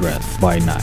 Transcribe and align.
Kindred 0.00 0.22
by 0.40 0.58
Night. 0.64 0.82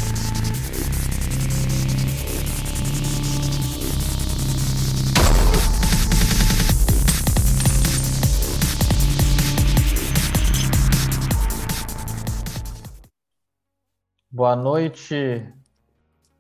Boa 14.30 14.56
noite, 14.56 15.52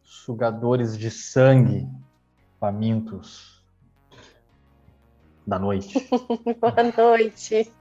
sugadores 0.03 0.95
de 0.99 1.09
sangue, 1.09 1.89
famintos 2.59 3.65
da 5.47 5.57
noite. 5.57 6.07
Boa 6.61 6.83
noite. 6.95 7.73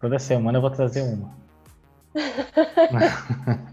Toda 0.00 0.18
semana 0.18 0.56
eu 0.56 0.62
vou 0.62 0.70
trazer 0.70 1.02
uma. 1.02 1.47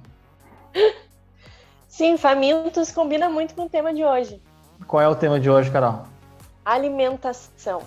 Sim, 1.88 2.18
famintos 2.18 2.92
combina 2.92 3.30
muito 3.30 3.56
com 3.56 3.64
o 3.66 3.70
tema 3.70 3.94
de 3.94 4.04
hoje. 4.04 4.42
Qual 4.88 5.02
é 5.02 5.08
o 5.08 5.16
tema 5.16 5.40
de 5.40 5.50
hoje, 5.50 5.72
Carol? 5.72 6.04
Alimentação. 6.64 7.82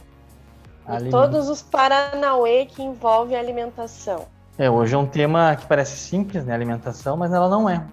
E 0.89 0.93
Aliment- 0.93 1.11
todos 1.11 1.49
os 1.49 1.61
paranauê 1.63 2.65
que 2.65 2.83
envolvem 2.83 3.37
alimentação. 3.37 4.27
É, 4.57 4.71
hoje 4.71 4.95
é 4.95 4.99
um 4.99 5.07
tema 5.07 5.55
que 5.57 5.67
parece 5.67 5.97
simples, 5.97 6.45
né? 6.45 6.55
Alimentação, 6.55 7.17
mas 7.17 7.33
ela 7.33 7.49
não 7.49 7.69
é. 7.69 7.85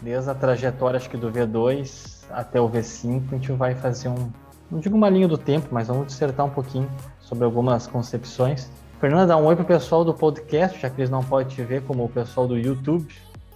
Desde 0.00 0.30
a 0.30 0.34
trajetória, 0.34 0.96
acho 0.96 1.10
que 1.10 1.16
do 1.16 1.30
V2 1.30 2.24
até 2.30 2.58
o 2.60 2.68
V5, 2.68 3.22
a 3.30 3.34
gente 3.34 3.52
vai 3.52 3.74
fazer 3.74 4.08
um. 4.08 4.30
Não 4.70 4.80
digo 4.80 4.96
uma 4.96 5.10
linha 5.10 5.28
do 5.28 5.36
tempo, 5.36 5.68
mas 5.70 5.88
vamos 5.88 6.06
dissertar 6.06 6.46
um 6.46 6.50
pouquinho 6.50 6.90
sobre 7.20 7.44
algumas 7.44 7.86
concepções. 7.86 8.70
Fernanda, 9.00 9.26
dá 9.28 9.36
um 9.36 9.44
oi 9.46 9.56
pro 9.56 9.64
pessoal 9.64 10.04
do 10.04 10.12
podcast, 10.12 10.78
já 10.78 10.90
que 10.90 11.00
eles 11.00 11.10
não 11.10 11.22
podem 11.24 11.48
te 11.48 11.62
ver 11.62 11.82
como 11.82 12.04
o 12.04 12.08
pessoal 12.08 12.46
do 12.46 12.56
YouTube. 12.58 13.06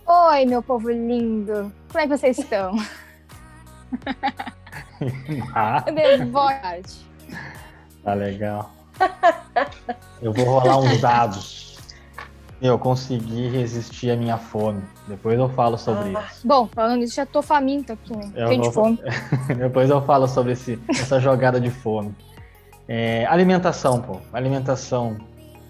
Oi, 0.06 0.44
meu 0.46 0.62
povo 0.62 0.90
lindo. 0.90 1.70
Como 1.90 1.98
é 1.98 2.02
que 2.08 2.16
vocês 2.16 2.38
estão? 2.38 2.74
Ah, 5.54 5.84
Eu 5.86 5.94
devo 5.94 6.26
boa 6.26 6.54
tarde. 6.54 6.94
tá 8.02 8.14
legal. 8.14 8.70
Eu 10.22 10.32
vou 10.32 10.44
rolar 10.46 10.78
uns 10.78 10.98
dados. 11.00 11.78
Eu 12.62 12.78
consegui 12.78 13.48
resistir 13.48 14.10
à 14.12 14.16
minha 14.16 14.38
fome. 14.38 14.82
Depois 15.06 15.38
eu 15.38 15.48
falo 15.50 15.76
sobre 15.76 16.16
Ah. 16.16 16.22
isso. 16.30 16.46
Bom, 16.46 16.66
falando 16.68 17.00
nisso, 17.00 17.16
já 17.16 17.26
tô 17.26 17.42
faminta 17.42 17.92
aqui, 17.92 18.16
né? 18.16 18.30
Eu 18.34 18.46
Cheio 18.48 18.60
de 18.62 18.70
vou- 18.70 18.72
fome. 18.72 18.98
Depois 19.58 19.90
eu 19.90 20.00
falo 20.02 20.26
sobre 20.26 20.52
esse, 20.52 20.78
essa 20.88 21.20
jogada 21.20 21.60
de 21.60 21.70
fome. 21.70 22.14
É, 22.88 23.26
alimentação, 23.26 24.00
pô. 24.00 24.18
Alimentação, 24.32 25.18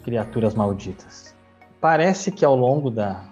criaturas 0.04 0.54
malditas. 0.54 1.34
Parece 1.80 2.30
que 2.30 2.44
ao 2.44 2.54
longo 2.54 2.90
da- 2.90 3.22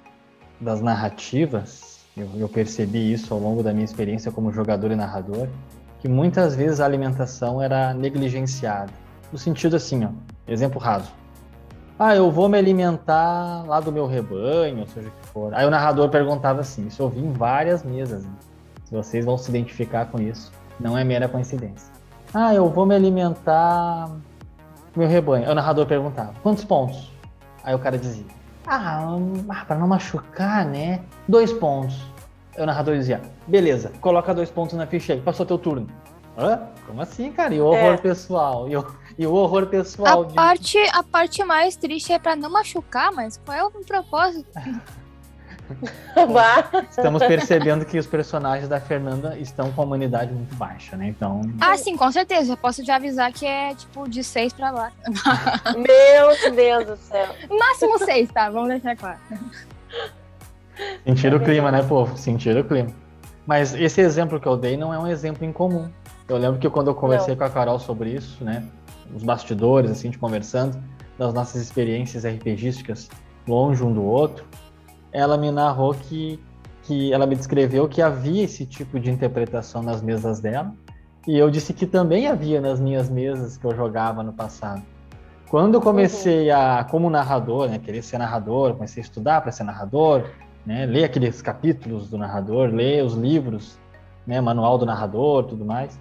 das 0.61 0.81
narrativas, 0.81 2.01
eu, 2.17 2.29
eu 2.37 2.49
percebi 2.49 3.13
isso 3.13 3.33
ao 3.33 3.41
longo 3.41 3.63
da 3.63 3.73
minha 3.73 3.85
experiência 3.85 4.31
como 4.33 4.53
jogador 4.53 4.91
e 4.91 4.97
narrador, 4.97 5.49
que 6.01 6.09
muitas 6.09 6.55
vezes 6.57 6.81
a 6.81 6.85
alimentação 6.85 7.61
era 7.63 7.95
negligenciada. 7.95 8.91
No 9.33 9.39
sentido 9.39 9.77
assim, 9.77 10.05
ó, 10.05 10.09
exemplo 10.47 10.79
raso. 10.81 11.11
Ah, 11.99 12.17
eu 12.17 12.31
vou 12.31 12.49
me 12.49 12.59
alimentar 12.59 13.65
lá 13.67 13.79
do 13.79 13.93
meu 13.93 14.07
rebanho, 14.07 14.81
ou 14.81 14.87
seja 14.89 15.09
o 15.09 15.11
que 15.11 15.27
for. 15.29 15.55
Aí 15.55 15.65
o 15.65 15.71
narrador 15.71 16.09
perguntava 16.09 16.61
assim, 16.61 16.87
isso 16.89 17.01
eu 17.03 17.09
vi 17.09 17.21
em 17.21 17.33
várias 17.33 17.83
mesas, 17.85 18.25
né? 18.25 18.33
Vocês 18.91 19.25
vão 19.25 19.39
se 19.39 19.49
identificar 19.49 20.07
com 20.07 20.21
isso, 20.21 20.53
não 20.79 20.99
é 20.99 21.05
mera 21.05 21.29
coincidência. 21.29 21.91
Ah, 22.35 22.53
eu 22.55 22.69
vou 22.69 22.85
me 22.85 22.95
alimentar 22.95 24.11
meu 24.95 25.09
rebanho. 25.09 25.51
O 25.51 25.55
narrador 25.55 25.87
perguntava, 25.87 26.35
quantos 26.43 26.65
pontos? 26.65 27.11
Aí 27.65 27.75
o 27.75 27.79
cara 27.79 27.97
dizia, 27.99 28.25
ah, 28.67 29.17
ah 29.49 29.65
para 29.65 29.77
não 29.77 29.89
machucar, 29.89 30.65
né? 30.65 31.01
Dois 31.27 31.53
pontos. 31.53 32.01
Aí 32.57 32.63
o 32.63 32.67
narrador 32.67 32.97
dizia, 32.97 33.21
beleza, 33.47 33.93
coloca 34.01 34.35
dois 34.35 34.51
pontos 34.51 34.77
na 34.77 34.87
ficha 34.87 35.13
aí, 35.13 35.21
passou 35.21 35.47
teu 35.47 35.59
turno. 35.59 35.87
Hã? 36.37 36.61
Como 36.87 37.01
assim, 37.01 37.31
cara? 37.31 37.55
E 37.55 37.61
o 37.61 37.67
horror 37.67 37.95
É. 37.95 37.97
pessoal? 37.97 38.69
E 38.69 38.77
o, 38.77 38.87
e 39.19 39.27
o 39.27 39.35
horror 39.35 39.67
pessoal 39.67 40.23
A 40.23 40.27
de... 40.27 40.35
parte, 40.35 40.79
a 40.93 41.03
parte 41.03 41.45
mais 41.45 41.77
triste 41.77 42.13
é 42.13 42.19
pra 42.19 42.35
não 42.35 42.51
machucar, 42.51 43.13
mas 43.13 43.39
qual 43.45 43.57
é 43.57 43.65
o 43.65 43.71
propósito? 43.71 44.49
Estamos 46.91 47.23
percebendo 47.25 47.85
que 47.85 47.99
os 47.99 48.07
personagens 48.07 48.69
da 48.69 48.81
Fernanda 48.81 49.39
estão 49.39 49.73
com 49.73 49.83
a 49.83 49.85
humanidade 49.85 50.33
muito 50.33 50.55
baixa, 50.57 50.97
né? 50.97 51.09
Então, 51.09 51.41
Ah, 51.61 51.77
sim, 51.77 51.97
com 51.97 52.11
certeza. 52.11 52.47
Já 52.47 52.57
posso 52.57 52.83
te 52.83 52.91
avisar 52.91 53.33
que 53.33 53.47
é 53.47 53.75
tipo 53.75 54.09
de 54.09 54.23
seis 54.23 54.53
pra 54.53 54.71
lá. 54.71 54.93
Meu 55.77 56.55
Deus 56.55 56.87
do 56.87 56.97
céu. 56.97 57.29
Máximo 57.49 57.99
seis, 57.99 58.31
tá? 58.31 58.51
Vamos 58.51 58.69
deixar 58.69 58.97
claro. 58.97 59.19
Sentir 61.05 61.35
o 61.35 61.41
clima, 61.41 61.71
né, 61.71 61.83
povo? 61.83 62.17
Sentir 62.17 62.57
o 62.57 62.65
clima. 62.65 62.91
Mas 63.47 63.75
esse 63.75 64.01
exemplo 64.01 64.41
que 64.41 64.47
eu 64.47 64.57
dei 64.57 64.77
não 64.77 64.93
é 64.93 64.99
um 64.99 65.07
exemplo 65.07 65.45
incomum. 65.45 65.91
Eu 66.29 66.37
lembro 66.37 66.59
que 66.59 66.69
quando 66.71 66.89
eu 66.89 66.95
conversei 66.95 67.35
Não. 67.35 67.39
com 67.39 67.45
a 67.45 67.51
Carol 67.51 67.79
sobre 67.79 68.11
isso, 68.11 68.43
né, 68.45 68.65
os 69.15 69.23
bastidores, 69.23 69.91
assim, 69.91 70.11
de 70.11 70.19
conversando, 70.19 70.83
das 71.19 71.35
nossas 71.35 71.61
experiências 71.61 72.25
RPGísticas 72.25 73.11
longe 73.47 73.83
um 73.83 73.93
do 73.93 74.03
outro, 74.03 74.45
ela 75.13 75.37
me 75.37 75.51
narrou 75.51 75.95
que, 75.95 76.43
que 76.83 77.13
ela 77.13 77.27
me 77.27 77.37
descreveu 77.37 77.89
que 77.89 78.01
havia 78.01 78.43
esse 78.45 78.65
tipo 78.65 78.99
de 78.99 79.11
interpretação 79.11 79.83
nas 79.83 80.03
mesas 80.03 80.41
dela, 80.41 80.73
e 81.27 81.39
eu 81.39 81.51
disse 81.51 81.73
que 81.73 81.87
também 81.87 82.27
havia 82.27 82.61
nas 82.61 82.81
minhas 82.81 83.09
mesas 83.09 83.57
que 83.57 83.65
eu 83.65 83.75
jogava 83.77 84.23
no 84.23 84.33
passado. 84.33 84.83
Quando 85.49 85.75
eu 85.75 85.81
comecei 85.81 86.51
a, 86.51 86.83
como 86.91 87.11
narrador, 87.11 87.69
né, 87.69 87.79
querer 87.79 88.03
ser 88.03 88.19
narrador, 88.19 88.73
comecei 88.75 89.03
a 89.03 89.05
estudar 89.05 89.41
para 89.43 89.53
ser 89.53 89.65
narrador, 89.65 90.25
né, 90.65 90.87
ler 90.87 91.05
aqueles 91.05 91.43
capítulos 91.43 92.09
do 92.09 92.17
narrador, 92.17 92.71
ler 92.71 93.05
os 93.05 93.15
livros, 93.15 93.79
né, 94.27 94.41
manual 94.41 94.79
do 94.79 94.87
narrador, 94.87 95.45
tudo 95.45 95.65
mais, 95.65 95.99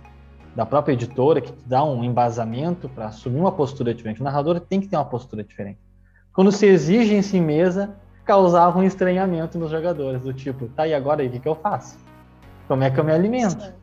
da 0.55 0.65
própria 0.65 0.93
editora 0.93 1.41
que 1.41 1.51
te 1.51 1.67
dá 1.67 1.83
um 1.83 2.03
embasamento 2.03 2.89
para 2.89 3.07
assumir 3.07 3.39
uma 3.39 3.51
postura 3.51 3.93
diferente. 3.93 4.21
O 4.21 4.23
narrador 4.23 4.59
tem 4.59 4.79
que 4.79 4.87
ter 4.87 4.95
uma 4.95 5.05
postura 5.05 5.43
diferente. 5.43 5.79
Quando 6.33 6.51
se 6.51 6.65
exige 6.65 7.13
em 7.13 7.21
si 7.21 7.39
mesa, 7.39 7.95
causava 8.25 8.77
um 8.79 8.83
estranhamento 8.83 9.57
nos 9.57 9.71
jogadores, 9.71 10.21
do 10.21 10.33
tipo, 10.33 10.67
tá, 10.69 10.87
e 10.87 10.93
agora 10.93 11.21
aí, 11.21 11.27
o 11.27 11.31
que, 11.31 11.39
que 11.39 11.47
eu 11.47 11.55
faço? 11.55 11.97
Como 12.67 12.83
é 12.83 12.89
que 12.89 12.99
eu 12.99 13.03
me 13.03 13.11
alimento? 13.11 13.73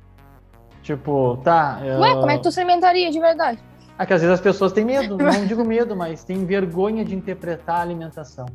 Tipo, 0.82 1.38
tá. 1.44 1.80
Eu... 1.84 2.00
Ué, 2.00 2.14
como 2.14 2.30
é 2.30 2.36
que 2.36 2.42
tu 2.42 2.50
se 2.52 2.60
alimentaria 2.60 3.10
de 3.10 3.20
verdade? 3.20 3.58
Ah, 3.98 4.06
que 4.06 4.14
às 4.14 4.20
vezes 4.20 4.34
as 4.34 4.40
pessoas 4.40 4.72
têm 4.72 4.84
medo, 4.84 5.16
não 5.18 5.44
digo 5.46 5.64
medo, 5.64 5.94
mas 5.96 6.24
têm 6.24 6.44
vergonha 6.46 7.04
de 7.04 7.14
interpretar 7.14 7.76
a 7.76 7.82
alimentação. 7.82 8.46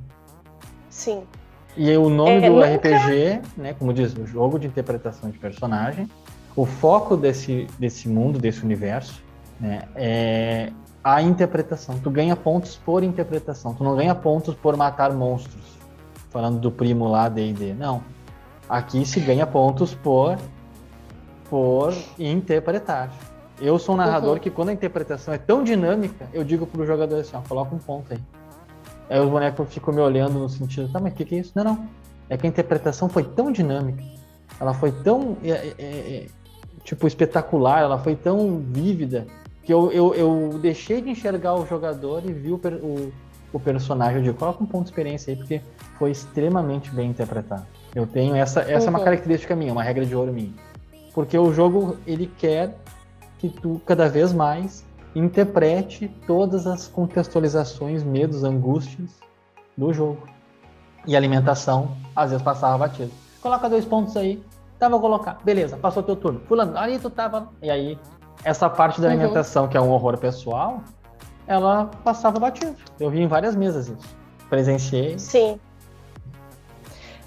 Sim. 0.89 1.23
E 1.75 1.89
aí, 1.89 1.97
o 1.97 2.09
nome 2.09 2.31
É, 2.43 2.49
do 2.49 2.55
nunca- 2.55 2.75
RPG, 2.75 3.41
né, 3.57 3.73
como 3.73 3.93
diz, 3.93 4.15
o 4.15 4.25
jogo 4.25 4.57
de 4.57 4.67
interpretação 4.67 5.29
de 5.29 5.37
personagem, 5.37 6.09
o 6.55 6.65
foco 6.65 7.17
desse, 7.17 7.67
desse 7.79 8.07
mundo, 8.07 8.39
desse 8.39 8.63
universo, 8.63 9.21
né, 9.59 9.83
é 9.95 10.71
a 11.03 11.21
interpretação. 11.21 11.99
Tu 11.99 12.09
ganha 12.09 12.35
pontos 12.35 12.75
por 12.77 13.03
interpretação, 13.03 13.73
tu 13.73 13.83
não 13.83 13.95
ganha 13.95 14.15
pontos 14.15 14.55
por 14.55 14.77
matar 14.77 15.11
monstros. 15.11 15.77
Falando 16.29 16.59
do 16.59 16.71
primo 16.71 17.07
lá, 17.07 17.29
D&D. 17.29 17.73
Não. 17.73 18.01
Aqui 18.67 19.05
se 19.05 19.19
ganha 19.19 19.45
pontos 19.45 19.93
por, 19.93 20.37
por 21.49 21.93
interpretar. 22.17 23.11
Eu 23.61 23.77
sou 23.77 23.93
um 23.93 23.97
narrador 23.97 24.33
Uhum. 24.33 24.39
que 24.39 24.49
quando 24.49 24.69
a 24.69 24.73
interpretação 24.73 25.33
é 25.33 25.37
tão 25.37 25.63
dinâmica, 25.63 26.27
eu 26.33 26.43
digo 26.43 26.65
pro 26.65 26.85
jogador 26.85 27.19
assim, 27.19 27.35
ó, 27.35 27.41
coloca 27.41 27.75
um 27.75 27.77
ponto 27.77 28.13
aí. 28.13 28.19
Aí 29.09 29.19
os 29.19 29.29
bonecos 29.29 29.71
ficam 29.71 29.93
me 29.93 30.01
olhando 30.01 30.39
no 30.39 30.49
sentido, 30.49 30.91
tá, 30.91 30.99
mas 30.99 31.13
o 31.13 31.15
que, 31.15 31.25
que 31.25 31.35
é 31.35 31.39
isso? 31.39 31.51
Não, 31.53 31.63
não. 31.63 31.87
É 32.29 32.37
que 32.37 32.47
a 32.47 32.49
interpretação 32.49 33.07
foi 33.09 33.23
tão 33.23 33.51
dinâmica, 33.51 34.01
ela 34.59 34.73
foi 34.73 34.91
tão, 34.91 35.37
é, 35.43 35.49
é, 35.49 35.73
é, 35.77 36.27
tipo, 36.83 37.05
espetacular, 37.05 37.81
ela 37.81 37.99
foi 37.99 38.15
tão 38.15 38.59
vívida, 38.59 39.27
que 39.63 39.73
eu, 39.73 39.91
eu, 39.91 40.13
eu 40.13 40.59
deixei 40.61 41.01
de 41.01 41.09
enxergar 41.09 41.55
o 41.55 41.65
jogador 41.65 42.23
e 42.25 42.33
vi 42.33 42.51
o, 42.51 42.55
o, 42.81 43.11
o 43.53 43.59
personagem. 43.59 44.17
Eu 44.17 44.23
digo, 44.23 44.37
coloca 44.37 44.63
um 44.63 44.67
ponto 44.67 44.83
de 44.83 44.89
experiência 44.89 45.31
aí, 45.31 45.37
porque 45.37 45.61
foi 45.97 46.11
extremamente 46.11 46.89
bem 46.91 47.09
interpretado. 47.09 47.65
Eu 47.95 48.05
tenho 48.07 48.35
essa, 48.35 48.61
essa 48.61 48.87
é 48.87 48.89
uma 48.89 48.99
Uhum. 48.99 49.05
característica 49.05 49.55
minha, 49.55 49.71
uma 49.71 49.83
regra 49.83 50.05
de 50.05 50.15
ouro 50.15 50.33
minha. 50.33 50.51
Porque 51.13 51.37
o 51.37 51.53
jogo, 51.53 51.97
ele 52.07 52.27
quer 52.37 52.75
que 53.37 53.47
tu, 53.49 53.79
cada 53.85 54.09
vez 54.09 54.33
mais, 54.33 54.83
interprete 55.15 56.07
todas 56.25 56.65
as 56.67 56.87
contextualizações, 56.87 58.03
medos, 58.03 58.43
angústias 58.43 59.11
do 59.77 59.93
jogo. 59.93 60.27
E 61.05 61.15
alimentação, 61.15 61.95
às 62.15 62.31
vezes 62.31 62.43
passava 62.43 62.77
batido. 62.77 63.11
Coloca 63.41 63.69
dois 63.69 63.85
pontos 63.85 64.15
aí. 64.17 64.41
Tá, 64.79 64.89
vou 64.89 64.99
colocar. 64.99 65.37
Beleza, 65.43 65.77
passou 65.77 66.01
teu 66.01 66.15
turno. 66.15 66.41
Fulano, 66.47 66.77
ali 66.77 66.97
tu 66.97 67.09
tava. 67.09 67.49
E 67.61 67.69
aí, 67.69 67.97
essa 68.43 68.69
parte 68.69 68.99
da 69.01 69.07
Uhum. 69.07 69.13
alimentação, 69.13 69.67
que 69.67 69.77
é 69.77 69.81
um 69.81 69.89
horror 69.89 70.17
pessoal, 70.17 70.81
ela 71.47 71.89
passava 72.03 72.39
batido. 72.39 72.75
Eu 72.99 73.09
vi 73.09 73.21
em 73.21 73.27
várias 73.27 73.55
mesas 73.55 73.87
isso. 73.87 74.15
Presenciei. 74.49 75.17
Sim. 75.19 75.59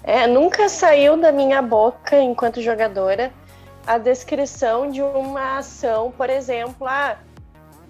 É, 0.03 0.25
nunca 0.25 0.69
saiu 0.69 1.17
da 1.17 1.31
minha 1.31 1.61
boca, 1.61 2.17
enquanto 2.19 2.61
jogadora, 2.61 3.31
a 3.85 3.97
descrição 3.97 4.89
de 4.89 5.01
uma 5.01 5.57
ação, 5.57 6.11
por 6.11 6.29
exemplo, 6.29 6.87
ah, 6.87 7.17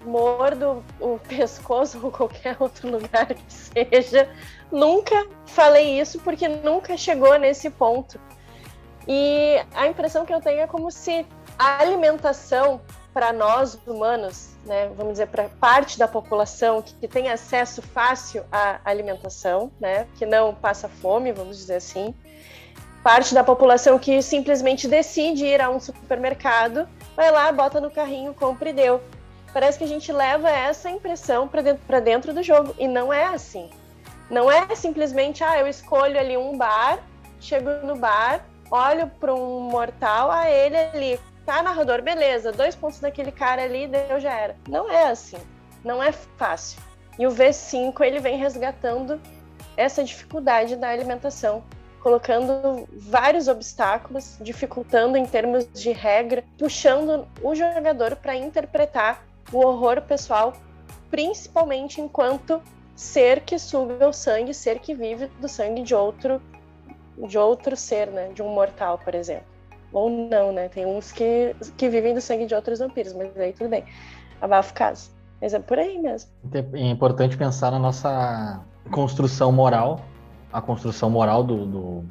mordo 0.04 0.82
o 1.00 1.18
pescoço 1.28 2.00
ou 2.02 2.10
qualquer 2.10 2.56
outro 2.58 2.90
lugar 2.90 3.26
que 3.26 3.52
seja. 3.52 4.28
Nunca 4.70 5.26
falei 5.46 6.00
isso 6.00 6.18
porque 6.20 6.48
nunca 6.48 6.96
chegou 6.96 7.38
nesse 7.38 7.70
ponto. 7.70 8.18
E 9.06 9.56
a 9.74 9.86
impressão 9.86 10.26
que 10.26 10.34
eu 10.34 10.40
tenho 10.40 10.60
é 10.60 10.66
como 10.66 10.90
se 10.90 11.24
a 11.58 11.78
alimentação 11.80 12.80
para 13.18 13.32
nós 13.32 13.76
humanos, 13.84 14.50
né, 14.64 14.92
vamos 14.96 15.14
dizer 15.14 15.26
para 15.26 15.48
parte 15.60 15.98
da 15.98 16.06
população 16.06 16.80
que, 16.80 16.94
que, 16.94 17.08
tem 17.08 17.28
acesso 17.28 17.82
fácil 17.82 18.44
à 18.52 18.78
alimentação, 18.84 19.72
né, 19.80 20.06
que 20.16 20.24
não 20.24 20.54
passa 20.54 20.88
fome, 20.88 21.32
vamos 21.32 21.56
dizer 21.56 21.74
assim, 21.74 22.14
parte 23.02 23.34
da 23.34 23.42
população 23.42 23.98
que 23.98 24.22
simplesmente 24.22 24.86
decide 24.86 25.44
ir 25.46 25.60
a 25.60 25.68
um 25.68 25.80
supermercado, 25.80 26.88
vai 27.16 27.28
lá, 27.32 27.50
bota 27.50 27.80
no 27.80 27.90
carrinho, 27.90 28.32
compra 28.32 28.70
e 28.70 28.72
deu. 28.72 29.02
Parece 29.52 29.78
que 29.78 29.84
a 29.84 29.88
gente 29.88 30.12
leva 30.12 30.48
essa 30.48 30.88
impressão 30.88 31.48
para 31.48 31.60
dentro, 31.60 32.00
dentro 32.00 32.32
do 32.32 32.40
jogo 32.40 32.72
e 32.78 32.86
não 32.86 33.12
é 33.12 33.24
assim. 33.24 33.68
Não 34.30 34.48
é 34.48 34.76
simplesmente, 34.76 35.42
ah, 35.42 35.58
eu 35.58 35.66
escolho 35.66 36.20
ali 36.20 36.36
um 36.36 36.56
bar, 36.56 37.00
chego 37.40 37.68
no 37.84 37.96
bar, 37.96 38.44
olho 38.70 39.10
para 39.18 39.34
um 39.34 39.60
mortal, 39.62 40.30
a 40.30 40.42
ah, 40.42 40.50
ele 40.50 40.76
ali, 40.76 41.20
tá, 41.48 41.62
narrador, 41.62 42.02
beleza, 42.02 42.52
dois 42.52 42.76
pontos 42.76 43.00
daquele 43.00 43.32
cara 43.32 43.62
ali, 43.62 43.86
deu, 43.86 44.20
já 44.20 44.34
era. 44.34 44.54
Não 44.68 44.90
é 44.90 45.08
assim. 45.08 45.38
Não 45.82 46.02
é 46.02 46.12
fácil. 46.12 46.78
E 47.18 47.26
o 47.26 47.30
V5 47.30 47.98
ele 48.02 48.20
vem 48.20 48.36
resgatando 48.36 49.18
essa 49.74 50.04
dificuldade 50.04 50.76
da 50.76 50.90
alimentação, 50.90 51.64
colocando 52.02 52.86
vários 52.92 53.48
obstáculos, 53.48 54.36
dificultando 54.42 55.16
em 55.16 55.24
termos 55.24 55.66
de 55.72 55.90
regra, 55.90 56.44
puxando 56.58 57.26
o 57.42 57.54
jogador 57.54 58.14
para 58.16 58.36
interpretar 58.36 59.24
o 59.50 59.64
horror 59.64 60.02
pessoal, 60.02 60.52
principalmente 61.10 61.98
enquanto 61.98 62.60
ser 62.94 63.40
que 63.40 63.58
suga 63.58 64.06
o 64.06 64.12
sangue, 64.12 64.52
ser 64.52 64.80
que 64.80 64.94
vive 64.94 65.28
do 65.40 65.48
sangue 65.48 65.82
de 65.82 65.94
outro 65.94 66.42
de 67.16 67.36
outro 67.36 67.74
ser, 67.74 68.06
né, 68.08 68.28
de 68.32 68.42
um 68.42 68.48
mortal, 68.48 68.98
por 68.98 69.12
exemplo. 69.12 69.57
Ou 69.92 70.10
não, 70.10 70.52
né? 70.52 70.68
Tem 70.68 70.84
uns 70.84 71.12
que, 71.12 71.54
que 71.76 71.88
vivem 71.88 72.14
do 72.14 72.20
sangue 72.20 72.46
de 72.46 72.54
outros 72.54 72.78
vampiros, 72.78 73.14
mas 73.14 73.36
aí 73.36 73.52
tudo 73.52 73.70
bem. 73.70 73.84
Abafa 74.40 74.70
o 74.70 74.74
caso. 74.74 75.10
Mas 75.40 75.54
é 75.54 75.58
por 75.58 75.78
aí 75.78 75.98
mesmo. 75.98 76.30
É 76.52 76.86
importante 76.88 77.36
pensar 77.36 77.70
na 77.70 77.78
nossa 77.78 78.60
construção 78.90 79.52
moral, 79.52 80.00
a 80.52 80.60
construção 80.60 81.08
moral 81.10 81.44
do, 81.44 81.66
do, 81.66 82.04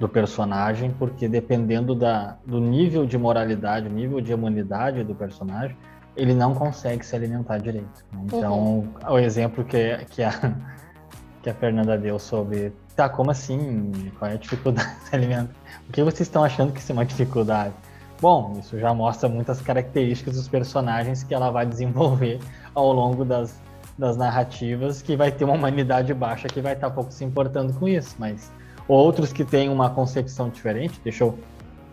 do 0.00 0.08
personagem, 0.08 0.90
porque 0.98 1.28
dependendo 1.28 1.94
da, 1.94 2.36
do 2.44 2.60
nível 2.60 3.06
de 3.06 3.16
moralidade, 3.16 3.88
nível 3.88 4.20
de 4.20 4.34
humanidade 4.34 5.04
do 5.04 5.14
personagem, 5.14 5.76
ele 6.16 6.34
não 6.34 6.54
consegue 6.54 7.04
se 7.06 7.14
alimentar 7.14 7.58
direito. 7.58 8.04
Então, 8.24 8.58
uhum. 8.58 8.88
o 9.08 9.18
exemplo 9.18 9.64
que, 9.64 9.98
que, 10.10 10.22
a, 10.22 10.32
que 11.42 11.48
a 11.48 11.54
Fernanda 11.54 11.96
deu 11.96 12.18
sobre 12.18 12.72
tá, 12.94 13.08
como 13.08 13.30
assim? 13.30 13.92
Qual 14.18 14.30
é 14.30 14.34
a 14.34 14.36
dificuldade 14.36 14.94
de 15.00 15.04
se 15.08 15.14
alimentar? 15.16 15.54
O 15.88 15.92
que 15.92 16.02
vocês 16.02 16.22
estão 16.22 16.44
achando 16.44 16.72
que 16.72 16.80
isso 16.80 16.92
é 16.92 16.94
uma 16.94 17.04
dificuldade? 17.04 17.74
Bom, 18.20 18.56
isso 18.58 18.78
já 18.78 18.94
mostra 18.94 19.28
muitas 19.28 19.60
características 19.60 20.36
dos 20.36 20.48
personagens 20.48 21.22
que 21.22 21.34
ela 21.34 21.50
vai 21.50 21.66
desenvolver 21.66 22.38
ao 22.74 22.92
longo 22.92 23.24
das, 23.24 23.60
das 23.98 24.16
narrativas, 24.16 25.02
que 25.02 25.16
vai 25.16 25.32
ter 25.32 25.44
uma 25.44 25.54
humanidade 25.54 26.14
baixa 26.14 26.48
que 26.48 26.60
vai 26.60 26.74
estar 26.74 26.90
pouco 26.90 27.12
se 27.12 27.24
importando 27.24 27.72
com 27.74 27.88
isso, 27.88 28.14
mas 28.18 28.52
outros 28.86 29.32
que 29.32 29.44
têm 29.44 29.68
uma 29.68 29.90
concepção 29.90 30.48
diferente, 30.48 31.00
deixa 31.02 31.24
eu 31.24 31.36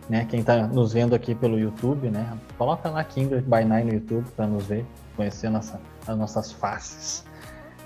né? 0.10 0.26
Quem 0.26 0.40
está 0.40 0.68
nos 0.68 0.92
vendo 0.92 1.14
aqui 1.14 1.36
pelo 1.36 1.60
YouTube, 1.60 2.10
né? 2.10 2.36
Coloca 2.58 2.90
lá 2.90 3.04
Kindred 3.04 3.44
by 3.44 3.64
Night 3.64 3.86
no 3.88 3.94
YouTube 3.94 4.26
para 4.36 4.48
nos 4.48 4.66
ver, 4.66 4.84
conhecer 5.16 5.50
nossa, 5.50 5.80
as 6.08 6.18
nossas 6.18 6.52
faces. 6.52 7.24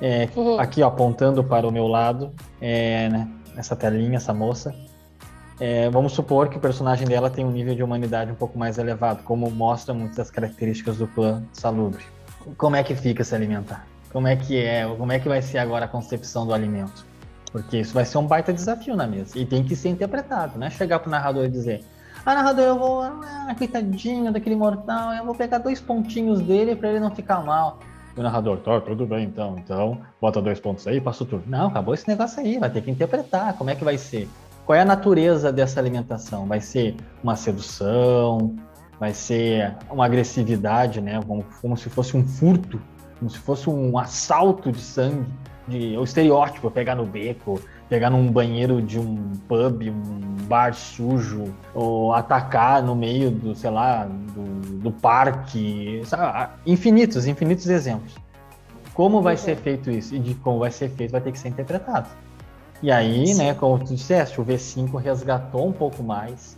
É, 0.05 0.27
uhum. 0.35 0.59
Aqui, 0.59 0.83
ó, 0.83 0.89
apontando 0.89 1.41
para 1.45 1.65
o 1.65 1.71
meu 1.71 1.87
lado, 1.87 2.33
é, 2.59 3.07
né, 3.07 3.25
essa 3.55 3.73
telinha, 3.73 4.17
essa 4.17 4.33
moça. 4.33 4.75
É, 5.61 5.89
vamos 5.89 6.11
supor 6.11 6.49
que 6.49 6.57
o 6.57 6.59
personagem 6.59 7.07
dela 7.07 7.29
tem 7.29 7.45
um 7.45 7.51
nível 7.51 7.73
de 7.73 7.81
humanidade 7.81 8.29
um 8.29 8.35
pouco 8.35 8.59
mais 8.59 8.77
elevado, 8.77 9.23
como 9.23 9.49
mostra 9.49 9.93
muitas 9.93 10.17
das 10.17 10.29
características 10.29 10.97
do 10.97 11.07
clã 11.07 11.41
salubre. 11.53 12.03
Como 12.57 12.75
é 12.75 12.83
que 12.83 12.93
fica 12.93 13.23
se 13.23 13.33
alimentar? 13.33 13.87
Como 14.11 14.27
é 14.27 14.35
que 14.35 14.61
é? 14.61 14.85
Como 14.85 15.09
é 15.09 15.19
que 15.19 15.29
vai 15.29 15.41
ser 15.41 15.59
agora 15.59 15.85
a 15.85 15.87
concepção 15.87 16.45
do 16.45 16.53
alimento? 16.53 17.05
Porque 17.49 17.77
isso 17.77 17.93
vai 17.93 18.03
ser 18.03 18.17
um 18.17 18.27
baita 18.27 18.51
desafio 18.51 18.97
na 18.97 19.07
mesa 19.07 19.39
e 19.39 19.45
tem 19.45 19.63
que 19.63 19.73
ser 19.73 19.87
interpretado, 19.87 20.59
né? 20.59 20.69
Chegar 20.69 20.99
pro 20.99 21.09
narrador 21.09 21.45
e 21.45 21.49
dizer: 21.49 21.81
ah, 22.25 22.35
narrador, 22.35 22.65
eu 22.65 22.77
vou. 22.77 23.01
Ah, 23.03 23.55
coitadinho 23.57 24.33
daquele 24.33 24.57
mortal, 24.57 25.13
eu 25.13 25.23
vou 25.23 25.33
pegar 25.33 25.59
dois 25.59 25.79
pontinhos 25.79 26.41
dele 26.41 26.75
para 26.75 26.89
ele 26.89 26.99
não 26.99 27.15
ficar 27.15 27.41
mal. 27.41 27.79
O 28.15 28.21
narrador, 28.21 28.57
tá, 28.57 28.79
tudo 28.79 29.05
bem 29.05 29.25
então. 29.25 29.57
Então, 29.57 30.01
bota 30.21 30.41
dois 30.41 30.59
pontos 30.59 30.85
aí, 30.87 31.01
passa 31.01 31.23
o 31.23 31.25
turno. 31.25 31.45
Não, 31.47 31.67
acabou 31.67 31.93
esse 31.93 32.07
negócio 32.07 32.39
aí, 32.39 32.59
vai 32.59 32.69
ter 32.69 32.81
que 32.81 32.91
interpretar. 32.91 33.57
Como 33.57 33.69
é 33.69 33.75
que 33.75 33.83
vai 33.83 33.97
ser? 33.97 34.29
Qual 34.65 34.75
é 34.75 34.81
a 34.81 34.85
natureza 34.85 35.51
dessa 35.51 35.79
alimentação? 35.79 36.45
Vai 36.45 36.61
ser 36.61 36.95
uma 37.23 37.35
sedução? 37.35 38.55
Vai 38.99 39.13
ser 39.13 39.75
uma 39.89 40.05
agressividade, 40.05 41.01
né? 41.01 41.19
Como, 41.27 41.43
como 41.61 41.75
se 41.75 41.89
fosse 41.89 42.15
um 42.15 42.25
furto, 42.25 42.79
como 43.19 43.29
se 43.29 43.39
fosse 43.39 43.69
um 43.69 43.97
assalto 43.97 44.71
de 44.71 44.79
sangue, 44.79 45.25
de, 45.67 45.97
o 45.97 46.03
estereótipo, 46.03 46.69
pegar 46.69 46.95
no 46.95 47.05
beco, 47.05 47.59
pegar 47.93 48.09
num 48.09 48.31
banheiro 48.31 48.81
de 48.81 48.97
um 48.97 49.33
pub, 49.47 49.83
um 49.83 50.47
bar 50.47 50.73
sujo, 50.73 51.53
ou 51.75 52.11
atacar 52.11 52.81
no 52.81 52.95
meio 52.95 53.29
do, 53.29 53.53
sei 53.53 53.69
lá, 53.69 54.05
do, 54.05 54.79
do 54.79 54.91
parque, 54.91 56.01
sabe? 56.03 56.53
infinitos, 56.65 57.27
infinitos 57.27 57.67
exemplos. 57.67 58.15
Como 58.95 59.21
vai 59.21 59.37
ser 59.37 59.57
feito 59.57 59.91
isso 59.91 60.15
e 60.15 60.19
de 60.19 60.33
como 60.33 60.57
vai 60.57 60.71
ser 60.71 60.89
feito 60.89 61.11
vai 61.11 61.21
ter 61.21 61.31
que 61.31 61.37
ser 61.37 61.49
interpretado. 61.49 62.09
E 62.81 62.91
aí, 62.91 63.27
Sim. 63.27 63.35
né, 63.35 63.53
como 63.53 63.77
tu 63.77 63.93
disseste, 63.93 64.41
o 64.41 64.43
V5 64.43 64.99
resgatou 64.99 65.67
um 65.67 65.71
pouco 65.71 66.01
mais 66.01 66.57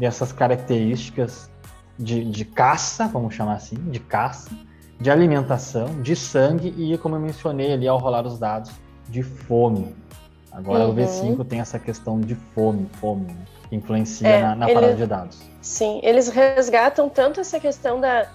dessas 0.00 0.32
características 0.32 1.48
de, 1.96 2.24
de 2.24 2.44
caça, 2.44 3.06
vamos 3.06 3.36
chamar 3.36 3.54
assim, 3.54 3.76
de 3.76 4.00
caça, 4.00 4.50
de 5.00 5.12
alimentação, 5.12 6.02
de 6.02 6.16
sangue 6.16 6.74
e, 6.76 6.98
como 6.98 7.14
eu 7.14 7.20
mencionei 7.20 7.72
ali 7.72 7.86
ao 7.86 7.98
rolar 7.98 8.26
os 8.26 8.36
dados, 8.36 8.72
de 9.08 9.22
fome. 9.22 9.94
Agora 10.52 10.84
uhum. 10.84 10.90
o 10.90 10.94
V5 10.94 11.46
tem 11.46 11.60
essa 11.60 11.78
questão 11.78 12.20
de 12.20 12.34
fome, 12.34 12.88
fome, 13.00 13.26
né? 13.26 13.44
que 13.68 13.76
influencia 13.76 14.28
é, 14.28 14.42
na, 14.42 14.54
na 14.54 14.66
ele, 14.66 14.74
parada 14.74 14.94
de 14.94 15.06
dados. 15.06 15.40
Sim, 15.62 16.00
eles 16.02 16.28
resgatam 16.28 17.08
tanto 17.08 17.40
essa 17.40 17.58
questão 17.58 17.98
da, 17.98 18.28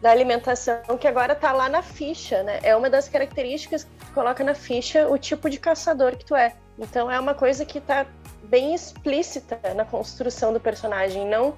da 0.00 0.10
alimentação 0.10 0.98
que 1.00 1.08
agora 1.08 1.32
está 1.32 1.52
lá 1.52 1.68
na 1.68 1.80
ficha, 1.80 2.42
né? 2.42 2.60
É 2.62 2.76
uma 2.76 2.90
das 2.90 3.08
características 3.08 3.84
que 3.84 4.12
coloca 4.12 4.44
na 4.44 4.54
ficha 4.54 5.08
o 5.08 5.16
tipo 5.16 5.48
de 5.48 5.58
caçador 5.58 6.16
que 6.16 6.24
tu 6.24 6.36
é. 6.36 6.54
Então 6.78 7.10
é 7.10 7.18
uma 7.18 7.34
coisa 7.34 7.64
que 7.64 7.78
está 7.78 8.04
bem 8.44 8.74
explícita 8.74 9.58
na 9.74 9.84
construção 9.84 10.52
do 10.52 10.60
personagem, 10.60 11.26
não 11.26 11.54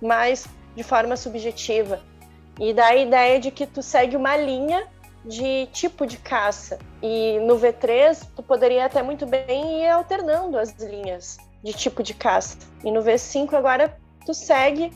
mais 0.00 0.46
de 0.74 0.82
forma 0.82 1.16
subjetiva. 1.16 2.00
E 2.58 2.72
dá 2.72 2.86
a 2.86 2.96
ideia 2.96 3.38
de 3.38 3.50
que 3.50 3.66
tu 3.66 3.82
segue 3.82 4.16
uma 4.16 4.36
linha 4.36 4.86
de 5.28 5.66
tipo 5.72 6.06
de 6.06 6.16
caça. 6.16 6.78
E 7.02 7.38
no 7.40 7.56
V3, 7.56 8.26
tu 8.34 8.42
poderia 8.42 8.86
até 8.86 9.02
muito 9.02 9.26
bem 9.26 9.82
ir 9.82 9.88
alternando 9.88 10.58
as 10.58 10.76
linhas 10.78 11.36
de 11.62 11.72
tipo 11.72 12.02
de 12.02 12.14
caça. 12.14 12.56
E 12.82 12.90
no 12.90 13.00
V5, 13.02 13.52
agora, 13.52 13.96
tu 14.24 14.32
segue 14.32 14.90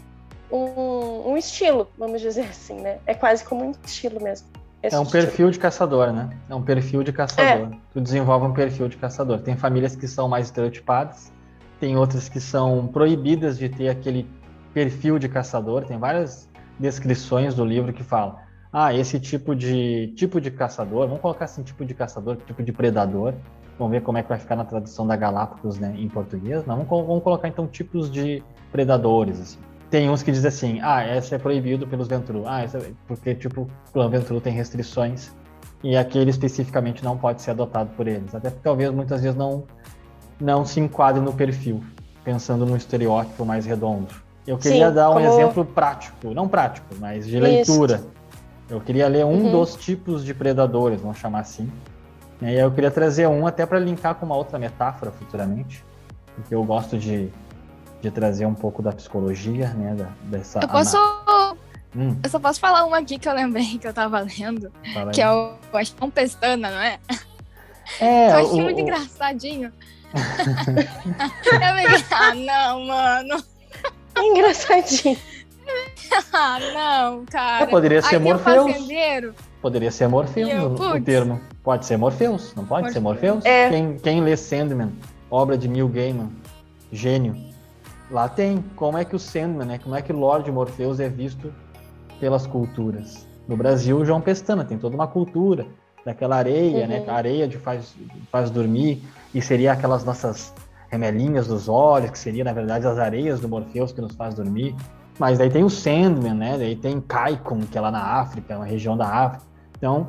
um, 0.50 1.32
um 1.32 1.36
estilo, 1.36 1.88
vamos 1.98 2.20
dizer 2.20 2.46
assim, 2.48 2.80
né? 2.80 2.98
É 3.06 3.14
quase 3.14 3.44
como 3.44 3.64
um 3.64 3.72
estilo 3.84 4.22
mesmo. 4.22 4.48
É 4.82 4.98
um 4.98 5.02
estilo. 5.02 5.10
perfil 5.10 5.50
de 5.50 5.58
caçador, 5.58 6.12
né? 6.12 6.30
É 6.48 6.54
um 6.54 6.62
perfil 6.62 7.02
de 7.02 7.12
caçador. 7.12 7.68
É. 7.72 7.78
Tu 7.92 8.00
desenvolve 8.00 8.46
um 8.46 8.52
perfil 8.52 8.88
de 8.88 8.96
caçador. 8.96 9.40
Tem 9.40 9.56
famílias 9.56 9.94
que 9.94 10.08
são 10.08 10.28
mais 10.28 10.46
estereotipadas, 10.46 11.32
tem 11.78 11.96
outras 11.96 12.28
que 12.28 12.40
são 12.40 12.88
proibidas 12.88 13.58
de 13.58 13.68
ter 13.68 13.88
aquele 13.88 14.28
perfil 14.74 15.18
de 15.18 15.28
caçador. 15.28 15.84
Tem 15.84 15.98
várias 15.98 16.48
descrições 16.78 17.54
do 17.54 17.64
livro 17.64 17.92
que 17.92 18.02
falam 18.02 18.36
ah, 18.72 18.94
esse 18.94 19.20
tipo 19.20 19.54
de 19.54 20.08
tipo 20.16 20.40
de 20.40 20.50
caçador, 20.50 21.06
vamos 21.06 21.20
colocar 21.20 21.44
assim, 21.44 21.62
tipo 21.62 21.84
de 21.84 21.92
caçador, 21.92 22.36
tipo 22.36 22.62
de 22.62 22.72
predador. 22.72 23.34
Vamos 23.78 23.92
ver 23.92 24.02
como 24.02 24.16
é 24.18 24.22
que 24.22 24.28
vai 24.28 24.38
ficar 24.38 24.56
na 24.56 24.64
tradução 24.64 25.06
da 25.06 25.16
Galápagos 25.16 25.78
né, 25.78 25.94
em 25.98 26.08
português. 26.08 26.64
Não, 26.66 26.76
vamos, 26.76 27.06
vamos 27.06 27.22
colocar 27.22 27.48
então 27.48 27.66
tipos 27.66 28.10
de 28.10 28.42
predadores. 28.70 29.40
Assim. 29.40 29.58
Tem 29.90 30.08
uns 30.08 30.22
que 30.22 30.32
dizem 30.32 30.48
assim, 30.48 30.80
ah, 30.82 31.16
esse 31.16 31.34
é 31.34 31.38
proibido 31.38 31.86
pelos 31.86 32.08
Ventru. 32.08 32.44
Ah, 32.46 32.64
esse 32.64 32.76
é 32.76 32.92
porque 33.06 33.34
tipo, 33.34 33.62
o 33.62 33.92
clã 33.92 34.08
Ventru 34.08 34.40
tem 34.40 34.52
restrições 34.52 35.32
e 35.82 35.96
aquele 35.96 36.30
especificamente 36.30 37.04
não 37.04 37.18
pode 37.18 37.42
ser 37.42 37.50
adotado 37.50 37.90
por 37.96 38.06
eles. 38.06 38.34
Até 38.34 38.48
porque 38.48 38.62
talvez 38.62 38.90
muitas 38.90 39.20
vezes 39.20 39.36
não, 39.36 39.64
não 40.40 40.64
se 40.64 40.80
enquadre 40.80 41.20
no 41.20 41.32
perfil, 41.32 41.82
pensando 42.24 42.64
num 42.64 42.76
estereótipo 42.76 43.44
mais 43.44 43.66
redondo. 43.66 44.08
Eu 44.46 44.58
queria 44.58 44.88
Sim, 44.88 44.94
dar 44.94 45.10
um 45.10 45.14
como... 45.14 45.26
exemplo 45.26 45.64
prático, 45.64 46.32
não 46.32 46.48
prático, 46.48 46.86
mas 46.98 47.26
de 47.26 47.38
leitura. 47.38 48.02
Eu 48.72 48.80
queria 48.80 49.06
ler 49.06 49.22
um 49.26 49.44
uhum. 49.44 49.50
dos 49.50 49.76
tipos 49.76 50.24
de 50.24 50.32
predadores, 50.32 50.98
vamos 51.02 51.18
chamar 51.18 51.40
assim. 51.40 51.70
E 52.40 52.46
aí 52.46 52.58
eu 52.58 52.72
queria 52.72 52.90
trazer 52.90 53.26
um 53.26 53.46
até 53.46 53.66
para 53.66 53.78
linkar 53.78 54.14
com 54.14 54.24
uma 54.24 54.34
outra 54.34 54.58
metáfora 54.58 55.12
futuramente, 55.12 55.84
porque 56.34 56.54
eu 56.54 56.64
gosto 56.64 56.96
de, 56.96 57.28
de 58.00 58.10
trazer 58.10 58.46
um 58.46 58.54
pouco 58.54 58.80
da 58.80 58.90
psicologia, 58.90 59.68
né, 59.74 59.94
da, 59.94 60.08
dessa... 60.24 60.60
Eu 60.60 60.68
posso 60.68 60.96
Hum. 61.94 62.16
Eu 62.22 62.30
só 62.30 62.38
posso 62.38 62.58
falar 62.58 62.86
uma 62.86 62.96
aqui 62.96 63.18
que 63.18 63.28
eu 63.28 63.34
lembrei 63.34 63.76
que 63.76 63.86
eu 63.86 63.92
tava 63.92 64.20
lendo, 64.20 64.72
que 65.12 65.20
é 65.20 65.30
o, 65.30 65.52
que 65.70 65.76
é 65.76 66.04
um 66.04 66.08
pestana, 66.08 66.70
não 66.70 66.80
é? 66.80 66.98
É, 68.00 68.30
eu 68.32 68.36
achei 68.36 68.60
o, 68.60 68.64
muito 68.64 68.78
o... 68.78 68.80
engraçadinho. 68.80 69.70
eu 70.16 71.74
me... 71.74 72.04
Ah, 72.10 72.34
não, 72.34 72.86
mano. 72.86 73.44
É 74.14 74.20
engraçadinho. 74.22 75.18
ah, 76.32 76.58
não, 76.74 77.24
cara. 77.26 77.64
É, 77.64 77.66
poderia 77.66 78.02
ser 78.02 78.18
Morpheus. 78.18 78.72
Poderia 79.60 79.90
ser 79.90 80.08
Morpheus 80.08 80.80
o, 80.80 81.00
termo. 81.00 81.40
Pode 81.62 81.86
ser 81.86 81.96
Morpheus, 81.96 82.52
não 82.56 82.64
pode, 82.64 82.82
pode 82.82 82.92
ser 82.92 83.00
Morpheus? 83.00 83.44
É. 83.44 83.68
Quem, 83.68 83.96
quem 83.96 84.20
lê 84.20 84.36
Sandman, 84.36 84.92
obra 85.30 85.56
de 85.56 85.68
Neil 85.68 85.88
Gaiman, 85.88 86.30
gênio, 86.90 87.36
lá 88.10 88.28
tem 88.28 88.64
como 88.74 88.98
é 88.98 89.04
que 89.04 89.14
o 89.14 89.18
Sandman, 89.18 89.66
né, 89.66 89.78
como 89.78 89.94
é 89.94 90.02
que 90.02 90.12
Lord 90.12 90.50
Morpheus 90.50 90.98
é 90.98 91.08
visto 91.08 91.52
pelas 92.18 92.46
culturas. 92.46 93.26
No 93.46 93.56
Brasil, 93.56 94.04
João 94.04 94.20
Pestana 94.20 94.64
tem 94.64 94.78
toda 94.78 94.94
uma 94.94 95.06
cultura 95.06 95.66
daquela 96.04 96.36
areia, 96.36 96.86
né, 96.86 96.98
uhum. 96.98 97.06
né, 97.06 97.12
a 97.12 97.14
areia 97.14 97.46
de 97.46 97.56
faz, 97.58 97.94
faz 98.30 98.50
dormir, 98.50 99.02
e 99.34 99.40
seria 99.40 99.72
aquelas 99.72 100.04
nossas 100.04 100.52
remelinhas 100.90 101.46
dos 101.46 101.68
olhos, 101.68 102.10
que 102.10 102.18
seria, 102.18 102.44
na 102.44 102.52
verdade, 102.52 102.86
as 102.86 102.98
areias 102.98 103.40
do 103.40 103.48
Morpheus 103.48 103.92
que 103.92 104.00
nos 104.00 104.14
faz 104.14 104.34
dormir. 104.34 104.76
Mas 105.18 105.38
daí 105.38 105.50
tem 105.50 105.62
o 105.62 105.70
Sandman, 105.70 106.34
né? 106.34 106.56
Daí 106.58 106.76
tem 106.76 107.00
Kaikon, 107.00 107.60
que 107.70 107.76
é 107.76 107.80
lá 107.80 107.90
na 107.90 108.02
África, 108.02 108.56
uma 108.56 108.64
região 108.64 108.96
da 108.96 109.06
África. 109.06 109.44
Então, 109.76 110.08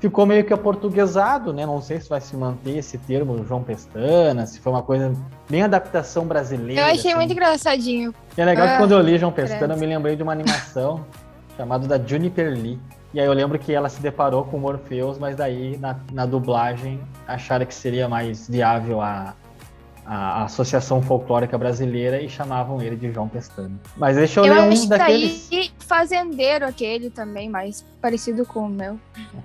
ficou 0.00 0.26
meio 0.26 0.44
que 0.44 0.52
aportuguesado, 0.52 1.52
né? 1.52 1.64
Não 1.64 1.80
sei 1.80 2.00
se 2.00 2.08
vai 2.08 2.20
se 2.20 2.36
manter 2.36 2.78
esse 2.78 2.98
termo 2.98 3.44
João 3.46 3.62
Pestana, 3.62 4.46
se 4.46 4.60
foi 4.60 4.72
uma 4.72 4.82
coisa 4.82 5.12
bem 5.48 5.62
adaptação 5.62 6.26
brasileira. 6.26 6.82
Eu 6.82 6.86
achei 6.86 7.10
assim. 7.10 7.14
muito 7.14 7.32
engraçadinho. 7.32 8.14
E 8.36 8.40
é 8.40 8.44
legal 8.44 8.66
ah, 8.66 8.70
que 8.72 8.76
quando 8.78 8.92
eu 8.92 9.00
li 9.00 9.16
João 9.18 9.32
Pestana, 9.32 9.74
eu 9.74 9.78
me 9.78 9.86
lembrei 9.86 10.16
de 10.16 10.22
uma 10.22 10.32
animação 10.32 11.04
chamada 11.56 11.86
da 11.86 12.04
Juniper 12.04 12.52
Lee. 12.52 12.80
E 13.14 13.20
aí 13.20 13.26
eu 13.26 13.32
lembro 13.32 13.58
que 13.58 13.72
ela 13.72 13.88
se 13.88 14.00
deparou 14.00 14.44
com 14.44 14.56
o 14.56 14.60
Morpheus, 14.60 15.18
mas 15.18 15.36
daí 15.36 15.76
na, 15.76 15.96
na 16.12 16.26
dublagem 16.26 16.98
acharam 17.28 17.64
que 17.64 17.74
seria 17.74 18.08
mais 18.08 18.48
viável 18.48 19.00
a, 19.00 19.34
a 20.04 20.44
Associação 20.44 21.00
Folclórica 21.00 21.56
Brasileira 21.56 22.20
e 22.20 22.28
chamavam 22.28 22.82
ele 22.82 22.96
de 22.96 23.12
João 23.12 23.28
Pestana. 23.28 23.70
Mas 23.96 24.16
deixa 24.16 24.40
eu, 24.40 24.46
eu 24.46 24.54
ler 24.54 24.76
um 24.76 24.88
daqueles... 24.88 25.48
E 25.50 25.70
fazendeiro 25.78 26.66
aquele 26.66 27.08
também, 27.08 27.48
mais 27.48 27.84
parecido 28.00 28.44
com 28.44 28.66
o 28.66 28.68
meu. 28.68 28.98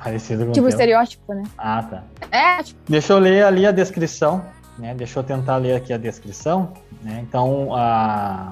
Parecido 0.04 0.46
com 0.46 0.52
tipo 0.52 0.66
o 0.66 0.68
Tipo 0.68 0.68
estereótipo, 0.70 1.34
né? 1.34 1.44
Ah, 1.58 1.84
tá. 1.84 2.04
É, 2.32 2.64
tipo... 2.64 2.80
Deixa 2.90 3.14
eu 3.14 3.20
ler 3.20 3.46
ali 3.46 3.68
a 3.68 3.72
descrição, 3.72 4.44
né? 4.80 4.96
Deixa 4.96 5.20
eu 5.20 5.24
tentar 5.24 5.58
ler 5.58 5.76
aqui 5.76 5.94
a 5.94 5.98
descrição, 5.98 6.74
né? 7.04 7.24
Então, 7.28 7.76
a... 7.76 8.50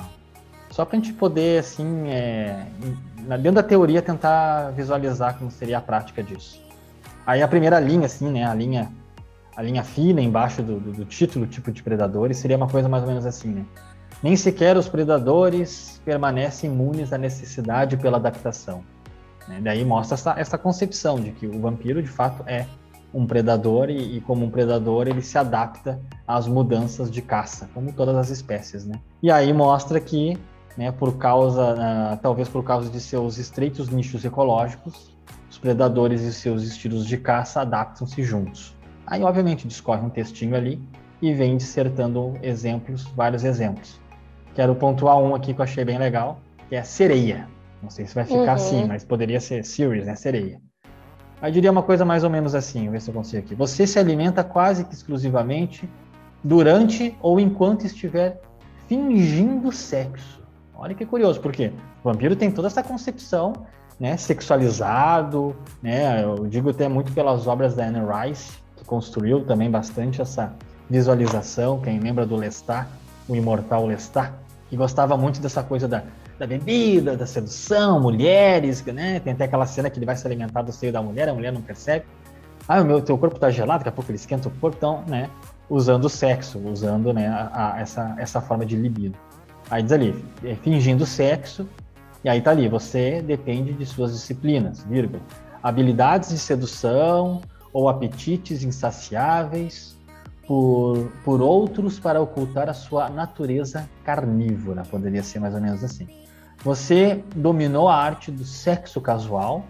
só 0.69 0.85
pra 0.85 0.97
gente 0.97 1.11
poder, 1.11 1.59
assim, 1.59 2.07
é... 2.09 2.67
dentro 3.39 3.53
da 3.53 3.63
teoria, 3.63 4.01
tentar 4.01 4.71
visualizar 4.71 5.37
como 5.39 5.49
seria 5.49 5.79
a 5.79 5.81
prática 5.81 6.21
disso. 6.21 6.63
Aí 7.25 7.41
a 7.41 7.47
primeira 7.47 7.79
linha, 7.79 8.05
assim, 8.05 8.29
né? 8.29 8.45
A 8.45 8.53
linha 8.53 8.91
a 9.55 9.61
linha 9.61 9.83
fina 9.83 10.21
embaixo 10.21 10.61
do, 10.61 10.79
do, 10.79 10.91
do, 10.91 11.05
título, 11.05 11.47
tipo 11.47 11.71
de 11.71 11.81
predadores, 11.81 12.37
seria 12.37 12.57
uma 12.57 12.67
coisa 12.67 12.89
mais 12.89 13.03
ou 13.03 13.09
menos 13.09 13.25
assim, 13.25 13.49
né? 13.49 13.65
Nem 14.21 14.35
sequer 14.35 14.77
os 14.77 14.87
predadores 14.87 16.01
permanecem 16.03 16.69
imunes 16.71 17.13
à 17.13 17.17
necessidade 17.17 17.97
pela 17.97 18.17
adaptação. 18.17 18.83
Né? 19.47 19.59
Daí 19.61 19.85
mostra 19.85 20.15
essa, 20.15 20.39
essa 20.39 20.57
concepção 20.57 21.19
de 21.19 21.31
que 21.31 21.45
o 21.45 21.59
vampiro, 21.59 22.01
de 22.01 22.07
fato, 22.07 22.43
é 22.47 22.65
um 23.13 23.25
predador 23.25 23.89
e, 23.89 24.17
e, 24.17 24.21
como 24.21 24.45
um 24.45 24.49
predador 24.49 25.07
ele 25.07 25.21
se 25.21 25.37
adapta 25.37 25.99
às 26.27 26.47
mudanças 26.47 27.09
de 27.09 27.21
caça, 27.21 27.69
como 27.73 27.93
todas 27.93 28.15
as 28.15 28.29
espécies, 28.29 28.85
né? 28.85 28.99
E 29.23 29.31
aí 29.31 29.53
mostra 29.53 29.99
que, 30.01 30.37
né, 30.77 30.91
por 30.91 31.17
causa, 31.17 31.73
uh, 31.73 32.17
talvez 32.21 32.49
por 32.49 32.63
causa 32.63 32.89
de 32.89 32.99
seus 32.99 33.37
estreitos 33.37 33.89
nichos 33.89 34.25
ecológicos, 34.25 35.15
os 35.49 35.57
predadores 35.57 36.21
e 36.23 36.33
seus 36.33 36.63
estilos 36.63 37.05
de 37.05 37.17
caça 37.17 37.61
adaptam-se 37.61 38.21
juntos. 38.21 38.74
Aí, 39.07 39.23
obviamente, 39.23 39.67
discorre 39.67 40.05
um 40.05 40.09
textinho 40.09 40.55
ali 40.55 40.81
e 41.21 41.33
vem 41.33 41.57
dissertando 41.57 42.33
exemplos, 42.41 43.03
vários 43.15 43.43
exemplos. 43.43 43.99
Quero 44.53 44.73
pontuar 44.75 45.17
um 45.17 45.35
aqui 45.35 45.53
que 45.53 45.59
eu 45.59 45.63
achei 45.63 45.83
bem 45.83 45.97
legal, 45.97 46.39
que 46.69 46.75
é 46.75 46.83
sereia. 46.83 47.47
Não 47.83 47.89
sei 47.89 48.05
se 48.05 48.15
vai 48.15 48.25
ficar 48.25 48.39
uhum. 48.39 48.49
assim, 48.51 48.85
mas 48.85 49.03
poderia 49.03 49.39
ser 49.39 49.63
series, 49.63 50.05
né? 50.05 50.15
Sereia. 50.15 50.59
Aí 51.41 51.51
diria 51.51 51.71
uma 51.71 51.83
coisa 51.83 52.05
mais 52.05 52.23
ou 52.23 52.29
menos 52.29 52.55
assim, 52.55 52.83
vou 52.83 52.93
ver 52.93 53.01
se 53.01 53.09
eu 53.09 53.13
consigo 53.13 53.43
aqui. 53.43 53.53
Você 53.53 53.85
se 53.85 53.99
alimenta 53.99 54.43
quase 54.43 54.85
que 54.85 54.93
exclusivamente 54.93 55.87
durante 56.43 57.15
ou 57.21 57.39
enquanto 57.39 57.85
estiver 57.85 58.41
fingindo 58.87 59.71
sexo. 59.71 60.41
Olha 60.73 60.95
que 60.95 61.05
curioso, 61.05 61.39
porque 61.41 61.71
o 62.03 62.09
vampiro 62.09 62.35
tem 62.35 62.51
toda 62.51 62.67
essa 62.67 62.81
concepção 62.83 63.53
né, 63.99 64.17
sexualizado, 64.17 65.55
né, 65.81 66.23
eu 66.23 66.47
digo 66.47 66.69
até 66.69 66.87
muito 66.87 67.11
pelas 67.13 67.47
obras 67.47 67.75
da 67.75 67.85
Anne 67.85 67.99
Rice, 67.99 68.51
construiu 68.85 69.43
também 69.43 69.69
bastante 69.69 70.21
essa 70.21 70.53
visualização. 70.89 71.79
Quem 71.79 71.99
lembra 71.99 72.25
do 72.25 72.35
Lestat, 72.35 72.87
o 73.27 73.35
imortal 73.35 73.85
Lestat, 73.85 74.31
que 74.69 74.75
gostava 74.75 75.17
muito 75.17 75.41
dessa 75.41 75.63
coisa 75.63 75.87
da, 75.87 76.03
da 76.37 76.45
bebida, 76.45 77.15
da 77.15 77.25
sedução, 77.25 77.99
mulheres, 77.99 78.83
né? 78.85 79.19
Tem 79.19 79.33
até 79.33 79.45
aquela 79.45 79.65
cena 79.65 79.89
que 79.89 79.97
ele 79.97 80.05
vai 80.05 80.15
se 80.15 80.25
alimentar 80.25 80.61
do 80.61 80.71
seio 80.71 80.91
da 80.91 81.01
mulher, 81.01 81.29
a 81.29 81.33
mulher 81.33 81.51
não 81.51 81.61
percebe. 81.61 82.05
Ah, 82.67 82.81
o 82.81 82.85
meu 82.85 83.01
teu 83.01 83.17
corpo 83.17 83.39
tá 83.39 83.49
gelado, 83.51 83.79
daqui 83.79 83.89
a 83.89 83.91
pouco 83.91 84.09
ele 84.09 84.17
esquenta 84.17 84.47
o 84.47 84.51
corpo, 84.51 84.77
então, 84.77 85.03
né? 85.07 85.29
Usando 85.69 86.05
o 86.05 86.09
sexo, 86.09 86.59
usando 86.59 87.11
né, 87.13 87.27
a, 87.27 87.73
a, 87.73 87.81
essa, 87.81 88.15
essa 88.17 88.41
forma 88.41 88.65
de 88.65 88.75
libido. 88.75 89.17
Aí 89.69 89.81
diz 89.81 89.91
ali, 89.91 90.25
é, 90.43 90.55
fingindo 90.55 91.05
sexo, 91.05 91.67
e 92.23 92.29
aí 92.29 92.41
tá 92.41 92.51
ali, 92.51 92.67
você 92.67 93.21
depende 93.21 93.73
de 93.73 93.85
suas 93.85 94.11
disciplinas, 94.13 94.83
vírgula. 94.83 95.21
Habilidades 95.61 96.29
de 96.29 96.37
sedução, 96.37 97.41
ou 97.75 97.89
apetites 97.89 98.63
insaciáveis 98.63 99.97
por, 100.47 101.11
por 101.25 101.41
outros 101.41 101.99
para 101.99 102.21
ocultar 102.21 102.69
a 102.69 102.73
sua 102.73 103.09
natureza 103.09 103.89
carnívora, 104.05 104.83
poderia 104.83 105.21
ser 105.21 105.41
mais 105.41 105.53
ou 105.53 105.59
menos 105.59 105.83
assim. 105.83 106.07
Você 106.63 107.21
dominou 107.35 107.89
a 107.89 107.97
arte 107.97 108.31
do 108.31 108.45
sexo 108.45 109.01
casual 109.01 109.65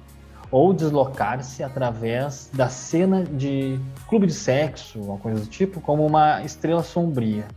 ou 0.51 0.71
deslocar-se 0.71 1.63
através 1.63 2.47
da 2.53 2.69
cena 2.69 3.24
de 3.24 3.79
clube 4.07 4.27
de 4.27 4.33
sexo, 4.33 5.01
uma 5.01 5.17
coisa 5.17 5.39
do 5.39 5.47
tipo, 5.47 5.81
como 5.81 6.05
uma 6.05 6.43
estrela 6.43 6.83
sombria. 6.83 7.47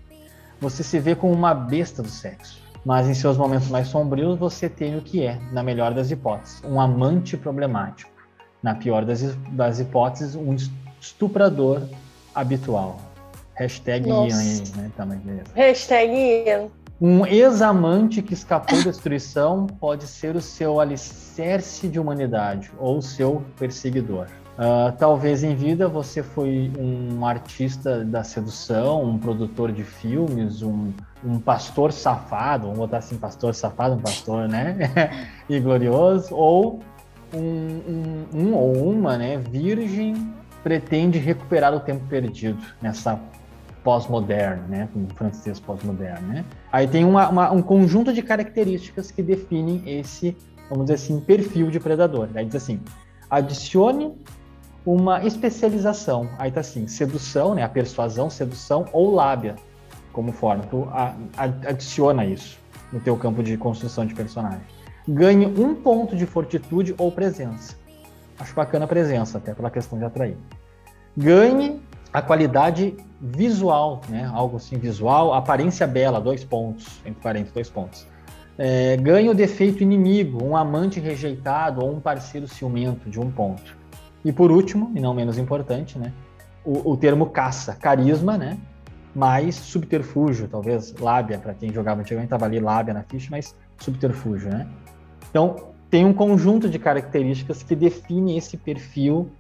Você 0.63 0.83
se 0.83 0.99
vê 0.99 1.15
como 1.15 1.35
uma 1.35 1.53
besta 1.53 2.03
do 2.03 2.09
sexo, 2.09 2.63
mas 2.87 3.07
em 3.07 3.13
seus 3.13 3.37
momentos 3.37 3.69
mais 3.69 3.89
sombrios 3.89 4.39
você 4.39 4.67
tem 4.67 4.97
o 4.97 5.03
que 5.03 5.23
é, 5.23 5.39
na 5.53 5.63
melhor 5.63 5.93
das 5.93 6.11
hipóteses, 6.11 6.63
um 6.65 6.81
amante 6.81 7.37
problemático 7.37 8.18
na 8.63 8.75
pior 8.75 9.05
das, 9.05 9.37
das 9.51 9.81
hipóteses, 9.81 10.35
um 10.35 10.55
estuprador 11.01 11.83
habitual. 12.35 13.01
Hashtag 13.55 14.09
Ian 14.09 14.23
aí, 14.23 14.63
né? 14.77 14.91
Também, 14.97 15.19
beleza. 15.19 15.51
Hashtag 15.55 16.13
Ian. 16.13 16.69
Um 17.01 17.25
ex-amante 17.25 18.23
que 18.23 18.35
escapou 18.35 18.77
da 18.79 18.91
destruição 18.91 19.67
pode 19.67 20.07
ser 20.07 20.35
o 20.35 20.41
seu 20.41 20.81
alicerce 20.81 21.89
de 21.89 21.99
humanidade 21.99 22.73
ou 22.79 22.99
o 22.99 23.03
seu 23.03 23.45
perseguidor. 23.57 24.27
Uh, 24.59 24.91
talvez 24.99 25.45
em 25.45 25.55
vida 25.55 25.87
você 25.87 26.21
foi 26.21 26.73
um 26.77 27.25
artista 27.25 28.05
da 28.05 28.25
sedução, 28.25 29.05
um 29.05 29.17
produtor 29.17 29.71
de 29.71 29.85
filmes, 29.85 30.63
um, 30.63 30.93
um 31.25 31.39
pastor 31.39 31.93
safado, 31.93 32.65
vamos 32.65 32.79
botar 32.79 32.97
assim, 32.97 33.17
pastor 33.17 33.55
safado, 33.55 33.95
um 33.95 34.01
pastor, 34.01 34.49
né? 34.49 34.77
e 35.49 35.61
glorioso, 35.61 36.35
ou 36.35 36.81
um, 37.35 37.39
um, 37.39 38.27
um 38.35 38.55
ou 38.55 38.91
uma 38.91 39.17
né, 39.17 39.37
virgem 39.37 40.15
pretende 40.63 41.19
recuperar 41.19 41.75
o 41.75 41.81
tempo 41.81 42.05
perdido 42.07 42.59
nessa 42.81 43.21
pós-moderna, 43.83 44.65
né, 44.69 44.89
com 44.93 45.07
francês 45.15 45.59
pós-moderno, 45.61 46.27
né? 46.29 46.45
Aí 46.71 46.87
tem 46.87 47.05
uma, 47.05 47.29
uma, 47.29 47.51
um 47.53 47.63
conjunto 47.63 48.13
de 48.13 48.23
características 48.23 49.11
que 49.11 49.23
definem 49.23 49.83
esse, 49.87 50.37
vamos 50.69 50.87
dizer 50.87 50.95
assim, 50.95 51.21
perfil 51.21 51.71
de 51.71 51.81
predador. 51.81 52.29
Aí 52.35 52.45
diz 52.45 52.57
assim, 52.57 52.81
adicione 53.31 54.15
uma 54.85 55.25
especialização. 55.25 56.29
Aí 56.39 56.51
tá 56.51 56.61
assim, 56.61 56.87
sedução, 56.87 57.55
né, 57.55 57.63
a 57.63 57.69
persuasão, 57.69 58.29
sedução 58.29 58.85
ou 58.93 59.15
lábia, 59.15 59.55
como 60.13 60.33
forma. 60.33 60.65
Tu 60.65 60.87
a, 60.91 61.15
adiciona 61.39 62.27
isso 62.27 62.59
no 62.93 63.01
teu 63.01 63.17
campo 63.17 63.43
de 63.43 63.57
construção 63.57 64.05
de 64.05 64.15
personagem 64.15 64.78
ganhe 65.09 65.47
um 65.47 65.75
ponto 65.75 66.15
de 66.15 66.27
fortitude 66.27 66.95
ou 66.99 67.11
presença. 67.11 67.75
Acho 68.39 68.55
bacana 68.55 68.85
a 68.85 68.89
presença, 68.89 69.39
até 69.39 69.55
pela 69.55 69.71
questão 69.71 69.99
de 69.99 70.05
atrair. 70.05 70.37
Ganhe 71.17 71.81
a 72.13 72.21
qualidade 72.21 72.95
visual, 73.21 74.03
né? 74.09 74.31
Algo 74.33 74.59
assim 74.59 74.77
visual, 74.77 75.33
aparência 75.33 75.87
bela, 75.87 76.21
dois 76.21 76.45
pontos, 76.45 77.01
entre 77.07 77.23
parênteses, 77.23 77.55
dois 77.55 77.71
pontos. 77.71 78.07
É, 78.59 78.97
ganhe 78.97 79.29
o 79.29 79.35
defeito 79.35 79.83
inimigo, 79.83 80.45
um 80.45 80.57
amante 80.57 81.01
rejeitado 81.01 81.83
ou 81.83 81.93
um 81.95 82.01
parceiro 82.01 82.47
ciumento, 82.47 83.09
de 83.09 83.19
um 83.19 83.31
ponto. 83.31 83.77
E 84.25 84.33
por 84.33 84.51
último, 84.51 84.93
e 84.95 85.01
não 85.01 85.15
menos 85.15 85.39
importante, 85.39 85.99
né? 85.99 86.13
O, 86.65 86.93
o 86.93 86.97
termo 86.97 87.27
caça, 87.27 87.75
carisma, 87.75 88.37
né? 88.37 88.59
Mais 89.15 89.55
subterfúgio, 89.55 90.49
talvez 90.49 90.95
lábia, 91.01 91.39
para 91.39 91.55
quem 91.55 91.73
jogava 91.73 92.01
antigamente, 92.01 92.27
estava 92.27 92.45
ali 92.45 92.61
lábia 92.61 92.93
na 92.93 93.03
ficha, 93.03 93.29
mas 93.31 93.55
subterfúgio, 93.79 94.51
né? 94.51 94.69
Então, 95.31 95.69
tem 95.91 96.05
um 96.05 96.13
conjunto 96.13 96.69
de 96.69 96.79
características 96.79 97.63
que 97.63 97.75
define 97.75 98.37
esse 98.37 98.57
perfil 98.57 99.31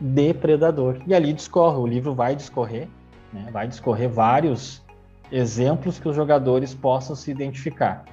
de 0.00 0.34
predador. 0.34 0.98
E 1.06 1.14
ali 1.14 1.32
discorre, 1.32 1.78
o 1.78 1.86
livro 1.86 2.14
vai 2.14 2.34
discorrer, 2.34 2.88
né? 3.32 3.48
vai 3.52 3.68
discorrer 3.68 4.08
vários 4.08 4.82
exemplos 5.30 5.98
que 5.98 6.08
os 6.08 6.16
jogadores 6.16 6.74
possam 6.74 7.14
se 7.14 7.30
identificar. 7.30 8.04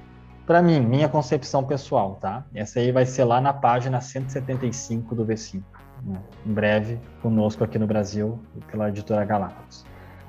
Para 0.46 0.62
mim, 0.62 0.80
minha 0.80 1.08
concepção 1.08 1.62
pessoal, 1.62 2.18
tá? 2.20 2.44
Essa 2.54 2.80
aí 2.80 2.90
vai 2.90 3.06
ser 3.06 3.24
lá 3.24 3.40
na 3.40 3.52
página 3.52 4.00
175 4.00 5.14
do 5.14 5.24
V5. 5.24 5.62
Né? 6.02 6.18
Em 6.46 6.52
breve, 6.52 6.98
conosco 7.22 7.62
aqui 7.62 7.78
no 7.78 7.86
Brasil, 7.86 8.40
pela 8.70 8.88
editora 8.88 9.24
Galápagos. 9.24 9.84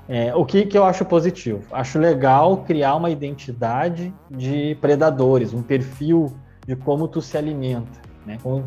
É, 0.08 0.34
o 0.34 0.44
que, 0.44 0.66
que 0.66 0.76
eu 0.76 0.84
acho 0.84 1.04
positivo? 1.04 1.62
Acho 1.72 1.98
legal 1.98 2.58
criar 2.58 2.96
uma 2.96 3.08
identidade 3.08 4.12
de 4.30 4.76
predadores, 4.80 5.54
um 5.54 5.62
perfil 5.62 6.32
de 6.66 6.76
como 6.76 7.08
tu 7.08 7.20
se 7.20 7.36
alimenta, 7.36 8.00
né? 8.26 8.38
Como 8.42 8.64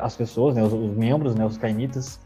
as 0.00 0.16
pessoas, 0.16 0.54
né, 0.54 0.62
os, 0.62 0.72
os, 0.72 0.96
membros, 0.96 1.34
né, 1.34 1.44
os 1.44 1.58
cainitas, 1.58 2.18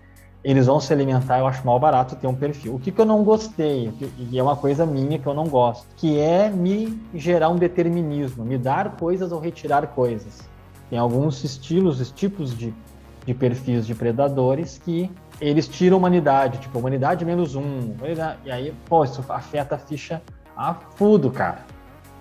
eles 0.44 0.66
vão 0.66 0.78
se 0.78 0.92
alimentar, 0.92 1.40
eu 1.40 1.46
acho 1.46 1.66
mal 1.66 1.78
barato 1.80 2.14
ter 2.14 2.26
um 2.26 2.34
perfil. 2.34 2.76
O 2.76 2.78
que, 2.78 2.92
que 2.92 3.00
eu 3.00 3.04
não 3.04 3.24
gostei, 3.24 3.92
e 4.16 4.38
é 4.38 4.42
uma 4.42 4.54
coisa 4.54 4.86
minha 4.86 5.18
que 5.18 5.26
eu 5.26 5.34
não 5.34 5.48
gosto, 5.48 5.86
que 5.96 6.20
é 6.20 6.48
me 6.48 7.00
gerar 7.14 7.48
um 7.48 7.56
determinismo, 7.56 8.44
me 8.44 8.56
dar 8.56 8.96
coisas 8.96 9.32
ou 9.32 9.40
retirar 9.40 9.88
coisas. 9.88 10.48
Tem 10.88 10.98
alguns 10.98 11.42
estilos, 11.42 12.12
tipos 12.12 12.56
de, 12.56 12.72
de 13.24 13.34
perfis 13.34 13.84
de 13.84 13.94
predadores 13.94 14.78
que 14.78 15.10
eles 15.40 15.66
tiram 15.66 15.96
humanidade, 15.96 16.58
tipo, 16.58 16.78
humanidade 16.78 17.24
menos 17.24 17.56
um. 17.56 17.94
E 18.44 18.50
aí, 18.50 18.72
pô, 18.88 19.02
isso 19.02 19.24
afeta 19.28 19.74
a 19.74 19.78
ficha 19.78 20.22
a 20.56 20.74
fudo, 20.74 21.30
cara. 21.30 21.66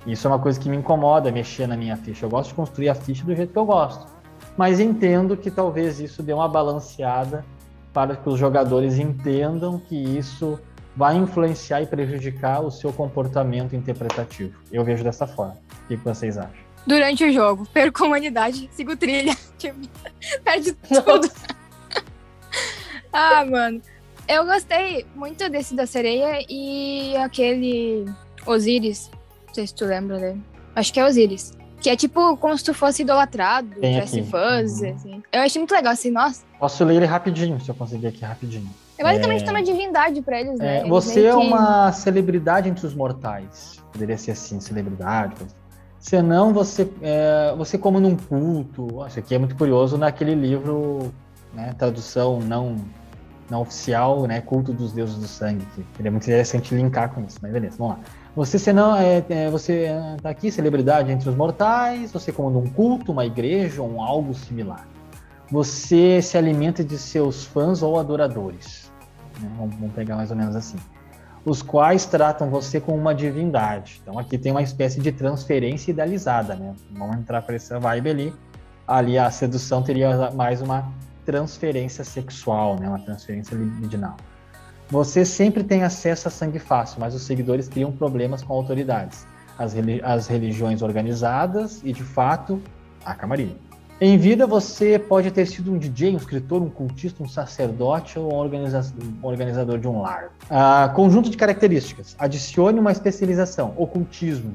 Isso 0.05 0.27
é 0.27 0.29
uma 0.29 0.39
coisa 0.39 0.59
que 0.59 0.69
me 0.69 0.77
incomoda 0.77 1.31
mexer 1.31 1.67
na 1.67 1.75
minha 1.75 1.97
ficha. 1.97 2.25
Eu 2.25 2.29
gosto 2.29 2.49
de 2.49 2.55
construir 2.55 2.89
a 2.89 2.95
ficha 2.95 3.23
do 3.25 3.35
jeito 3.35 3.51
que 3.51 3.57
eu 3.57 3.65
gosto. 3.65 4.05
Mas 4.55 4.79
entendo 4.79 5.35
que 5.35 5.49
talvez 5.49 5.99
isso 5.99 6.21
dê 6.21 6.31
uma 6.31 6.47
balanceada 6.47 7.43
para 7.91 8.15
que 8.15 8.29
os 8.29 8.37
jogadores 8.37 8.99
entendam 8.99 9.79
que 9.79 9.95
isso 9.95 10.59
vai 10.95 11.15
influenciar 11.17 11.81
e 11.81 11.87
prejudicar 11.87 12.61
o 12.61 12.71
seu 12.71 12.93
comportamento 12.93 13.75
interpretativo. 13.75 14.57
Eu 14.71 14.83
vejo 14.83 15.03
dessa 15.03 15.27
forma. 15.27 15.57
O 15.83 15.87
que 15.87 15.95
vocês 15.97 16.37
acham? 16.37 16.65
Durante 16.85 17.23
o 17.25 17.33
jogo, 17.33 17.65
perco 17.73 18.03
a 18.03 18.07
humanidade, 18.07 18.69
sigo 18.71 18.95
trilha, 18.95 19.35
tipo, 19.57 19.79
perde 20.43 20.73
tudo. 20.73 21.31
ah, 23.11 23.43
mano. 23.45 23.81
Eu 24.27 24.45
gostei 24.45 25.05
muito 25.15 25.47
desse 25.49 25.75
da 25.75 25.85
sereia 25.85 26.43
e 26.49 27.15
aquele 27.17 28.05
Osiris 28.45 29.11
sei 29.55 29.67
se 29.67 29.73
tu 29.73 29.85
lembra 29.85 30.19
dele. 30.19 30.41
Acho 30.75 30.93
que 30.93 30.99
é 30.99 31.05
Osiris. 31.05 31.53
Que 31.79 31.89
é 31.89 31.95
tipo 31.95 32.37
como 32.37 32.57
se 32.57 32.63
tu 32.63 32.73
fosse 32.73 33.03
idolatrado, 33.03 33.69
tivesse 33.75 34.23
fãs, 34.23 34.81
uhum. 34.81 34.93
assim. 34.93 35.23
Eu 35.31 35.41
achei 35.41 35.59
muito 35.59 35.73
legal, 35.73 35.93
assim, 35.93 36.11
nossa. 36.11 36.43
Posso 36.59 36.83
ler 36.83 36.95
ele 36.95 37.05
rapidinho, 37.05 37.59
se 37.59 37.69
eu 37.69 37.75
conseguir 37.75 38.07
aqui 38.07 38.23
rapidinho. 38.23 38.69
É 38.97 39.03
basicamente 39.03 39.45
é... 39.45 39.51
uma 39.51 39.61
divindade 39.61 40.21
pra 40.21 40.39
eles, 40.39 40.57
né? 40.57 40.77
É, 40.77 40.79
eles 40.79 40.89
você 40.89 41.25
é 41.25 41.31
que... 41.31 41.37
uma 41.37 41.91
celebridade 41.91 42.69
entre 42.69 42.85
os 42.85 42.93
mortais. 42.93 43.83
Poderia 43.91 44.17
ser 44.17 44.31
assim, 44.31 44.59
celebridade. 44.59 45.35
Senão 45.99 46.53
você, 46.53 46.89
é, 47.01 47.53
você 47.57 47.77
como 47.77 47.99
num 47.99 48.15
culto. 48.15 49.05
Isso 49.07 49.19
aqui 49.19 49.35
é 49.35 49.37
muito 49.37 49.55
curioso 49.55 49.97
naquele 49.97 50.35
livro, 50.35 51.13
né, 51.53 51.73
tradução 51.77 52.39
não 52.39 52.75
não 53.47 53.61
oficial, 53.61 54.25
né, 54.25 54.41
culto 54.41 54.73
dos 54.73 54.91
deuses 54.91 55.17
do 55.17 55.27
sangue. 55.27 55.65
Que 55.75 55.85
seria 55.97 56.11
muito 56.11 56.23
interessante 56.23 56.73
linkar 56.73 57.13
com 57.13 57.21
isso, 57.21 57.37
mas 57.41 57.51
beleza, 57.51 57.75
vamos 57.77 57.97
lá. 57.97 58.03
Você 58.35 58.59
senão 58.59 58.95
é, 58.95 59.23
é 59.29 59.49
você 59.49 59.87
está 60.17 60.29
aqui 60.29 60.51
celebridade 60.51 61.09
entre 61.09 61.29
os 61.29 61.35
mortais, 61.35 62.11
você 62.11 62.31
comanda 62.33 62.57
um 62.57 62.67
culto, 62.67 63.13
uma 63.13 63.25
igreja 63.25 63.81
ou 63.81 63.89
um 63.89 64.03
algo 64.03 64.33
similar. 64.33 64.85
Você 65.49 66.21
se 66.21 66.37
alimenta 66.37 66.83
de 66.83 66.97
seus 66.97 67.45
fãs 67.45 67.81
ou 67.81 67.97
adoradores. 67.97 68.91
Né? 69.39 69.49
Vamos, 69.57 69.75
vamos 69.75 69.93
pegar 69.93 70.17
mais 70.17 70.31
ou 70.31 70.37
menos 70.37 70.55
assim. 70.55 70.77
Os 71.45 71.61
quais 71.61 72.05
tratam 72.05 72.49
você 72.49 72.81
como 72.81 72.97
uma 72.97 73.15
divindade. 73.15 74.01
Então 74.01 74.19
aqui 74.19 74.37
tem 74.37 74.51
uma 74.51 74.63
espécie 74.63 74.99
de 74.99 75.11
transferência 75.11 75.91
idealizada, 75.91 76.55
né? 76.55 76.73
Vamos 76.91 77.17
entrar 77.17 77.41
para 77.43 77.55
essa 77.55 77.79
vibe 77.79 78.09
ali. 78.09 78.33
Ali 78.87 79.17
a 79.17 79.29
sedução 79.29 79.83
teria 79.83 80.31
mais 80.31 80.59
uma 80.61 80.91
transferência 81.23 82.03
sexual, 82.03 82.79
né? 82.79 82.89
Uma 82.89 82.99
transferência 82.99 83.55
libidinal. 83.55 84.17
Você 84.89 85.25
sempre 85.25 85.63
tem 85.63 85.83
acesso 85.83 86.27
a 86.27 86.31
sangue 86.31 86.59
fácil, 86.59 86.99
mas 86.99 87.15
os 87.15 87.23
seguidores 87.23 87.67
criam 87.67 87.91
problemas 87.91 88.43
com 88.43 88.53
autoridades, 88.53 89.25
as, 89.57 89.73
as 90.03 90.27
religiões 90.27 90.81
organizadas 90.81 91.81
e, 91.83 91.91
de 91.91 92.03
fato, 92.03 92.61
a 93.03 93.15
camarilha. 93.15 93.55
Em 93.99 94.17
vida, 94.17 94.45
você 94.45 94.99
pode 94.99 95.31
ter 95.31 95.45
sido 95.47 95.71
um 95.71 95.77
DJ, 95.77 96.13
um 96.13 96.17
escritor, 96.17 96.61
um 96.61 96.69
cultista, 96.69 97.23
um 97.23 97.27
sacerdote 97.29 98.19
ou 98.19 98.33
um, 98.33 98.35
organiza 98.35 98.93
um 99.01 99.25
organizador 99.25 99.79
de 99.79 99.87
um 99.87 100.01
lar. 100.01 100.31
Ah, 100.49 100.91
conjunto 100.93 101.29
de 101.29 101.37
características. 101.37 102.13
Adicione 102.19 102.77
uma 102.77 102.91
especialização, 102.91 103.73
ocultismo, 103.77 104.53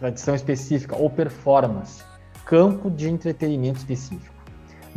tradição 0.00 0.34
específica 0.34 0.96
ou 0.96 1.08
performance, 1.08 2.02
campo 2.44 2.90
de 2.90 3.08
entretenimento 3.08 3.78
específico. 3.78 4.34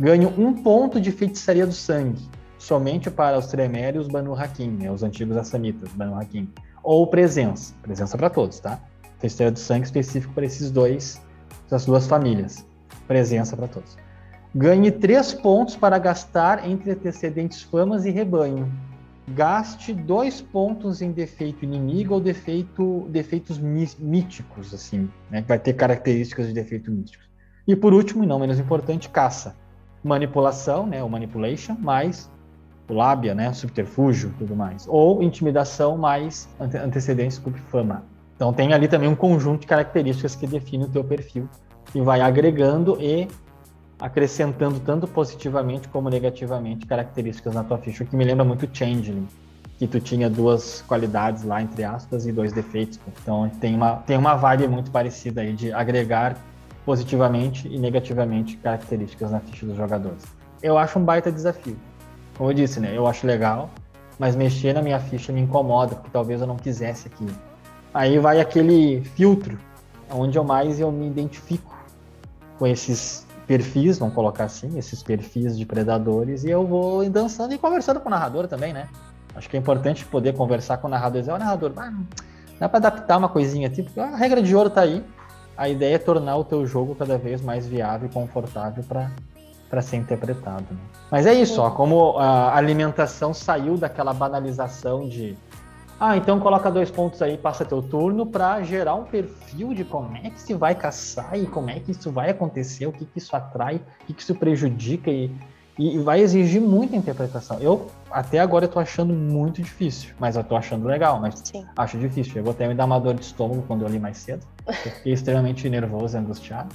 Ganhe 0.00 0.26
um 0.26 0.52
ponto 0.52 1.00
de 1.00 1.12
feitiçaria 1.12 1.64
do 1.64 1.72
sangue, 1.72 2.28
somente 2.66 3.08
para 3.10 3.38
os 3.38 3.46
Tremere 3.46 3.96
e 3.96 4.00
os 4.00 4.08
Banu 4.08 4.34
Hakim, 4.34 4.70
né, 4.70 4.90
os 4.90 5.04
antigos 5.04 5.36
Assamitas, 5.36 5.88
Banu 5.92 6.18
Hakim. 6.18 6.50
Ou 6.82 7.06
presença, 7.06 7.72
presença 7.80 8.18
para 8.18 8.28
todos, 8.28 8.58
tá? 8.58 8.80
Feiticeira 9.20 9.52
do 9.52 9.58
sangue 9.58 9.84
específico 9.84 10.34
para 10.34 10.44
esses 10.44 10.70
dois, 10.70 11.22
essas 11.66 11.86
duas 11.86 12.08
famílias. 12.08 12.66
Presença 13.06 13.56
para 13.56 13.68
todos. 13.68 13.96
Ganhe 14.52 14.90
três 14.90 15.32
pontos 15.32 15.76
para 15.76 15.96
gastar 15.98 16.68
entre 16.68 16.90
antecedentes 16.90 17.62
famas 17.62 18.04
e 18.04 18.10
rebanho. 18.10 18.70
Gaste 19.28 19.92
dois 19.92 20.40
pontos 20.40 21.00
em 21.00 21.12
defeito 21.12 21.64
inimigo 21.64 22.14
ou 22.14 22.20
defeito, 22.20 23.06
defeitos 23.10 23.58
míticos, 23.58 24.74
assim, 24.74 25.08
né? 25.30 25.44
Vai 25.46 25.58
ter 25.58 25.74
características 25.74 26.48
de 26.48 26.52
defeito 26.52 26.90
místicos. 26.90 27.28
E 27.66 27.76
por 27.76 27.92
último, 27.92 28.24
e 28.24 28.26
não 28.26 28.40
menos 28.40 28.58
importante, 28.58 29.08
caça. 29.08 29.54
Manipulação, 30.02 30.86
né? 30.86 31.02
O 31.02 31.08
manipulation, 31.08 31.76
mais 31.78 32.30
lábia, 32.94 33.34
né, 33.34 33.52
subterfúgio, 33.52 34.32
tudo 34.38 34.54
mais, 34.54 34.86
ou 34.88 35.22
intimidação 35.22 35.96
mais 35.96 36.48
ante 36.60 36.76
antecedentes 36.76 37.40
fama. 37.70 38.04
Então 38.34 38.52
tem 38.52 38.72
ali 38.72 38.86
também 38.86 39.08
um 39.08 39.14
conjunto 39.14 39.62
de 39.62 39.66
características 39.66 40.36
que 40.36 40.46
define 40.46 40.84
o 40.84 40.88
teu 40.88 41.02
perfil 41.02 41.48
e 41.94 42.00
vai 42.00 42.20
agregando 42.20 42.98
e 43.00 43.26
acrescentando 43.98 44.78
tanto 44.78 45.08
positivamente 45.08 45.88
como 45.88 46.10
negativamente 46.10 46.84
características 46.86 47.54
na 47.54 47.64
tua 47.64 47.78
ficha, 47.78 48.04
o 48.04 48.06
que 48.06 48.14
me 48.14 48.24
lembra 48.24 48.44
muito 48.44 48.68
Changeling, 48.70 49.26
que 49.78 49.86
tu 49.86 49.98
tinha 49.98 50.28
duas 50.28 50.82
qualidades 50.82 51.44
lá 51.44 51.62
entre 51.62 51.82
aspas 51.82 52.26
e 52.26 52.32
dois 52.32 52.52
defeitos. 52.52 53.00
Então 53.22 53.50
tem 53.60 53.74
uma 53.74 53.96
tem 53.96 54.18
uma 54.18 54.34
vibe 54.34 54.68
muito 54.68 54.90
parecida 54.90 55.40
aí 55.40 55.54
de 55.54 55.72
agregar 55.72 56.36
positivamente 56.84 57.66
e 57.68 57.78
negativamente 57.78 58.56
características 58.58 59.30
na 59.30 59.40
ficha 59.40 59.64
dos 59.64 59.76
jogadores. 59.76 60.24
Eu 60.62 60.76
acho 60.76 60.98
um 60.98 61.04
baita 61.04 61.32
desafio 61.32 61.76
como 62.36 62.50
eu 62.50 62.54
disse, 62.54 62.80
né? 62.80 62.96
Eu 62.96 63.06
acho 63.06 63.26
legal, 63.26 63.70
mas 64.18 64.36
mexer 64.36 64.72
na 64.72 64.82
minha 64.82 65.00
ficha 65.00 65.32
me 65.32 65.40
incomoda, 65.40 65.94
porque 65.94 66.10
talvez 66.12 66.40
eu 66.40 66.46
não 66.46 66.56
quisesse 66.56 67.08
aquilo. 67.08 67.34
Aí 67.92 68.18
vai 68.18 68.40
aquele 68.40 69.02
filtro, 69.14 69.58
onde 70.10 70.36
eu 70.36 70.44
mais 70.44 70.78
eu 70.78 70.92
me 70.92 71.06
identifico 71.06 71.74
com 72.58 72.66
esses 72.66 73.26
perfis, 73.46 73.98
vamos 73.98 74.14
colocar 74.14 74.44
assim, 74.44 74.76
esses 74.76 75.02
perfis 75.02 75.56
de 75.56 75.64
predadores, 75.64 76.44
e 76.44 76.50
eu 76.50 76.66
vou 76.66 77.08
dançando 77.08 77.54
e 77.54 77.58
conversando 77.58 78.00
com 78.00 78.08
o 78.08 78.10
narrador 78.10 78.46
também, 78.48 78.72
né? 78.72 78.88
Acho 79.34 79.48
que 79.48 79.56
é 79.56 79.60
importante 79.60 80.04
poder 80.04 80.34
conversar 80.34 80.78
com 80.78 80.88
o 80.88 80.90
narrador 80.90 81.18
e 81.18 81.20
dizer, 81.20 81.32
ó, 81.32 81.38
narrador, 81.38 81.72
ah, 81.76 81.92
dá 82.58 82.68
para 82.68 82.78
adaptar 82.78 83.18
uma 83.18 83.28
coisinha 83.28 83.68
aqui, 83.68 83.82
porque 83.82 84.00
a 84.00 84.16
regra 84.16 84.42
de 84.42 84.54
ouro 84.54 84.70
tá 84.70 84.80
aí. 84.80 85.04
A 85.56 85.68
ideia 85.68 85.94
é 85.94 85.98
tornar 85.98 86.36
o 86.36 86.44
teu 86.44 86.66
jogo 86.66 86.94
cada 86.94 87.16
vez 87.16 87.40
mais 87.40 87.66
viável 87.66 88.08
e 88.10 88.12
confortável 88.12 88.84
para 88.84 89.10
para 89.68 89.82
ser 89.82 89.96
interpretado. 89.96 90.66
Né? 90.70 90.78
Mas 91.10 91.26
é 91.26 91.34
isso, 91.34 91.60
ó, 91.60 91.70
como 91.70 92.18
a 92.18 92.56
alimentação 92.56 93.34
saiu 93.34 93.76
daquela 93.76 94.12
banalização 94.12 95.08
de 95.08 95.36
ah, 95.98 96.14
então 96.14 96.38
coloca 96.38 96.70
dois 96.70 96.90
pontos 96.90 97.22
aí, 97.22 97.38
passa 97.38 97.64
teu 97.64 97.80
turno 97.80 98.26
para 98.26 98.62
gerar 98.62 98.94
um 98.94 99.04
perfil 99.04 99.72
de 99.72 99.82
como 99.82 100.14
é 100.18 100.28
que 100.28 100.38
se 100.38 100.52
vai 100.52 100.74
caçar 100.74 101.38
e 101.38 101.46
como 101.46 101.70
é 101.70 101.80
que 101.80 101.90
isso 101.90 102.10
vai 102.10 102.28
acontecer, 102.28 102.86
o 102.86 102.92
que, 102.92 103.06
que 103.06 103.18
isso 103.18 103.34
atrai, 103.34 103.76
o 103.76 104.06
que, 104.06 104.12
que 104.12 104.20
isso 104.20 104.34
prejudica 104.34 105.10
e, 105.10 105.30
e 105.78 105.98
vai 105.98 106.20
exigir 106.20 106.60
muita 106.60 106.94
interpretação. 106.96 107.58
Eu 107.60 107.86
até 108.10 108.38
agora 108.38 108.66
eu 108.66 108.68
tô 108.68 108.78
achando 108.78 109.14
muito 109.14 109.62
difícil, 109.62 110.10
mas 110.18 110.36
eu 110.36 110.44
tô 110.44 110.54
achando 110.54 110.86
legal, 110.86 111.18
mas 111.18 111.40
Sim. 111.42 111.64
acho 111.74 111.96
difícil. 111.96 112.34
Eu 112.36 112.44
vou 112.44 112.52
até 112.52 112.68
me 112.68 112.74
dar 112.74 112.84
uma 112.84 113.00
dor 113.00 113.14
de 113.14 113.24
estômago 113.24 113.64
quando 113.66 113.80
eu 113.80 113.88
li 113.88 113.98
mais 113.98 114.18
cedo. 114.18 114.46
Eu 114.66 114.74
fiquei 114.92 115.14
extremamente 115.14 115.66
nervoso 115.70 116.14
e 116.14 116.20
angustiado. 116.20 116.74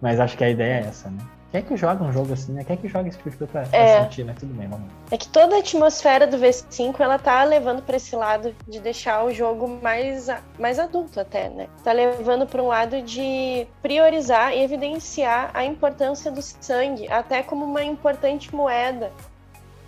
Mas 0.00 0.20
acho 0.20 0.36
que 0.36 0.44
a 0.44 0.50
ideia 0.50 0.84
é 0.84 0.88
essa, 0.88 1.08
né? 1.08 1.18
Quem 1.50 1.60
é 1.60 1.62
que 1.62 1.76
joga 1.78 2.04
um 2.04 2.12
jogo 2.12 2.34
assim, 2.34 2.52
né? 2.52 2.62
Quem 2.62 2.74
é 2.74 2.76
que 2.76 2.88
joga 2.88 3.08
esse 3.08 3.16
tipo 3.16 3.30
de 3.30 3.36
coisa 3.38 3.50
pra, 3.50 3.62
é. 3.72 3.96
pra 3.96 4.04
sentir, 4.04 4.24
né? 4.24 4.34
Tudo 4.38 4.52
bem, 4.52 4.68
vamos. 4.68 4.86
É 5.10 5.16
que 5.16 5.28
toda 5.28 5.56
a 5.56 5.60
atmosfera 5.60 6.26
do 6.26 6.36
V5, 6.36 7.00
ela 7.00 7.18
tá 7.18 7.42
levando 7.42 7.82
para 7.82 7.96
esse 7.96 8.14
lado 8.14 8.54
de 8.66 8.78
deixar 8.80 9.24
o 9.24 9.32
jogo 9.32 9.66
mais, 9.82 10.28
mais 10.58 10.78
adulto 10.78 11.18
até, 11.18 11.48
né? 11.48 11.68
Tá 11.82 11.92
levando 11.92 12.46
para 12.46 12.62
um 12.62 12.66
lado 12.66 13.00
de 13.00 13.66
priorizar 13.80 14.52
e 14.52 14.62
evidenciar 14.62 15.50
a 15.54 15.64
importância 15.64 16.30
do 16.30 16.42
sangue, 16.42 17.10
até 17.10 17.42
como 17.42 17.64
uma 17.64 17.82
importante 17.82 18.54
moeda. 18.54 19.10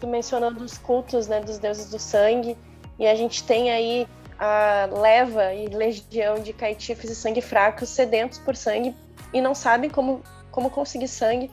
Tu 0.01 0.07
mencionou 0.07 0.51
dos 0.51 0.79
cultos, 0.79 1.29
né, 1.29 1.41
dos 1.41 1.59
deuses 1.59 1.91
do 1.91 1.99
sangue, 1.99 2.57
e 2.99 3.07
a 3.07 3.15
gente 3.15 3.45
tem 3.45 3.71
aí 3.71 4.09
a 4.39 4.89
leva 4.91 5.53
e 5.53 5.67
legião 5.67 6.37
de 6.37 6.55
caitifes 6.55 7.11
e 7.11 7.15
sangue 7.15 7.43
fracos 7.43 7.91
sedentos 7.91 8.39
por 8.39 8.57
sangue 8.57 8.97
e 9.35 9.41
não 9.43 9.55
sabem 9.55 9.91
como 9.91 10.23
como 10.51 10.71
conseguir 10.71 11.09
sangue. 11.09 11.51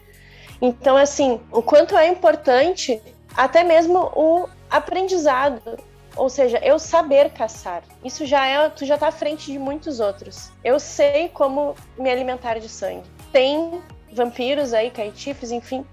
Então, 0.62 0.98
assim, 0.98 1.40
o 1.52 1.62
quanto 1.62 1.98
é 1.98 2.08
importante 2.08 3.02
até 3.36 3.64
mesmo 3.64 4.12
o 4.16 4.50
aprendizado, 4.70 5.78
ou 6.16 6.30
seja, 6.30 6.58
eu 6.64 6.80
saber 6.80 7.32
caçar. 7.32 7.84
Isso 8.04 8.26
já 8.26 8.46
é, 8.48 8.70
tu 8.70 8.86
já 8.86 8.98
tá 8.98 9.10
à 9.10 9.12
frente 9.12 9.52
de 9.52 9.60
muitos 9.60 10.00
outros. 10.00 10.52
Eu 10.64 10.80
sei 10.80 11.30
como 11.30 11.76
me 11.98 12.10
alimentar 12.10 12.60
de 12.60 12.68
sangue. 12.68 13.04
Tem 13.32 13.82
vampiros 14.12 14.74
aí, 14.74 14.90
caitifes, 14.90 15.52
enfim, 15.52 15.86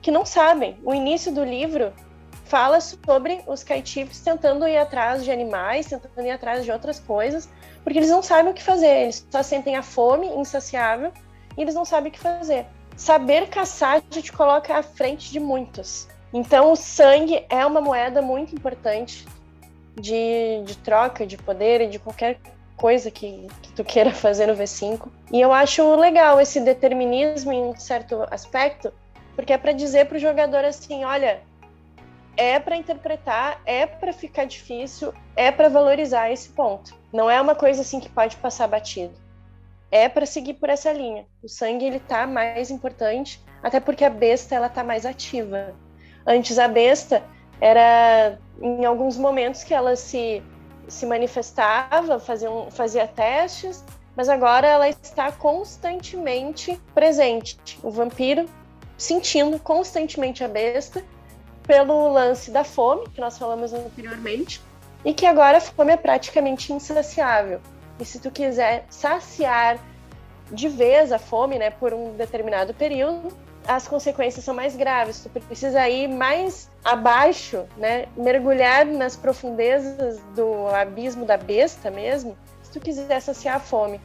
que 0.00 0.10
não 0.10 0.24
sabem. 0.24 0.78
O 0.84 0.94
início 0.94 1.32
do 1.32 1.44
livro 1.44 1.92
fala 2.44 2.80
sobre 2.80 3.42
os 3.48 3.64
caitifes 3.64 4.20
tentando 4.20 4.68
ir 4.68 4.78
atrás 4.78 5.24
de 5.24 5.32
animais, 5.32 5.86
tentando 5.86 6.24
ir 6.24 6.30
atrás 6.30 6.64
de 6.64 6.70
outras 6.70 7.00
coisas, 7.00 7.48
porque 7.82 7.98
eles 7.98 8.10
não 8.10 8.22
sabem 8.22 8.52
o 8.52 8.54
que 8.54 8.62
fazer. 8.62 9.02
Eles 9.02 9.26
só 9.28 9.42
sentem 9.42 9.74
a 9.74 9.82
fome 9.82 10.28
insaciável 10.28 11.12
e 11.56 11.62
eles 11.62 11.74
não 11.74 11.84
sabem 11.84 12.10
o 12.10 12.12
que 12.12 12.18
fazer. 12.18 12.66
Saber 12.96 13.48
caçar 13.48 13.96
a 13.96 14.14
gente 14.14 14.32
coloca 14.32 14.76
à 14.76 14.82
frente 14.82 15.30
de 15.30 15.40
muitos. 15.40 16.08
Então, 16.32 16.72
o 16.72 16.76
sangue 16.76 17.44
é 17.48 17.64
uma 17.64 17.80
moeda 17.80 18.20
muito 18.20 18.54
importante 18.54 19.26
de, 19.94 20.62
de 20.64 20.76
troca 20.78 21.26
de 21.26 21.36
poder 21.36 21.80
e 21.82 21.86
de 21.86 21.98
qualquer 21.98 22.38
coisa 22.76 23.10
que, 23.10 23.46
que, 23.62 23.72
tu 23.72 23.84
queira 23.84 24.12
fazer 24.12 24.46
no 24.46 24.54
V5. 24.54 25.08
E 25.32 25.40
eu 25.40 25.52
acho 25.52 25.94
legal 25.96 26.40
esse 26.40 26.60
determinismo 26.60 27.52
em 27.52 27.62
um 27.62 27.76
certo 27.76 28.26
aspecto, 28.30 28.92
porque 29.34 29.52
é 29.52 29.58
para 29.58 29.72
dizer 29.72 30.06
para 30.06 30.16
o 30.16 30.20
jogador 30.20 30.64
assim: 30.64 31.04
olha, 31.04 31.40
é 32.36 32.58
para 32.58 32.76
interpretar, 32.76 33.60
é 33.64 33.86
para 33.86 34.12
ficar 34.12 34.44
difícil, 34.44 35.14
é 35.34 35.50
para 35.50 35.68
valorizar 35.68 36.30
esse 36.30 36.50
ponto. 36.50 36.94
Não 37.12 37.30
é 37.30 37.40
uma 37.40 37.54
coisa 37.54 37.80
assim 37.80 38.00
que 38.00 38.08
pode 38.08 38.36
passar 38.36 38.66
batido 38.68 39.25
é 39.90 40.08
para 40.08 40.26
seguir 40.26 40.54
por 40.54 40.68
essa 40.68 40.92
linha. 40.92 41.26
O 41.42 41.48
sangue 41.48 41.84
ele 41.84 42.00
tá 42.00 42.26
mais 42.26 42.70
importante, 42.70 43.42
até 43.62 43.80
porque 43.80 44.04
a 44.04 44.10
besta 44.10 44.54
ela 44.54 44.68
tá 44.68 44.82
mais 44.82 45.06
ativa. 45.06 45.74
Antes 46.26 46.58
a 46.58 46.68
besta 46.68 47.22
era 47.60 48.38
em 48.60 48.84
alguns 48.84 49.16
momentos 49.16 49.64
que 49.64 49.72
ela 49.72 49.96
se 49.96 50.42
se 50.88 51.06
manifestava, 51.06 52.18
fazia, 52.18 52.50
um, 52.50 52.70
fazia 52.70 53.06
testes, 53.06 53.84
mas 54.14 54.28
agora 54.28 54.66
ela 54.66 54.88
está 54.88 55.32
constantemente 55.32 56.80
presente. 56.94 57.58
O 57.82 57.90
vampiro 57.90 58.46
sentindo 58.96 59.58
constantemente 59.58 60.42
a 60.42 60.48
besta 60.48 61.04
pelo 61.66 62.08
lance 62.12 62.50
da 62.50 62.64
fome, 62.64 63.08
que 63.10 63.20
nós 63.20 63.36
falamos 63.36 63.72
anteriormente, 63.72 64.62
e 65.04 65.12
que 65.12 65.26
agora 65.26 65.58
a 65.58 65.60
fome 65.60 65.92
é 65.92 65.96
praticamente 65.96 66.72
insaciável. 66.72 67.60
E 67.98 68.04
se 68.04 68.20
tu 68.20 68.30
quiser 68.30 68.84
saciar 68.90 69.78
de 70.50 70.68
vez 70.68 71.12
a 71.12 71.18
fome, 71.18 71.58
né, 71.58 71.70
por 71.70 71.92
um 71.92 72.14
determinado 72.14 72.72
período, 72.74 73.36
as 73.66 73.88
consequências 73.88 74.44
são 74.44 74.54
mais 74.54 74.76
graves. 74.76 75.20
Tu 75.20 75.40
precisa 75.40 75.88
ir 75.88 76.08
mais 76.08 76.70
abaixo, 76.84 77.64
né, 77.76 78.06
mergulhar 78.16 78.86
nas 78.86 79.16
profundezas 79.16 80.20
do 80.34 80.68
abismo 80.68 81.24
da 81.24 81.36
besta 81.36 81.90
mesmo, 81.90 82.36
se 82.62 82.70
tu 82.70 82.80
quiser 82.80 83.20
saciar 83.20 83.56
a 83.56 83.60
fome, 83.60 84.00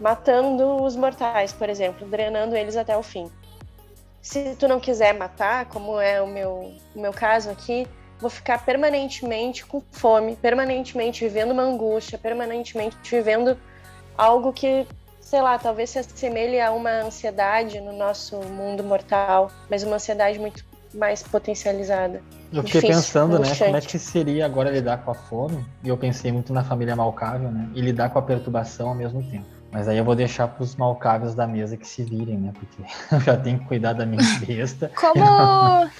matando 0.00 0.82
os 0.82 0.96
mortais, 0.96 1.52
por 1.52 1.68
exemplo, 1.68 2.08
drenando 2.08 2.56
eles 2.56 2.76
até 2.76 2.96
o 2.96 3.02
fim. 3.02 3.30
Se 4.22 4.54
tu 4.56 4.68
não 4.68 4.80
quiser 4.80 5.14
matar, 5.14 5.66
como 5.66 5.98
é 6.00 6.20
o 6.20 6.26
meu, 6.26 6.72
o 6.94 7.00
meu 7.00 7.12
caso 7.12 7.50
aqui, 7.50 7.86
vou 8.20 8.30
ficar 8.30 8.64
permanentemente 8.64 9.64
com 9.64 9.82
fome, 9.90 10.36
permanentemente 10.36 11.24
vivendo 11.24 11.52
uma 11.52 11.62
angústia, 11.62 12.18
permanentemente 12.18 12.96
vivendo 13.10 13.56
algo 14.16 14.52
que, 14.52 14.86
sei 15.20 15.40
lá, 15.40 15.58
talvez 15.58 15.90
se 15.90 15.98
assemelhe 15.98 16.60
a 16.60 16.70
uma 16.72 16.90
ansiedade 16.90 17.80
no 17.80 17.92
nosso 17.92 18.36
mundo 18.36 18.84
mortal, 18.84 19.50
mas 19.68 19.82
uma 19.82 19.96
ansiedade 19.96 20.38
muito 20.38 20.64
mais 20.92 21.22
potencializada. 21.22 22.22
Eu 22.52 22.62
fiquei 22.64 22.80
Difícil, 22.80 22.96
pensando, 22.96 23.38
né, 23.38 23.54
como 23.56 23.76
é 23.76 23.80
que 23.80 23.98
seria 23.98 24.44
agora 24.44 24.70
lidar 24.70 24.98
com 24.98 25.12
a 25.12 25.14
fome, 25.14 25.64
e 25.84 25.88
eu 25.88 25.96
pensei 25.96 26.32
muito 26.32 26.52
na 26.52 26.64
família 26.64 26.96
Malcável, 26.96 27.50
né, 27.50 27.68
e 27.74 27.80
lidar 27.80 28.10
com 28.10 28.18
a 28.18 28.22
perturbação 28.22 28.88
ao 28.88 28.94
mesmo 28.94 29.22
tempo. 29.22 29.46
Mas 29.72 29.86
aí 29.86 29.98
eu 29.98 30.04
vou 30.04 30.16
deixar 30.16 30.48
para 30.48 30.64
os 30.64 30.74
malcáveis 30.74 31.34
da 31.34 31.46
mesa 31.46 31.76
que 31.76 31.86
se 31.86 32.02
virem, 32.02 32.36
né? 32.36 32.52
Porque 32.52 32.82
eu 33.14 33.20
já 33.20 33.36
tenho 33.36 33.60
que 33.60 33.66
cuidar 33.66 33.92
da 33.92 34.04
minha 34.04 34.22
besta. 34.44 34.90
Como 34.96 35.90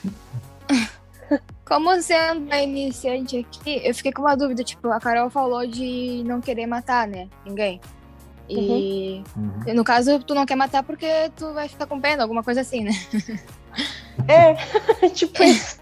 Como 1.71 2.03
sendo 2.03 2.53
a 2.53 2.61
iniciante 2.61 3.39
aqui, 3.39 3.81
eu 3.85 3.95
fiquei 3.95 4.11
com 4.11 4.23
uma 4.23 4.37
dúvida, 4.37 4.65
tipo, 4.65 4.91
a 4.91 4.99
Carol 4.99 5.31
falou 5.31 5.65
de 5.65 6.25
não 6.27 6.41
querer 6.41 6.67
matar, 6.67 7.07
né? 7.07 7.29
Ninguém. 7.47 7.81
E 8.49 9.23
uhum. 9.37 9.75
no 9.75 9.85
caso, 9.85 10.19
tu 10.19 10.35
não 10.35 10.45
quer 10.45 10.57
matar 10.57 10.83
porque 10.83 11.31
tu 11.37 11.55
vai 11.55 11.69
ficar 11.69 11.87
com 11.87 12.01
pena, 12.01 12.25
alguma 12.25 12.43
coisa 12.43 12.63
assim, 12.63 12.83
né? 12.83 12.91
É, 14.27 14.55
tipo 15.15 15.41
isso. 15.45 15.79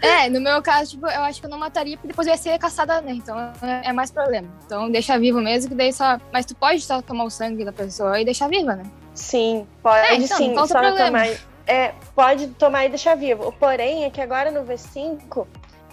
É, 0.00 0.30
no 0.30 0.40
meu 0.40 0.62
caso, 0.62 0.92
tipo, 0.92 1.06
eu 1.08 1.22
acho 1.22 1.40
que 1.40 1.46
eu 1.46 1.50
não 1.50 1.58
mataria 1.58 1.96
porque 1.96 2.06
depois 2.06 2.28
eu 2.28 2.32
ia 2.32 2.38
ser 2.38 2.56
caçada, 2.56 3.00
né? 3.00 3.10
Então 3.10 3.36
é, 3.60 3.92
mais 3.92 4.12
problema. 4.12 4.48
Então 4.64 4.88
deixa 4.88 5.18
vivo 5.18 5.40
mesmo, 5.40 5.68
que 5.68 5.74
daí 5.74 5.92
só. 5.92 6.20
Mas 6.32 6.46
tu 6.46 6.54
pode 6.54 6.80
só 6.82 7.02
tomar 7.02 7.24
o 7.24 7.30
sangue 7.30 7.64
da 7.64 7.72
pessoa 7.72 8.20
e 8.20 8.24
deixar 8.24 8.48
viva, 8.48 8.76
né? 8.76 8.84
Sim, 9.14 9.66
pode 9.82 10.06
é, 10.06 10.14
então, 10.14 10.36
sim. 10.38 10.54
Só 10.54 10.66
problema. 10.68 11.06
tomar 11.06 11.49
é, 11.70 11.94
pode 12.16 12.48
tomar 12.48 12.86
e 12.86 12.88
deixar 12.88 13.14
vivo. 13.14 13.46
O 13.46 13.52
porém 13.52 14.04
é 14.04 14.10
que 14.10 14.20
agora 14.20 14.50
no 14.50 14.64
V5 14.64 15.46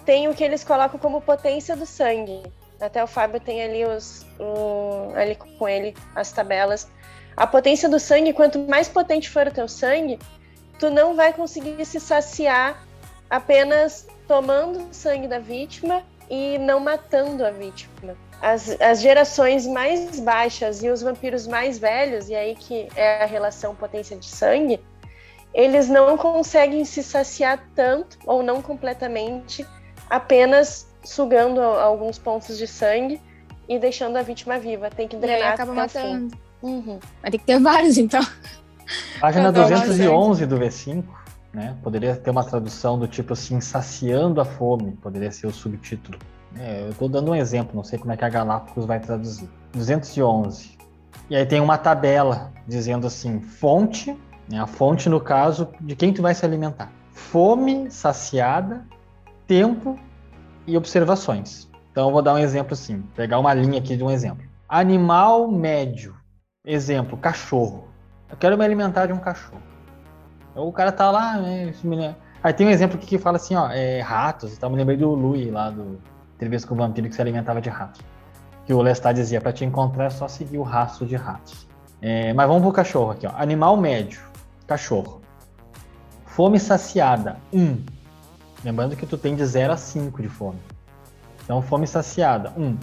tem 0.04 0.28
o 0.28 0.34
que 0.34 0.44
eles 0.44 0.64
colocam 0.64 1.00
como 1.00 1.22
potência 1.22 1.76
do 1.76 1.86
sangue. 1.86 2.42
Até 2.82 3.04
o 3.04 3.08
Fábio 3.08 3.40
tem 3.40 3.64
ali 3.64 3.86
os 3.86 4.26
ali 5.16 5.36
com 5.36 5.70
ele 5.70 5.96
as 6.16 6.32
tabelas. 6.32 6.90
A 7.36 7.46
potência 7.46 7.88
do 7.88 8.00
sangue, 8.00 8.34
quanto 8.34 8.58
mais 8.58 8.88
potente 8.88 9.30
for 9.30 9.46
o 9.46 9.52
teu 9.52 9.68
sangue, 9.68 10.18
tu 10.80 10.90
não 10.90 11.16
vai 11.16 11.32
conseguir 11.32 11.86
se 11.86 12.00
saciar 12.00 12.84
apenas 13.30 14.08
tomando 14.28 14.88
sangue 14.92 15.28
da 15.28 15.38
vítima 15.38 16.02
e 16.28 16.58
não 16.58 16.80
matando 16.80 17.46
a 17.46 17.52
vítima. 17.52 18.18
As, 18.42 18.70
as 18.82 19.02
gerações 19.02 19.68
mais 19.68 20.20
baixas 20.20 20.82
e 20.82 20.90
os 20.90 21.02
vampiros 21.04 21.46
mais 21.46 21.78
velhos, 21.78 22.30
e 22.30 22.36
aí 22.36 22.56
que 22.56 22.88
é 22.96 23.24
a 23.24 23.26
relação 23.26 23.76
potência 23.76 24.18
de 24.18 24.26
sangue, 24.28 24.80
eles 25.58 25.90
não 25.90 26.16
conseguem 26.16 26.86
se 26.86 27.02
saciar 27.02 27.60
tanto 27.74 28.20
ou 28.28 28.44
não 28.44 28.62
completamente, 28.62 29.66
apenas 30.08 30.88
sugando 31.04 31.60
alguns 31.60 32.20
pontos 32.20 32.60
de 32.60 32.68
sangue 32.68 33.20
e 33.68 33.80
deixando 33.80 34.18
a 34.18 34.22
vítima 34.22 34.60
viva. 34.60 34.92
Tem 34.92 35.08
que 35.08 35.18
drenar 35.18 35.54
acaba 35.54 35.72
até 35.72 36.04
matando. 36.04 36.30
fim. 36.30 36.40
Uhum. 36.62 37.00
Vai 37.24 37.32
ter 37.32 37.40
que 37.40 37.46
ter 37.46 37.60
vários, 37.60 37.98
então. 37.98 38.24
Página 39.20 39.52
211 39.52 40.46
do 40.46 40.60
V5, 40.60 41.04
né? 41.52 41.76
Poderia 41.82 42.16
ter 42.16 42.30
uma 42.30 42.44
tradução 42.44 43.00
do 43.00 43.08
tipo 43.08 43.34
assim, 43.34 43.60
saciando 43.60 44.40
a 44.40 44.46
fome, 44.46 44.92
poderia 45.02 45.32
ser 45.32 45.48
o 45.48 45.52
subtítulo. 45.52 46.20
É, 46.56 46.84
eu 46.84 46.92
estou 46.92 47.10
dando 47.10 47.32
um 47.32 47.36
exemplo, 47.36 47.76
não 47.76 47.84
sei 47.84 47.98
como 47.98 48.12
é 48.12 48.18
que 48.18 48.24
a 48.24 48.30
Galápagos 48.30 48.86
vai 48.86 49.00
traduzir. 49.00 49.50
211. 49.74 50.78
E 51.32 51.36
aí 51.36 51.48
tem 51.48 51.60
uma 51.60 51.80
tabela 51.80 52.54
dizendo 52.68 53.08
assim, 53.08 53.42
fonte 53.42 54.16
né? 54.50 54.60
A 54.60 54.68
fonte, 54.68 55.10
no 55.10 55.20
caso, 55.20 55.70
de 55.82 55.96
quem 55.96 56.14
tu 56.14 56.22
vai 56.22 56.34
se 56.34 56.46
alimentar. 56.46 56.92
Fome 57.12 57.90
saciada, 57.92 58.86
tempo 59.46 59.98
e 60.66 60.78
observações. 60.78 61.70
Então, 61.92 62.08
eu 62.08 62.14
vou 62.14 62.22
dar 62.22 62.34
um 62.34 62.38
exemplo 62.38 62.74
assim, 62.74 63.02
pegar 63.16 63.40
uma 63.40 63.54
linha 63.54 63.80
aqui 63.80 63.98
de 63.98 64.04
um 64.04 64.12
exemplo. 64.12 64.46
Animal 64.70 65.48
médio. 65.48 66.16
Exemplo, 66.66 67.18
cachorro. 67.18 67.88
Eu 68.30 68.38
quero 68.38 68.58
me 68.58 68.64
alimentar 68.64 69.08
de 69.08 69.14
um 69.14 69.18
cachorro. 69.18 69.62
Então, 70.52 70.68
o 70.68 70.72
cara 70.72 70.92
tá 70.92 71.10
lá, 71.10 71.38
né? 71.38 71.74
Aí 72.44 72.54
tem 72.54 72.68
um 72.68 72.70
exemplo 72.70 72.98
aqui 72.98 73.08
que 73.08 73.18
fala 73.18 73.38
assim, 73.38 73.56
ó, 73.56 73.70
é, 73.70 74.02
ratos. 74.02 74.54
Então, 74.54 74.70
me 74.70 74.76
lembrei 74.76 74.98
do 74.98 75.10
Louis 75.10 75.52
lá 75.52 75.70
do 75.70 76.00
Entrevista 76.36 76.68
com 76.68 76.76
o 76.76 76.78
Vampiro 76.78 77.10
que 77.10 77.16
se 77.16 77.22
alimentava 77.22 77.60
de 77.60 77.70
ratos. 77.70 78.02
Que 78.66 78.74
o 78.74 78.82
Lestat 78.82 79.16
dizia, 79.16 79.42
para 79.42 79.54
te 79.54 79.66
encontrar 79.66 80.06
é 80.06 80.10
só 80.10 80.28
seguir 80.28 80.58
o 80.58 80.64
rastro 80.64 81.06
de 81.06 81.16
ratos. 81.16 81.68
É, 82.02 82.34
mas 82.34 82.48
vamos 82.48 82.62
pro 82.62 82.72
cachorro 82.72 83.12
aqui, 83.12 83.26
ó. 83.26 83.32
Animal 83.36 83.76
médio. 83.78 84.22
Cachorro. 84.68 85.22
Fome 86.26 86.60
saciada, 86.60 87.38
1. 87.54 87.60
Um. 87.60 87.84
Lembrando 88.64 88.98
que 88.98 89.06
tu 89.06 89.18
tem 89.18 89.34
de 89.34 89.46
0 89.46 89.74
a 89.74 89.78
5 89.78 90.22
de 90.22 90.28
fome. 90.28 90.60
Então, 91.44 91.62
fome 91.62 91.88
saciada, 91.88 92.54
1. 92.58 92.64
Um. 92.64 92.78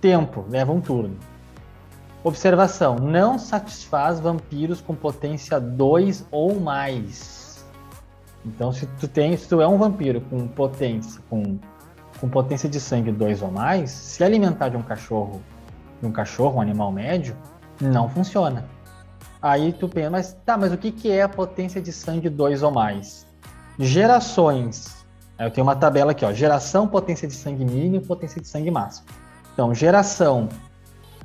Tempo, 0.00 0.44
leva 0.48 0.72
um 0.72 0.80
turno. 0.80 1.16
Observação: 2.24 2.96
não 2.96 3.38
satisfaz 3.38 4.18
vampiros 4.18 4.80
com 4.80 4.94
potência 4.94 5.60
2 5.60 6.26
ou 6.32 6.58
mais. 6.58 7.64
Então, 8.44 8.72
se 8.72 8.86
tu 8.98 9.06
tem, 9.06 9.36
se 9.36 9.48
tu 9.48 9.60
é 9.60 9.68
um 9.68 9.78
vampiro 9.78 10.20
com 10.22 10.48
potência, 10.48 11.20
com, 11.30 11.58
com 12.20 12.28
potência 12.28 12.68
de 12.68 12.80
sangue 12.80 13.12
2 13.12 13.42
ou 13.42 13.52
mais, 13.52 13.90
se 13.90 14.24
alimentar 14.24 14.70
de 14.70 14.76
um 14.76 14.82
cachorro, 14.82 15.40
de 16.00 16.06
um 16.06 16.12
cachorro, 16.12 16.56
um 16.56 16.60
animal 16.60 16.90
médio, 16.90 17.36
não 17.80 18.08
funciona. 18.08 18.64
Aí 19.42 19.72
tu 19.72 19.88
pensa, 19.88 20.10
mas 20.10 20.36
tá, 20.44 20.56
mas 20.56 20.72
o 20.72 20.76
que, 20.76 20.92
que 20.92 21.10
é 21.10 21.22
a 21.22 21.28
potência 21.28 21.80
de 21.80 21.92
sangue 21.92 22.28
2 22.28 22.62
ou 22.62 22.70
mais? 22.70 23.26
Gerações. 23.78 25.04
Eu 25.38 25.50
tenho 25.50 25.66
uma 25.66 25.76
tabela 25.76 26.12
aqui, 26.12 26.24
ó. 26.24 26.32
Geração, 26.32 26.86
potência 26.86 27.26
de 27.26 27.34
sangue 27.34 27.64
mínimo 27.64 28.04
potência 28.04 28.40
de 28.40 28.46
sangue 28.46 28.70
máximo. 28.70 29.06
Então, 29.54 29.74
geração 29.74 30.48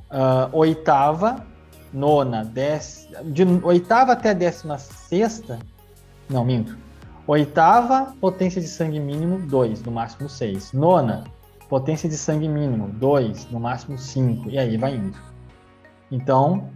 uh, 0.09 0.49
oitava, 0.57 1.45
nona, 1.91 2.43
dez, 2.43 3.07
de 3.25 3.43
oitava 3.63 4.13
até 4.13 4.33
décima 4.33 4.77
sexta, 4.77 5.59
não, 6.29 6.43
minto. 6.43 6.77
Oitava, 7.27 8.13
potência 8.19 8.61
de 8.61 8.67
sangue 8.67 8.99
mínimo, 8.99 9.39
2, 9.47 9.83
no 9.83 9.91
máximo 9.91 10.29
6. 10.29 10.73
Nona, 10.73 11.23
potência 11.67 12.07
de 12.07 12.17
sangue 12.17 12.47
mínimo, 12.47 12.87
2, 12.89 13.51
no 13.51 13.59
máximo 13.59 13.97
5. 13.97 14.49
E 14.49 14.57
aí 14.57 14.77
vai 14.77 14.95
indo. 14.95 15.17
Então, 16.11 16.69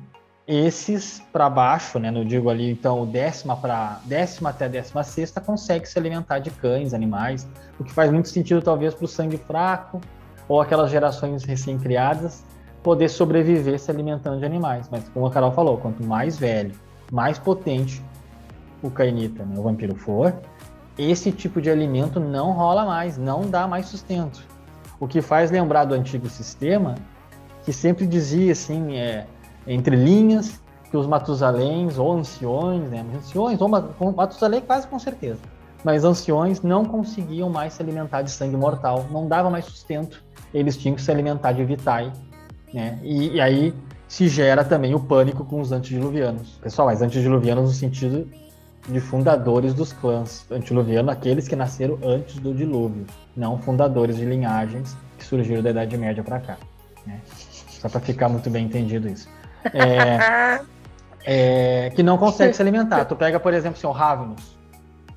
esses 0.52 1.22
para 1.32 1.48
baixo, 1.48 2.00
né, 2.00 2.10
não 2.10 2.26
digo 2.26 2.50
ali, 2.50 2.72
então, 2.72 3.06
décima 3.06 3.56
para 3.56 4.00
décima 4.06 4.50
até 4.50 4.68
décima 4.68 5.04
sexta 5.04 5.40
consegue 5.40 5.88
se 5.88 6.00
alimentar 6.00 6.40
de 6.40 6.50
cães, 6.50 6.92
animais, 6.92 7.48
o 7.80 7.84
que 7.84 7.94
faz 7.94 8.12
muito 8.12 8.30
sentido 8.30 8.60
talvez 8.60 8.96
para 8.96 9.06
o 9.06 9.08
sangue 9.08 9.38
fraco 9.38 10.02
ou 10.48 10.60
aquelas 10.60 10.90
gerações 10.90 11.44
recém-criadas 11.44 12.44
poder 12.82 13.10
sobreviver 13.10 13.80
se 13.80 13.92
alimentando 13.92 14.40
de 14.40 14.46
animais. 14.46 14.90
Mas 14.90 15.08
como 15.10 15.28
a 15.28 15.30
Carol 15.30 15.52
falou, 15.52 15.78
quanto 15.78 16.04
mais 16.04 16.40
velho, 16.40 16.74
mais 17.12 17.38
potente 17.38 18.04
o 18.82 18.90
cainita, 18.90 19.46
né, 19.46 19.54
o 19.56 19.62
vampiro 19.62 19.94
for, 19.94 20.34
esse 20.98 21.32
tipo 21.32 21.62
de 21.62 21.70
alimento 21.70 22.20
não 22.20 22.54
rola 22.54 22.86
mais, 22.86 23.20
não 23.20 23.42
dá 23.42 23.68
mais 23.68 23.86
sustento. 23.86 24.44
O 25.00 25.08
que 25.08 25.22
faz 25.22 25.52
lembrar 25.52 25.86
do 25.86 25.94
antigo 25.94 26.28
sistema, 26.28 26.96
que 27.64 27.72
sempre 27.72 28.08
dizia 28.08 28.54
assim, 28.54 28.98
é, 28.98 29.28
entre 29.70 29.96
linhas, 29.96 30.60
que 30.92 30.98
os 30.98 31.08
Matusaléns 31.08 31.98
ou 31.98 32.12
anciões, 32.12 32.90
né, 32.90 33.06
anciões 33.16 33.62
ou 33.62 33.70
Matusalém 34.12 34.60
quase 34.60 34.88
com 34.88 35.00
certeza, 35.00 35.40
mas 35.84 36.04
anciões 36.04 36.62
não 36.62 36.84
conseguiam 36.84 37.50
mais 37.50 37.74
se 37.74 37.82
alimentar 37.82 38.24
de 38.24 38.32
sangue 38.32 38.58
mortal, 38.58 39.06
não 39.12 39.28
dava 39.28 39.50
mais 39.50 39.66
sustento, 39.66 40.22
eles 40.54 40.76
tinham 40.76 40.96
que 40.96 41.02
se 41.02 41.12
alimentar 41.12 41.54
de 41.54 41.64
vitae 41.64 42.12
né? 42.74 43.00
E, 43.04 43.36
e, 43.36 43.42
aí 43.42 43.74
se 44.08 44.28
gera 44.28 44.64
também 44.64 44.94
o 44.94 45.00
pânico 45.00 45.44
com 45.46 45.60
os 45.60 45.72
antediluvianos. 45.72 46.60
Pessoal, 46.62 46.88
mas 46.88 47.02
antediluvianos 47.02 47.66
no 47.66 47.76
sentido 47.76 48.30
de 48.88 49.00
fundadores 49.00 49.74
dos 49.74 49.94
clãs 49.94 50.46
antediluvianos, 50.50 51.12
aqueles 51.12 51.48
que 51.48 51.56
nasceram 51.56 52.00
antes 52.04 52.40
do 52.40 52.54
dilúvio, 52.54 53.06
não 53.36 53.58
fundadores 53.58 54.18
de 54.18 54.26
linhagens 54.26 54.96
que 55.18 55.26
surgiram 55.26 55.62
da 55.62 55.70
Idade 55.72 55.98
Média 55.98 56.24
para 56.24 56.40
cá. 56.40 56.58
Né? 57.06 57.20
Só 57.28 57.90
para 57.90 58.00
ficar 58.00 58.30
muito 58.30 58.50
bem 58.50 58.66
entendido 58.66 59.08
isso. 59.08 59.28
É, 59.74 60.62
é, 61.26 61.90
que 61.92 62.02
não 62.02 62.18
consegue 62.18 62.54
se 62.54 62.62
alimentar. 62.62 63.06
Tu 63.06 63.16
pega, 63.16 63.40
por 63.40 63.54
exemplo, 63.54 63.78
assim, 63.78 63.88
o 63.88 63.92
Ravenous. 63.92 64.58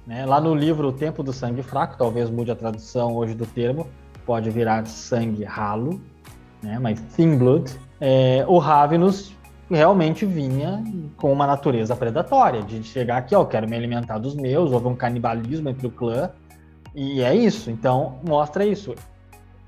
Né? 0.06 0.26
Lá 0.26 0.40
no 0.40 0.54
livro 0.54 0.88
O 0.88 0.92
Tempo 0.92 1.22
do 1.22 1.32
Sangue 1.32 1.62
Fraco, 1.62 1.96
talvez 1.96 2.28
mude 2.28 2.50
a 2.50 2.56
tradução 2.56 3.14
hoje 3.14 3.34
do 3.34 3.46
termo, 3.46 3.86
pode 4.26 4.50
virar 4.50 4.86
sangue 4.86 5.44
ralo, 5.44 6.00
né? 6.62 6.78
Mas 6.78 7.00
Thin 7.16 7.36
Blood, 7.36 7.72
é, 8.00 8.44
o 8.48 8.58
Ravenous 8.58 9.32
realmente 9.70 10.26
vinha 10.26 10.82
com 11.16 11.32
uma 11.32 11.46
natureza 11.46 11.96
predatória, 11.96 12.62
de 12.62 12.82
chegar 12.82 13.16
aqui, 13.18 13.34
ó, 13.34 13.44
quero 13.44 13.68
me 13.68 13.76
alimentar 13.76 14.18
dos 14.18 14.34
meus, 14.34 14.70
houve 14.70 14.86
um 14.86 14.94
canibalismo 14.94 15.68
entre 15.68 15.86
o 15.86 15.90
clã, 15.90 16.30
e 16.94 17.22
é 17.22 17.34
isso. 17.34 17.70
Então, 17.70 18.18
mostra 18.26 18.66
isso. 18.66 18.94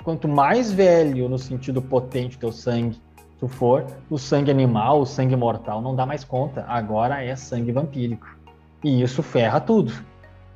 Quanto 0.03 0.29
mais 0.29 0.71
velho, 0.71 1.29
no 1.29 1.39
sentido 1.39 1.81
potente 1.81 2.39
teu 2.39 2.53
sangue 2.53 3.01
tu 3.39 3.49
for, 3.49 3.85
o 4.11 4.19
sangue 4.19 4.51
animal, 4.51 5.01
o 5.01 5.07
sangue 5.07 5.37
mortal 5.37 5.81
não 5.81 5.95
dá 5.95 6.07
mais 6.07 6.25
conta. 6.25 6.65
Agora 6.69 7.23
é 7.23 7.35
sangue 7.37 7.73
vampírico. 7.73 8.27
E 8.83 9.03
isso 9.03 9.23
ferra 9.23 9.61
tudo. 9.61 9.93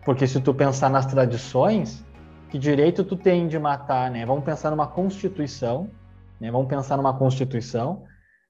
Porque 0.05 0.27
se 0.27 0.41
tu 0.41 0.55
pensar 0.55 0.89
nas 0.89 1.07
tradições, 1.07 2.05
que 2.51 2.59
direito 2.59 3.05
tu 3.05 3.17
tem 3.17 3.47
de 3.47 3.59
matar, 3.59 4.11
né? 4.11 4.25
Vamos 4.25 4.45
pensar 4.45 4.71
numa 4.71 4.87
constituição 4.87 5.91
né? 6.41 6.51
Vamos 6.51 6.69
pensar 6.69 6.97
numa 6.97 7.13
constituição 7.13 8.05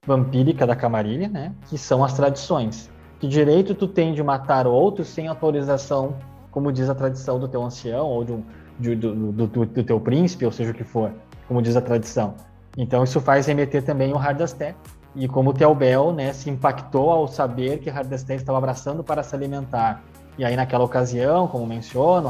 vampírica 0.05 0.65
da 0.65 0.75
Camarilha, 0.75 1.27
né? 1.27 1.53
que 1.67 1.77
são 1.77 2.03
as 2.03 2.13
tradições. 2.13 2.89
Que 3.19 3.27
direito 3.27 3.75
tu 3.75 3.87
tem 3.87 4.13
de 4.13 4.23
matar 4.23 4.65
outros 4.65 5.07
sem 5.07 5.27
autorização, 5.27 6.15
como 6.51 6.71
diz 6.71 6.89
a 6.89 6.95
tradição 6.95 7.39
do 7.39 7.47
teu 7.47 7.61
ancião 7.63 8.07
ou 8.07 8.23
do, 8.23 8.45
de, 8.79 8.95
do, 8.95 9.31
do, 9.31 9.47
do, 9.47 9.83
teu 9.83 9.99
príncipe, 9.99 10.45
ou 10.45 10.51
seja 10.51 10.71
o 10.71 10.73
que 10.73 10.85
for, 10.85 11.11
como 11.47 11.61
diz 11.61 11.75
a 11.75 11.81
tradição. 11.81 12.35
Então 12.77 13.03
isso 13.03 13.19
faz 13.19 13.45
remeter 13.45 13.83
também 13.83 14.13
o 14.13 14.17
Hardasté. 14.17 14.75
E 15.15 15.27
como 15.27 15.49
o 15.49 15.53
Teobel 15.53 16.13
né, 16.13 16.31
se 16.33 16.49
impactou 16.49 17.09
ao 17.09 17.27
saber 17.27 17.79
que 17.79 17.89
Hardasté 17.89 18.35
estava 18.35 18.57
abraçando 18.57 19.03
para 19.03 19.23
se 19.23 19.35
alimentar. 19.35 20.03
E 20.37 20.45
aí 20.45 20.55
naquela 20.55 20.83
ocasião, 20.83 21.47
como 21.47 21.65
menciono, 21.65 22.29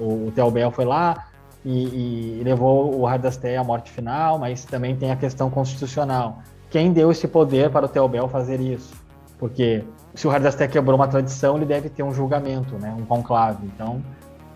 o, 0.00 0.28
o 0.28 0.32
Teobel 0.32 0.70
foi 0.70 0.84
lá, 0.84 1.26
e, 1.64 2.40
e 2.40 2.42
levou 2.42 2.98
o 2.98 3.06
Hardasté 3.06 3.56
à 3.56 3.64
morte 3.64 3.90
final, 3.90 4.38
mas 4.38 4.64
também 4.64 4.96
tem 4.96 5.10
a 5.10 5.16
questão 5.16 5.48
constitucional. 5.50 6.38
Quem 6.70 6.92
deu 6.92 7.10
esse 7.10 7.28
poder 7.28 7.70
para 7.70 7.86
o 7.86 7.88
Teobel 7.88 8.28
fazer 8.28 8.60
isso? 8.60 8.92
Porque 9.38 9.84
se 10.14 10.26
o 10.26 10.30
Hardasté 10.30 10.66
quebrou 10.66 10.96
uma 10.96 11.08
tradição, 11.08 11.56
ele 11.56 11.66
deve 11.66 11.88
ter 11.88 12.02
um 12.02 12.12
julgamento, 12.12 12.76
né, 12.78 12.94
um 12.98 13.04
conclave. 13.04 13.66
Então, 13.66 14.02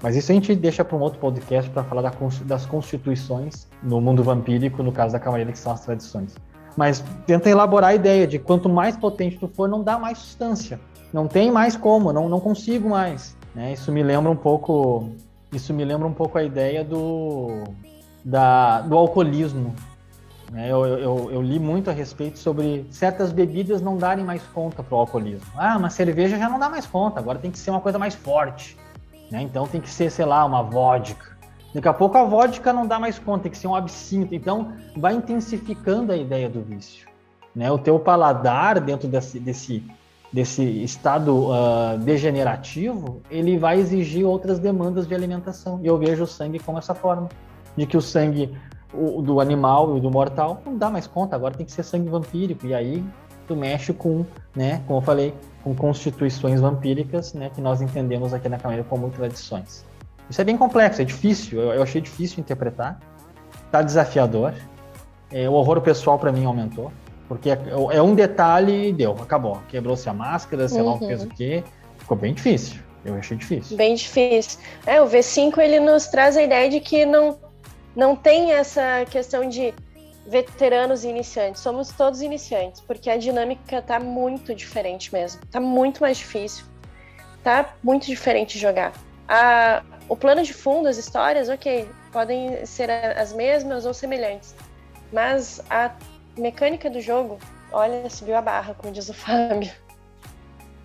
mas 0.02 0.16
isso 0.16 0.30
a 0.30 0.34
gente 0.34 0.54
deixa 0.54 0.84
para 0.84 0.96
um 0.96 1.00
outro 1.00 1.18
podcast 1.18 1.70
para 1.70 1.82
falar 1.84 2.12
das 2.44 2.66
constituições 2.66 3.66
no 3.82 4.00
mundo 4.00 4.22
vampírico, 4.22 4.82
no 4.82 4.92
caso 4.92 5.12
da 5.12 5.20
Camarilha, 5.20 5.52
que 5.52 5.58
são 5.58 5.72
as 5.72 5.80
tradições. 5.80 6.34
Mas 6.76 7.02
tenta 7.26 7.48
elaborar 7.48 7.90
a 7.90 7.94
ideia 7.94 8.26
de 8.26 8.38
quanto 8.38 8.68
mais 8.68 8.96
potente 8.96 9.38
tu 9.38 9.48
for, 9.48 9.68
não 9.68 9.82
dá 9.82 9.98
mais 9.98 10.18
substância. 10.18 10.78
Não 11.12 11.26
tem 11.26 11.50
mais 11.50 11.76
como, 11.76 12.12
não, 12.12 12.28
não 12.28 12.38
consigo 12.38 12.90
mais. 12.90 13.36
Né? 13.54 13.72
Isso 13.72 13.90
me 13.90 14.02
lembra 14.02 14.30
um 14.30 14.36
pouco 14.36 15.10
isso 15.52 15.72
me 15.72 15.84
lembra 15.84 16.06
um 16.06 16.12
pouco 16.12 16.38
a 16.38 16.42
ideia 16.42 16.84
do, 16.84 17.64
da, 18.24 18.80
do 18.82 18.96
alcoolismo. 18.96 19.74
Né? 20.50 20.70
Eu, 20.70 20.84
eu, 20.86 21.30
eu, 21.30 21.42
li 21.42 21.58
muito 21.58 21.88
a 21.88 21.92
respeito 21.92 22.38
sobre 22.38 22.86
certas 22.90 23.32
bebidas 23.32 23.80
não 23.80 23.96
darem 23.96 24.24
mais 24.24 24.42
conta 24.42 24.82
para 24.82 24.94
o 24.94 24.98
alcoolismo. 24.98 25.46
Ah, 25.56 25.76
uma 25.76 25.90
cerveja 25.90 26.36
já 26.38 26.48
não 26.48 26.58
dá 26.58 26.68
mais 26.68 26.86
conta, 26.86 27.20
agora 27.20 27.38
tem 27.38 27.50
que 27.50 27.58
ser 27.58 27.70
uma 27.70 27.80
coisa 27.80 27.98
mais 27.98 28.14
forte. 28.14 28.76
Né? 29.30 29.42
Então 29.42 29.66
tem 29.66 29.80
que 29.80 29.90
ser, 29.90 30.10
sei 30.10 30.24
lá, 30.24 30.44
uma 30.44 30.62
vodka. 30.62 31.36
Daqui 31.74 31.88
a 31.88 31.92
pouco 31.92 32.16
a 32.16 32.24
vodka 32.24 32.72
não 32.72 32.86
dá 32.86 32.98
mais 32.98 33.18
conta, 33.18 33.44
tem 33.44 33.52
que 33.52 33.58
ser 33.58 33.66
um 33.66 33.74
absinto. 33.74 34.34
Então 34.34 34.72
vai 34.96 35.14
intensificando 35.14 36.12
a 36.12 36.16
ideia 36.16 36.48
do 36.48 36.62
vício. 36.62 37.06
Né? 37.54 37.70
O 37.70 37.78
teu 37.78 37.98
paladar 37.98 38.80
dentro 38.80 39.08
desse, 39.08 39.38
desse 39.38 39.84
desse 40.32 40.62
estado 40.82 41.48
uh, 41.48 41.98
degenerativo, 41.98 43.22
ele 43.30 43.56
vai 43.56 43.78
exigir 43.78 44.26
outras 44.26 44.58
demandas 44.58 45.06
de 45.06 45.14
alimentação. 45.14 45.80
E 45.82 45.86
eu 45.86 45.96
vejo 45.96 46.24
o 46.24 46.26
sangue 46.26 46.58
como 46.58 46.78
essa 46.78 46.94
forma, 46.94 47.28
de 47.76 47.86
que 47.86 47.96
o 47.96 48.02
sangue 48.02 48.52
o, 48.92 49.22
do 49.22 49.40
animal 49.40 49.96
e 49.96 50.00
do 50.00 50.10
mortal 50.10 50.60
não 50.64 50.76
dá 50.76 50.90
mais 50.90 51.06
conta, 51.06 51.36
agora 51.36 51.54
tem 51.54 51.64
que 51.64 51.72
ser 51.72 51.82
sangue 51.82 52.08
vampírico. 52.08 52.66
E 52.66 52.74
aí 52.74 53.04
tu 53.46 53.56
mexe 53.56 53.92
com, 53.92 54.24
né, 54.54 54.82
como 54.86 54.98
eu 54.98 55.02
falei, 55.02 55.34
com 55.62 55.74
constituições 55.74 56.60
vampíricas, 56.60 57.34
né, 57.34 57.50
que 57.54 57.60
nós 57.60 57.80
entendemos 57.80 58.32
aqui 58.32 58.48
na 58.48 58.58
Câmara 58.58 58.84
como 58.84 59.10
tradições. 59.10 59.84
Isso 60.28 60.40
é 60.40 60.44
bem 60.44 60.56
complexo, 60.56 61.00
é 61.00 61.04
difícil, 61.04 61.60
eu, 61.60 61.72
eu 61.72 61.82
achei 61.82 62.00
difícil 62.00 62.40
interpretar, 62.40 62.98
tá 63.70 63.82
desafiador. 63.82 64.54
É, 65.32 65.48
o 65.48 65.52
horror 65.52 65.80
pessoal 65.80 66.18
para 66.18 66.32
mim 66.32 66.44
aumentou. 66.44 66.92
Porque 67.28 67.50
é, 67.50 67.58
é 67.92 68.02
um 68.02 68.14
detalhe 68.14 68.88
e 68.88 68.92
deu, 68.92 69.12
acabou. 69.12 69.60
Quebrou-se 69.68 70.08
a 70.08 70.12
máscara, 70.12 70.68
sei 70.68 70.80
uhum. 70.80 70.86
lá 70.86 70.94
o 70.94 70.98
fez 70.98 71.24
o 71.24 71.28
quê. 71.28 71.64
Ficou 71.98 72.16
bem 72.16 72.32
difícil. 72.32 72.80
Eu 73.04 73.14
achei 73.14 73.36
difícil. 73.36 73.76
Bem 73.76 73.94
difícil. 73.94 74.60
É, 74.84 75.00
o 75.00 75.06
V5 75.06 75.58
ele 75.58 75.80
nos 75.80 76.06
traz 76.06 76.36
a 76.36 76.42
ideia 76.42 76.68
de 76.68 76.80
que 76.80 77.06
não, 77.06 77.38
não 77.94 78.16
tem 78.16 78.52
essa 78.52 79.04
questão 79.10 79.48
de 79.48 79.74
veteranos 80.26 81.04
e 81.04 81.08
iniciantes. 81.08 81.60
Somos 81.60 81.90
todos 81.90 82.20
iniciantes, 82.20 82.80
porque 82.80 83.08
a 83.08 83.16
dinâmica 83.16 83.80
tá 83.80 84.00
muito 84.00 84.54
diferente 84.54 85.12
mesmo. 85.12 85.40
Tá 85.50 85.60
muito 85.60 86.00
mais 86.00 86.18
difícil. 86.18 86.64
Tá 87.42 87.74
muito 87.82 88.06
diferente 88.06 88.58
jogar. 88.58 88.92
A, 89.28 89.82
o 90.08 90.16
plano 90.16 90.42
de 90.42 90.52
fundo, 90.52 90.88
as 90.88 90.96
histórias, 90.98 91.48
ok, 91.48 91.88
podem 92.12 92.64
ser 92.66 92.90
as 92.90 93.32
mesmas 93.32 93.86
ou 93.86 93.94
semelhantes. 93.94 94.54
Mas 95.12 95.62
a 95.70 95.92
mecânica 96.36 96.90
do 96.90 97.00
jogo, 97.00 97.38
olha, 97.72 98.08
subiu 98.10 98.36
a 98.36 98.42
barra, 98.42 98.74
como 98.74 98.92
diz 98.92 99.08
o 99.08 99.14
Fábio. 99.14 99.70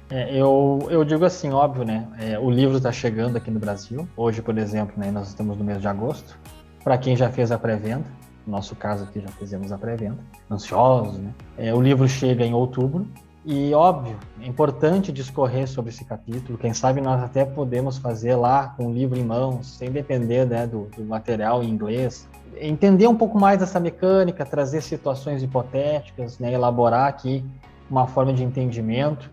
É, 0.09 0.35
eu, 0.35 0.87
eu 0.91 1.05
digo 1.05 1.23
assim, 1.23 1.51
óbvio, 1.51 1.85
né? 1.85 2.05
É, 2.19 2.37
o 2.37 2.49
livro 2.49 2.77
está 2.77 2.91
chegando 2.91 3.37
aqui 3.37 3.49
no 3.49 3.59
Brasil. 3.59 4.07
Hoje, 4.15 4.41
por 4.41 4.57
exemplo, 4.57 4.93
né, 4.97 5.09
nós 5.09 5.29
estamos 5.29 5.57
no 5.57 5.63
mês 5.63 5.79
de 5.79 5.87
agosto. 5.87 6.37
Para 6.83 6.97
quem 6.97 7.15
já 7.15 7.29
fez 7.29 7.51
a 7.51 7.57
pré-venda, 7.57 8.05
No 8.45 8.53
nosso 8.53 8.75
caso 8.75 9.03
aqui 9.03 9.19
já 9.19 9.29
fizemos 9.29 9.71
a 9.71 9.77
pré-venda, 9.77 10.17
ansiosos, 10.49 11.17
né? 11.17 11.33
É, 11.57 11.73
o 11.73 11.81
livro 11.81 12.07
chega 12.07 12.43
em 12.43 12.53
outubro 12.53 13.07
e, 13.43 13.73
óbvio, 13.73 14.17
é 14.39 14.45
importante 14.45 15.11
discorrer 15.11 15.67
sobre 15.67 15.89
esse 15.89 16.05
capítulo. 16.05 16.59
Quem 16.59 16.73
sabe 16.73 17.01
nós 17.01 17.23
até 17.23 17.43
podemos 17.43 17.97
fazer 17.97 18.35
lá 18.35 18.73
com 18.77 18.87
o 18.87 18.93
livro 18.93 19.17
em 19.17 19.23
mãos, 19.23 19.67
sem 19.67 19.91
depender 19.91 20.45
né, 20.45 20.67
do, 20.67 20.85
do 20.95 21.03
material 21.03 21.63
em 21.63 21.69
inglês. 21.69 22.29
Entender 22.55 23.07
um 23.07 23.15
pouco 23.15 23.39
mais 23.39 23.59
dessa 23.59 23.79
mecânica, 23.79 24.45
trazer 24.45 24.81
situações 24.81 25.41
hipotéticas, 25.41 26.37
né, 26.37 26.53
elaborar 26.53 27.07
aqui 27.07 27.43
uma 27.89 28.05
forma 28.05 28.31
de 28.31 28.43
entendimento, 28.43 29.31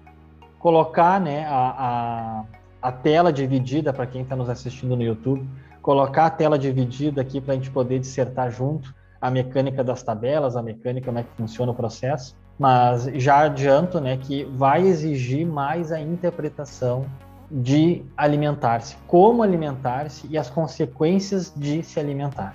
colocar 0.58 1.20
né, 1.20 1.44
a, 1.46 2.44
a, 2.82 2.88
a 2.88 2.92
tela 2.92 3.30
dividida 3.30 3.92
para 3.92 4.06
quem 4.06 4.22
está 4.22 4.34
nos 4.34 4.48
assistindo 4.48 4.96
no 4.96 5.02
YouTube, 5.02 5.46
colocar 5.82 6.26
a 6.26 6.30
tela 6.30 6.58
dividida 6.58 7.20
aqui 7.20 7.42
para 7.42 7.52
a 7.52 7.56
gente 7.56 7.70
poder 7.70 7.98
dissertar 7.98 8.50
junto 8.50 8.96
a 9.20 9.30
mecânica 9.30 9.82
das 9.82 10.02
tabelas, 10.02 10.56
a 10.56 10.62
mecânica 10.62 11.06
como 11.06 11.18
é 11.18 11.22
que 11.22 11.30
funciona 11.36 11.72
o 11.72 11.74
processo, 11.74 12.36
mas 12.58 13.04
já 13.14 13.40
adianto 13.40 14.00
né, 14.00 14.16
que 14.16 14.44
vai 14.44 14.82
exigir 14.82 15.46
mais 15.46 15.92
a 15.92 16.00
interpretação 16.00 17.06
de 17.50 18.04
alimentar-se, 18.16 18.96
como 19.06 19.42
alimentar-se 19.42 20.26
e 20.28 20.36
as 20.36 20.50
consequências 20.50 21.52
de 21.56 21.82
se 21.82 21.98
alimentar. 21.98 22.52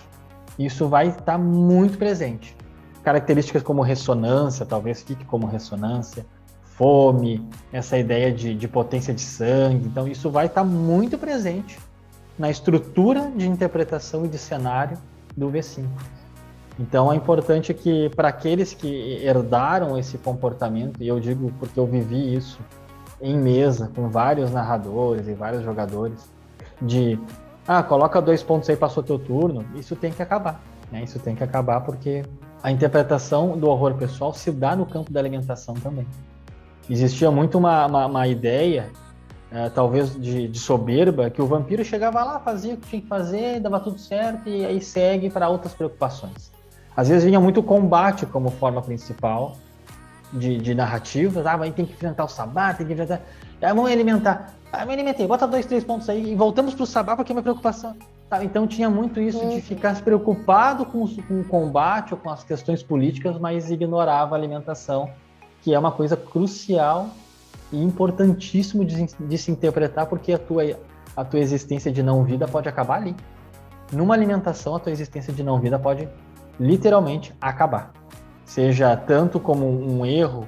Isso 0.58 0.88
vai 0.88 1.08
estar 1.08 1.38
muito 1.38 1.98
presente. 1.98 2.56
Características 3.04 3.64
como 3.64 3.82
ressonância, 3.82 4.66
talvez 4.66 5.02
fique 5.02 5.26
como 5.26 5.48
ressonância, 5.48 6.26
fome, 6.64 7.48
essa 7.72 7.98
ideia 7.98 8.32
de, 8.32 8.54
de 8.54 8.68
potência 8.68 9.14
de 9.14 9.22
sangue. 9.22 9.88
Então, 9.88 10.08
isso 10.08 10.30
vai 10.30 10.46
estar 10.46 10.64
muito 10.64 11.18
presente 11.18 11.78
na 12.38 12.50
estrutura 12.50 13.32
de 13.36 13.48
interpretação 13.48 14.26
e 14.26 14.28
de 14.28 14.38
cenário 14.38 14.98
do 15.36 15.52
V5. 15.52 15.86
Então 16.80 17.12
é 17.12 17.16
importante 17.16 17.74
que 17.74 18.10
para 18.10 18.30
aqueles 18.30 18.74
que 18.74 19.20
herdaram 19.24 19.98
esse 19.98 20.18
comportamento, 20.18 21.02
e 21.02 21.08
eu 21.08 21.20
digo 21.20 21.52
porque 21.60 21.80
eu 21.80 21.86
vivi 21.86 22.36
isso 22.36 22.60
em 23.22 23.38
mesa 23.38 23.92
com 23.96 24.10
vários 24.10 24.52
narradores 24.52 25.28
e 25.28 25.34
vários 25.34 25.64
jogadores, 25.64 26.32
de 26.82 27.20
ah, 27.68 27.82
coloca 27.82 28.22
dois 28.22 28.44
pontos 28.44 28.70
aí, 28.70 28.76
passou 28.76 29.04
teu 29.04 29.18
turno, 29.18 29.66
isso 29.76 29.96
tem 29.96 30.12
que 30.12 30.22
acabar. 30.22 30.62
Né? 30.92 31.04
Isso 31.04 31.20
tem 31.20 31.36
que 31.36 31.44
acabar 31.44 31.82
porque 31.82 32.24
a 32.62 32.72
interpretação 32.72 33.58
do 33.58 33.68
horror 33.68 33.94
pessoal 33.96 34.34
se 34.34 34.52
dá 34.52 34.76
no 34.76 34.86
campo 34.86 35.12
da 35.12 35.20
alimentação 35.20 35.74
também. 35.76 36.08
Existia 36.90 37.32
muito 37.32 37.58
uma, 37.58 37.86
uma, 37.86 38.06
uma 38.06 38.28
ideia 38.28 38.92
é, 39.52 39.70
talvez 39.70 40.16
de, 40.20 40.48
de, 40.48 40.60
soberba, 40.60 41.30
que 41.30 41.42
o 41.42 41.46
vampiro 41.46 41.86
chegava 41.86 42.24
lá, 42.24 42.40
fazia 42.40 42.74
o 42.74 42.78
que 42.78 42.88
tinha 42.88 43.02
que 43.02 43.08
fazer, 43.08 43.60
dava 43.60 43.80
tudo 43.80 44.00
certo 44.00 44.50
e 44.50 44.66
aí 44.66 44.82
segue 44.82 45.30
para 45.30 45.48
outras 45.48 45.74
preocupações. 45.74 46.53
Às 46.96 47.10
vezes 47.10 47.24
vinha 47.24 47.40
muito 47.40 47.62
combate 47.64 48.26
como 48.26 48.52
forma 48.52 48.82
principal 48.82 49.58
de, 50.32 50.58
de 50.58 50.74
narrativa, 50.74 51.44
ah, 51.46 51.62
aí 51.62 51.72
tem 51.72 51.86
que 51.86 51.94
enfrentar 51.94 52.26
o 52.26 52.28
sabá, 52.28 52.74
tem 52.74 52.86
que 52.86 52.94
enfrentar. 52.94 53.22
Ah, 53.62 53.74
vamos 53.74 53.92
alimentar. 53.92 54.54
Ah, 54.72 54.86
me 54.86 54.94
alimentei, 54.94 55.28
bota 55.28 55.48
dois, 55.48 55.66
três 55.66 55.84
pontos 55.84 56.10
aí 56.10 56.32
e 56.32 56.36
voltamos 56.36 56.74
para 56.74 56.84
o 56.84 56.88
sabá 56.88 57.16
porque 57.16 57.32
é 57.32 57.34
minha 57.34 57.44
preocupação. 57.44 57.96
Tá, 58.30 58.44
então 58.44 58.66
tinha 58.66 58.90
muito 58.90 59.22
isso 59.22 59.40
de 59.40 59.46
uhum. 59.46 59.62
ficar 59.62 60.02
preocupado 60.02 60.86
com, 60.86 61.08
com 61.08 61.42
o 61.42 61.44
combate 61.44 62.14
ou 62.14 62.20
com 62.20 62.32
as 62.32 62.44
questões 62.44 62.82
políticas, 62.82 63.38
mas 63.38 63.70
ignorava 63.70 64.36
a 64.36 64.38
alimentação, 64.38 65.12
que 65.62 65.74
é 65.74 65.78
uma 65.78 65.92
coisa 65.92 66.18
crucial 66.18 67.10
e 67.72 67.82
importantíssimo 67.82 68.84
de, 68.84 69.06
de 69.06 69.38
se 69.38 69.52
interpretar, 69.52 70.08
porque 70.08 70.34
a 70.34 70.40
tua, 70.40 70.64
a 71.16 71.24
tua 71.24 71.40
existência 71.40 71.92
de 71.92 72.02
não 72.02 72.24
vida 72.24 72.48
pode 72.48 72.68
acabar 72.68 72.96
ali. 72.96 73.16
Numa 73.92 74.16
alimentação, 74.16 74.76
a 74.76 74.80
tua 74.80 74.92
existência 74.92 75.32
de 75.32 75.44
não 75.44 75.60
vida 75.60 75.78
pode 75.78 76.10
literalmente 76.60 77.34
acabar. 77.42 77.92
Seja 78.46 78.96
tanto 78.96 79.40
como 79.40 79.68
um 79.68 80.06
erro, 80.06 80.48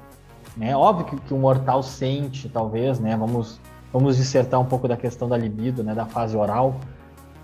né? 0.56 0.76
Óbvio 0.76 1.06
que, 1.06 1.16
que 1.18 1.34
o 1.34 1.38
mortal 1.38 1.82
sente, 1.82 2.48
talvez, 2.50 3.00
né? 3.00 3.16
Vamos, 3.16 3.60
vamos 3.92 4.18
dissertar 4.18 4.60
um 4.60 4.66
pouco 4.66 4.88
da 4.88 4.96
questão 4.96 5.28
da 5.28 5.38
libido, 5.38 5.84
né? 5.84 5.94
Da 5.94 6.06
fase 6.06 6.38
oral, 6.38 6.76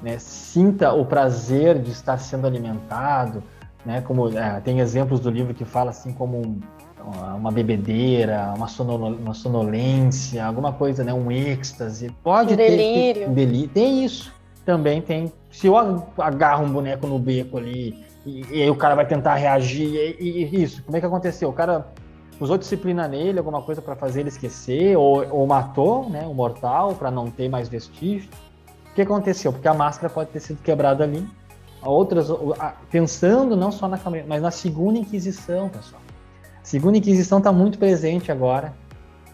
né? 0.02 0.18
Sinta 0.20 0.94
o 0.94 1.06
prazer 1.06 1.80
de 1.80 1.92
estar 1.92 2.18
sendo 2.18 2.46
alimentado, 2.46 3.44
né? 3.86 4.02
Como 4.02 4.38
é, 4.38 4.60
tem 4.62 4.80
exemplos 4.80 5.20
do 5.20 5.30
livro 5.30 5.54
que 5.54 5.66
fala 5.66 5.90
assim 5.90 6.14
como 6.14 6.38
um, 6.38 6.60
uma 7.36 7.52
bebedeira, 7.52 8.54
uma, 8.56 8.68
sonol 8.68 9.14
uma 9.14 9.34
sonolência, 9.34 10.46
alguma 10.46 10.72
coisa, 10.72 11.04
né? 11.04 11.14
Um 11.14 11.32
êxtase. 11.32 12.12
Pode 12.24 12.56
delírio. 12.56 13.26
ter. 13.26 13.30
Delírio. 13.30 13.70
Tem 13.70 14.06
isso. 14.06 14.32
Também 14.64 15.02
tem. 15.02 15.34
Se 15.50 15.68
eu 15.68 15.76
agarro 16.20 16.66
um 16.66 16.72
boneco 16.72 17.08
no 17.08 17.18
beco 17.18 17.58
ali 17.58 18.11
e, 18.26 18.46
e 18.52 18.62
aí 18.62 18.70
o 18.70 18.76
cara 18.76 18.96
vai 18.96 19.06
tentar 19.06 19.36
reagir, 19.36 20.16
e, 20.20 20.44
e, 20.44 20.64
isso, 20.64 20.84
como 20.84 20.98
é 20.98 21.00
que 21.00 21.06
aconteceu? 21.06 21.50
O 21.50 21.54
cara 21.54 21.88
usou 22.40 22.58
disciplina 22.58 23.08
nele, 23.08 23.40
alguma 23.40 23.62
coisa 23.62 23.82
para 23.82 23.96
fazer 23.96 24.22
ele 24.22 24.30
esquecer, 24.30 24.98
ou, 24.98 25.28
ou 25.30 25.48
matou 25.48 26.10
né, 26.10 26.26
o 26.26 26.34
mortal 26.34 26.96
para 26.96 27.12
não 27.12 27.30
ter 27.30 27.50
mais 27.50 27.70
vestígio. 27.70 28.30
O 28.92 28.94
que 28.94 29.02
aconteceu? 29.02 29.54
Porque 29.54 29.68
a 29.68 29.74
máscara 29.74 30.12
pode 30.12 30.30
ter 30.32 30.40
sido 30.40 30.62
quebrada 30.62 31.04
ali. 31.04 31.28
Outras, 31.82 32.28
pensando 32.92 33.56
não 33.56 33.72
só 33.72 33.88
na 33.88 33.98
mas 34.28 34.42
na 34.42 34.52
segunda 34.52 35.00
Inquisição, 35.00 35.70
pessoal. 35.70 36.02
Segunda 36.62 36.98
Inquisição 36.98 37.40
está 37.40 37.52
muito 37.52 37.80
presente 37.80 38.32
agora 38.32 38.74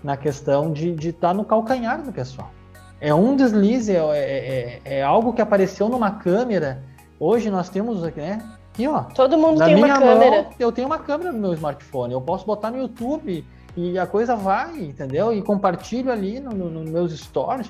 na 0.03 0.15
questão 0.15 0.71
de 0.71 0.91
estar 0.91 1.29
tá 1.29 1.33
no 1.33 1.43
calcanhar 1.43 2.01
do 2.01 2.11
pessoal. 2.11 2.51
É 2.99 3.13
um 3.13 3.35
deslize, 3.35 3.91
é, 3.91 3.99
é, 3.99 4.81
é, 4.85 4.97
é, 4.97 5.03
algo 5.03 5.33
que 5.33 5.41
apareceu 5.41 5.89
numa 5.89 6.11
câmera. 6.11 6.83
Hoje 7.19 7.51
nós 7.51 7.69
temos 7.69 8.01
né, 8.01 8.41
aqui, 8.77 8.87
ó. 8.87 9.01
Todo 9.03 9.37
mundo 9.37 9.63
tem 9.63 9.75
uma 9.75 9.87
câmera. 9.87 10.43
Mão, 10.43 10.53
eu 10.59 10.71
tenho 10.71 10.87
uma 10.87 10.99
câmera 10.99 11.31
no 11.31 11.39
meu 11.39 11.53
smartphone. 11.53 12.13
Eu 12.13 12.21
posso 12.21 12.45
botar 12.45 12.69
no 12.69 12.77
YouTube 12.77 13.43
e 13.75 13.97
a 13.97 14.05
coisa 14.05 14.35
vai, 14.35 14.79
entendeu? 14.79 15.33
E 15.33 15.41
compartilho 15.41 16.11
ali 16.11 16.39
nos 16.39 16.53
no, 16.53 16.69
no 16.69 16.91
meus 16.91 17.17
stories, 17.17 17.67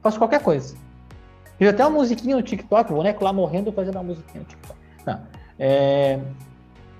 faço 0.00 0.18
qualquer 0.18 0.40
coisa. 0.40 0.76
Fiz 1.58 1.68
até 1.68 1.84
uma 1.84 1.98
musiquinha 1.98 2.36
no 2.36 2.42
TikTok, 2.42 2.92
o 2.92 2.96
boneco 2.96 3.22
lá 3.24 3.32
morrendo 3.32 3.72
fazendo 3.72 3.96
uma 3.96 4.04
musiquinha 4.04 4.40
no 4.40 4.46
TikTok. 4.46 4.78
Não. 5.06 5.20
É, 5.58 6.18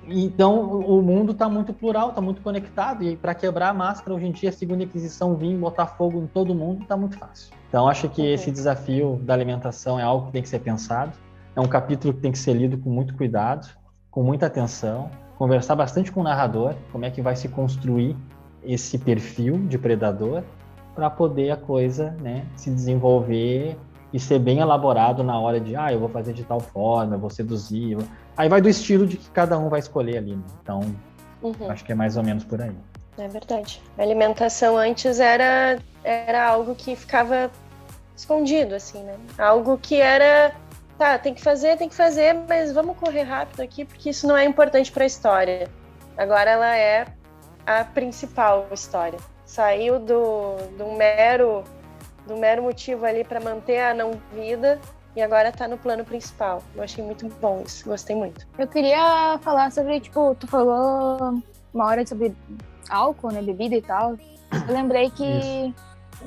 então, 0.06 0.60
o 0.60 1.02
mundo 1.02 1.32
está 1.32 1.48
muito 1.48 1.72
plural, 1.72 2.10
está 2.10 2.20
muito 2.20 2.40
conectado, 2.42 3.02
e 3.02 3.16
para 3.16 3.34
quebrar 3.34 3.70
a 3.70 3.74
máscara, 3.74 4.14
hoje 4.14 4.26
em 4.26 4.32
dia, 4.32 4.50
a 4.50 4.52
segunda 4.52 4.84
Inquisição 4.84 5.34
vir 5.34 5.56
botar 5.56 5.86
fogo 5.86 6.20
em 6.20 6.26
todo 6.26 6.54
mundo 6.54 6.82
está 6.82 6.96
muito 6.96 7.18
fácil. 7.18 7.52
Então, 7.68 7.88
acho 7.88 8.08
que 8.08 8.24
esse 8.24 8.50
desafio 8.50 9.18
da 9.22 9.34
alimentação 9.34 9.98
é 9.98 10.02
algo 10.02 10.26
que 10.26 10.32
tem 10.32 10.42
que 10.42 10.48
ser 10.48 10.60
pensado. 10.60 11.12
É 11.56 11.60
um 11.60 11.68
capítulo 11.68 12.12
que 12.14 12.20
tem 12.20 12.32
que 12.32 12.38
ser 12.38 12.54
lido 12.54 12.78
com 12.78 12.90
muito 12.90 13.14
cuidado, 13.14 13.68
com 14.10 14.22
muita 14.22 14.46
atenção, 14.46 15.10
conversar 15.38 15.74
bastante 15.76 16.10
com 16.10 16.20
o 16.20 16.24
narrador, 16.24 16.74
como 16.90 17.04
é 17.04 17.10
que 17.10 17.22
vai 17.22 17.36
se 17.36 17.48
construir 17.48 18.16
esse 18.64 18.98
perfil 18.98 19.58
de 19.66 19.78
predador, 19.78 20.42
para 20.94 21.10
poder 21.10 21.50
a 21.50 21.56
coisa 21.56 22.10
né, 22.20 22.46
se 22.56 22.70
desenvolver 22.70 23.76
e 24.12 24.20
ser 24.20 24.38
bem 24.38 24.60
elaborado 24.60 25.24
na 25.24 25.38
hora 25.38 25.60
de, 25.60 25.74
ah, 25.74 25.92
eu 25.92 25.98
vou 25.98 26.08
fazer 26.08 26.32
de 26.32 26.44
tal 26.44 26.60
forma, 26.60 27.16
eu 27.16 27.18
vou 27.18 27.30
seduzir. 27.30 27.98
Aí 28.36 28.48
vai 28.48 28.60
do 28.60 28.68
estilo 28.68 29.06
de 29.06 29.16
que 29.16 29.28
cada 29.30 29.58
um 29.58 29.68
vai 29.68 29.80
escolher 29.80 30.18
ali. 30.18 30.36
Né? 30.36 30.42
Então, 30.62 30.80
uhum. 31.42 31.68
acho 31.68 31.84
que 31.84 31.90
é 31.90 31.94
mais 31.94 32.16
ou 32.16 32.22
menos 32.22 32.44
por 32.44 32.62
aí. 32.62 32.76
É 33.18 33.28
verdade. 33.28 33.82
A 33.98 34.02
alimentação 34.02 34.76
antes 34.76 35.18
era, 35.18 35.78
era 36.04 36.48
algo 36.48 36.74
que 36.74 36.94
ficava 36.94 37.50
escondido, 38.16 38.74
assim, 38.74 39.02
né? 39.02 39.16
Algo 39.38 39.78
que 39.78 40.00
era, 40.00 40.52
tá, 40.98 41.18
tem 41.18 41.34
que 41.34 41.42
fazer, 41.42 41.76
tem 41.76 41.88
que 41.88 41.94
fazer, 41.94 42.34
mas 42.48 42.72
vamos 42.72 42.96
correr 42.96 43.22
rápido 43.22 43.60
aqui, 43.60 43.84
porque 43.84 44.10
isso 44.10 44.26
não 44.26 44.36
é 44.36 44.44
importante 44.44 44.90
para 44.90 45.04
a 45.04 45.06
história. 45.06 45.68
Agora 46.16 46.50
ela 46.50 46.76
é 46.76 47.06
a 47.66 47.84
principal 47.84 48.66
história. 48.72 49.18
Saiu 49.44 49.98
do, 49.98 50.56
do 50.78 50.92
mero 50.92 51.64
do 52.26 52.36
mero 52.36 52.62
motivo 52.62 53.04
ali 53.04 53.22
para 53.22 53.40
manter 53.40 53.80
a 53.80 53.94
não 53.94 54.12
vida 54.32 54.80
e 55.14 55.22
agora 55.22 55.52
tá 55.52 55.68
no 55.68 55.78
plano 55.78 56.04
principal. 56.04 56.62
Eu 56.74 56.82
achei 56.82 57.04
muito 57.04 57.28
bom 57.40 57.62
isso, 57.64 57.84
gostei 57.84 58.16
muito. 58.16 58.46
Eu 58.58 58.66
queria 58.66 59.38
falar 59.42 59.70
sobre, 59.70 60.00
tipo, 60.00 60.34
tu 60.36 60.46
falou 60.46 61.42
uma 61.72 61.86
hora 61.86 62.06
sobre 62.06 62.34
álcool, 62.88 63.30
né, 63.30 63.42
bebida 63.42 63.76
e 63.76 63.82
tal. 63.82 64.16
Eu 64.68 64.74
lembrei 64.74 65.10
que, 65.10 65.24
isso. 65.24 65.74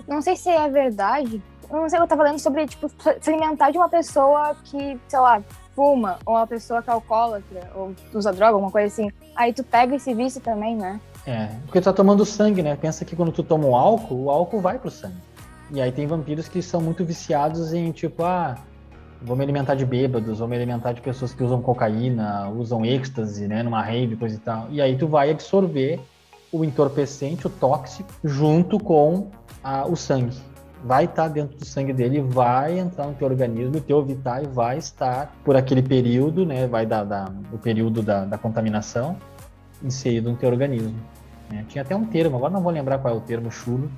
não 0.07 0.21
sei 0.21 0.35
se 0.35 0.49
é 0.49 0.69
verdade, 0.69 1.41
não 1.69 1.89
sei, 1.89 1.99
eu 1.99 2.07
tava 2.07 2.23
falando 2.23 2.39
sobre, 2.39 2.65
tipo, 2.65 2.89
se 3.21 3.29
alimentar 3.29 3.71
de 3.71 3.77
uma 3.77 3.89
pessoa 3.89 4.55
que, 4.63 4.99
sei 5.07 5.19
lá, 5.19 5.41
fuma, 5.75 6.17
ou 6.25 6.35
uma 6.35 6.47
pessoa 6.47 6.81
que 6.81 6.89
é 6.89 6.93
alcoólatra, 6.93 7.69
ou 7.75 7.93
usa 8.13 8.31
droga, 8.31 8.53
alguma 8.53 8.71
coisa 8.71 8.87
assim. 8.87 9.11
Aí 9.35 9.53
tu 9.53 9.63
pega 9.63 9.95
esse 9.95 10.13
vício 10.13 10.41
também, 10.41 10.75
né? 10.75 10.99
É, 11.25 11.49
porque 11.65 11.81
tu 11.81 11.83
tá 11.83 11.93
tomando 11.93 12.25
sangue, 12.25 12.63
né? 12.63 12.75
Pensa 12.75 13.03
que 13.03 13.15
quando 13.15 13.31
tu 13.31 13.43
toma 13.43 13.67
o 13.67 13.75
álcool, 13.75 14.23
o 14.23 14.29
álcool 14.31 14.61
vai 14.61 14.79
pro 14.79 14.89
sangue. 14.89 15.17
E 15.69 15.81
aí 15.81 15.91
tem 15.91 16.07
vampiros 16.07 16.47
que 16.47 16.61
são 16.61 16.79
muito 16.79 17.03
viciados 17.03 17.73
em 17.73 17.91
tipo, 17.91 18.23
ah, 18.23 18.55
vou 19.21 19.35
me 19.35 19.43
alimentar 19.43 19.75
de 19.75 19.85
bêbados, 19.85 20.39
vou 20.39 20.47
me 20.47 20.55
alimentar 20.55 20.93
de 20.93 21.01
pessoas 21.01 21.33
que 21.33 21.43
usam 21.43 21.61
cocaína, 21.61 22.49
usam 22.49 22.85
êxtase, 22.85 23.47
né, 23.47 23.61
numa 23.61 23.81
rave, 23.81 24.15
coisa 24.15 24.35
e 24.35 24.39
tal. 24.39 24.67
E 24.69 24.81
aí 24.81 24.97
tu 24.97 25.07
vai 25.07 25.29
absorver 25.29 25.99
o 26.51 26.63
entorpecente, 26.63 27.45
o 27.45 27.49
tóxico, 27.49 28.09
junto 28.23 28.79
com 28.79 29.29
a, 29.63 29.85
o 29.85 29.95
sangue. 29.95 30.37
Vai 30.83 31.05
estar 31.05 31.27
dentro 31.27 31.57
do 31.57 31.65
sangue 31.65 31.93
dele, 31.93 32.21
vai 32.21 32.79
entrar 32.79 33.07
no 33.07 33.13
teu 33.13 33.27
organismo, 33.27 33.77
o 33.77 33.81
teu 33.81 34.03
vital 34.03 34.43
vai 34.45 34.77
estar 34.77 35.33
por 35.43 35.55
aquele 35.55 35.81
período, 35.81 36.45
né? 36.45 36.67
Vai 36.67 36.85
dar, 36.85 37.03
dar 37.03 37.31
o 37.51 37.57
período 37.57 38.01
da, 38.01 38.25
da, 38.25 38.37
contaminação 38.37 39.17
inserido 39.83 40.31
no 40.31 40.37
teu 40.37 40.49
organismo. 40.49 40.95
Né? 41.49 41.65
Tinha 41.67 41.83
até 41.83 41.95
um 41.95 42.05
termo, 42.05 42.37
agora 42.37 42.53
não 42.53 42.61
vou 42.61 42.71
lembrar 42.71 42.99
qual 42.99 43.13
é 43.13 43.17
o 43.17 43.21
termo 43.21 43.51
chulo 43.51 43.89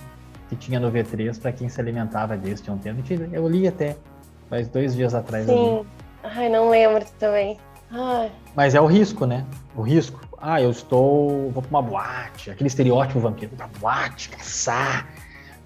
que 0.49 0.55
tinha 0.55 0.79
no 0.79 0.91
V3 0.91 1.39
para 1.39 1.51
quem 1.51 1.69
se 1.69 1.79
alimentava 1.79 2.35
desse, 2.35 2.63
tinha 2.63 2.75
um 2.75 2.79
termo. 2.79 3.03
Eu 3.31 3.47
li 3.47 3.67
até 3.67 3.95
faz 4.49 4.67
dois 4.67 4.95
dias 4.95 5.13
atrás. 5.13 5.45
Sim. 5.45 5.85
Ai, 6.23 6.49
não 6.49 6.69
lembro 6.69 7.05
também. 7.19 7.57
Ai. 7.91 8.31
Mas 8.55 8.73
é 8.73 8.81
o 8.81 8.87
risco, 8.87 9.25
né? 9.25 9.45
O 9.75 9.81
risco. 9.81 10.19
Ah, 10.41 10.61
eu 10.61 10.71
estou. 10.71 11.51
Vou 11.51 11.61
para 11.61 11.69
uma 11.69 11.81
boate, 11.81 12.49
aquele 12.49 12.67
estereótipo 12.67 13.19
vampiro, 13.19 13.55
pra 13.55 13.67
boate, 13.79 14.29
caçar 14.29 15.07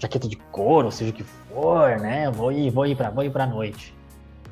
jaqueta 0.03 0.27
de 0.27 0.35
couro, 0.35 0.91
seja 0.91 1.11
o 1.11 1.13
que 1.13 1.23
for, 1.23 1.97
né? 1.99 2.29
Vou 2.29 2.51
ir, 2.51 2.69
vou 2.69 2.85
ir 2.85 2.95
para, 2.95 3.09
vou 3.09 3.23
ir 3.23 3.31
para 3.31 3.47
noite. 3.47 3.93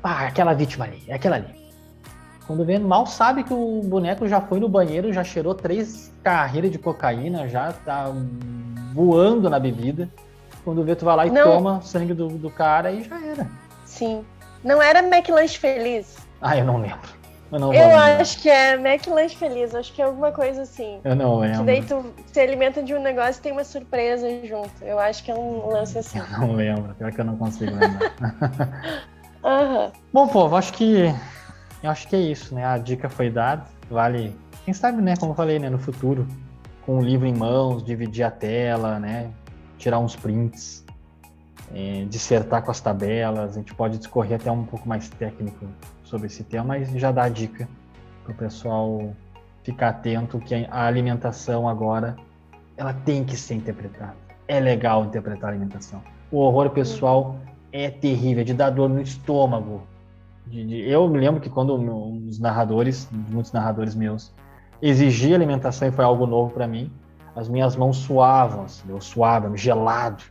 Ah, 0.02 0.26
aquela 0.26 0.52
vítima 0.52 0.84
ali, 0.84 1.02
é 1.06 1.14
aquela 1.14 1.36
ali. 1.36 1.62
Quando 2.46 2.64
vê, 2.64 2.78
mal 2.78 3.06
sabe 3.06 3.44
que 3.44 3.54
o 3.54 3.80
boneco 3.84 4.26
já 4.26 4.40
foi 4.40 4.58
no 4.58 4.68
banheiro, 4.68 5.12
já 5.12 5.22
cheirou 5.22 5.54
três 5.54 6.12
carreiras 6.22 6.70
de 6.70 6.78
cocaína, 6.78 7.48
já 7.48 7.72
tá 7.72 8.12
voando 8.92 9.48
na 9.48 9.60
bebida. 9.60 10.08
Quando 10.64 10.82
vê, 10.82 10.94
tu 10.96 11.04
vai 11.04 11.16
lá 11.16 11.26
e 11.26 11.30
não. 11.30 11.44
toma 11.44 11.80
sangue 11.82 12.14
do, 12.14 12.28
do 12.28 12.50
cara 12.50 12.90
e 12.90 13.04
já 13.04 13.24
era. 13.24 13.48
Sim. 13.84 14.24
Não 14.64 14.80
era 14.80 15.00
McLanche 15.00 15.58
Feliz? 15.58 16.16
Ah, 16.40 16.56
eu 16.56 16.64
não 16.64 16.80
lembro. 16.80 17.21
Eu, 17.52 17.58
não 17.58 17.74
eu 17.74 17.94
acho 17.94 18.40
que 18.40 18.48
é 18.48 18.74
McLanche 18.76 19.36
Feliz, 19.36 19.74
acho 19.74 19.92
que 19.92 20.00
é 20.00 20.06
alguma 20.06 20.32
coisa 20.32 20.62
assim. 20.62 21.00
Eu 21.04 21.14
não 21.14 21.38
lembro. 21.38 21.58
Que 21.58 21.64
daí 21.66 21.82
tu 21.82 22.02
se 22.32 22.40
alimenta 22.40 22.82
de 22.82 22.94
um 22.94 23.02
negócio 23.02 23.40
e 23.40 23.42
tem 23.42 23.52
uma 23.52 23.62
surpresa 23.62 24.26
junto. 24.42 24.72
Eu 24.82 24.98
acho 24.98 25.22
que 25.22 25.30
é 25.30 25.34
um 25.34 25.68
lance 25.68 25.98
assim. 25.98 26.18
Eu 26.18 26.28
não 26.30 26.52
lembro, 26.54 26.94
pior 26.94 27.12
que 27.12 27.20
eu 27.20 27.24
não 27.26 27.36
consigo 27.36 27.72
lembrar. 27.72 28.14
uhum. 29.44 29.92
Bom, 30.10 30.28
povo, 30.28 30.56
acho 30.56 30.72
que. 30.72 31.14
Eu 31.82 31.90
acho 31.90 32.08
que 32.08 32.16
é 32.16 32.20
isso, 32.20 32.54
né? 32.54 32.64
A 32.64 32.78
dica 32.78 33.10
foi 33.10 33.28
dada. 33.28 33.66
Vale. 33.90 34.34
Quem 34.64 34.72
sabe, 34.72 35.02
né? 35.02 35.14
Como 35.18 35.32
eu 35.32 35.36
falei, 35.36 35.58
né? 35.58 35.68
No 35.68 35.78
futuro, 35.78 36.26
com 36.86 37.00
o 37.00 37.02
livro 37.02 37.26
em 37.26 37.34
mãos, 37.34 37.84
dividir 37.84 38.22
a 38.22 38.30
tela, 38.30 38.98
né? 38.98 39.30
Tirar 39.76 39.98
uns 39.98 40.16
prints, 40.16 40.86
é, 41.74 42.06
dissertar 42.08 42.62
com 42.62 42.70
as 42.70 42.80
tabelas. 42.80 43.50
A 43.50 43.54
gente 43.58 43.74
pode 43.74 43.98
discorrer 43.98 44.36
até 44.36 44.50
um 44.50 44.64
pouco 44.64 44.88
mais 44.88 45.10
técnico 45.10 45.66
sobre 46.12 46.26
esse 46.26 46.44
tema, 46.44 46.64
mas 46.66 46.90
já 46.90 47.10
dá 47.10 47.22
a 47.22 47.28
dica 47.30 47.66
para 48.22 48.32
o 48.32 48.36
pessoal 48.36 49.14
ficar 49.64 49.88
atento 49.88 50.38
que 50.38 50.54
a 50.70 50.84
alimentação 50.84 51.66
agora 51.66 52.14
ela 52.76 52.92
tem 52.92 53.24
que 53.24 53.34
ser 53.34 53.54
interpretada. 53.54 54.14
É 54.46 54.60
legal 54.60 55.06
interpretar 55.06 55.48
a 55.48 55.52
alimentação. 55.54 56.02
O 56.30 56.40
horror 56.40 56.68
pessoal 56.68 57.36
é 57.72 57.88
terrível, 57.88 58.42
é 58.42 58.44
de 58.44 58.52
dar 58.52 58.68
dor 58.68 58.90
no 58.90 59.00
estômago. 59.00 59.86
Eu 60.52 61.08
me 61.08 61.18
lembro 61.18 61.40
que 61.40 61.48
quando 61.48 61.74
os 62.26 62.38
narradores, 62.38 63.08
muitos 63.30 63.50
narradores 63.52 63.94
meus, 63.94 64.34
exigia 64.82 65.34
alimentação 65.34 65.88
e 65.88 65.92
foi 65.92 66.04
algo 66.04 66.26
novo 66.26 66.52
para 66.52 66.66
mim, 66.66 66.92
as 67.34 67.48
minhas 67.48 67.74
mãos 67.74 67.96
suavam, 67.96 68.64
assim, 68.64 68.82
eu 68.86 69.00
suava, 69.00 69.56
gelado. 69.56 70.22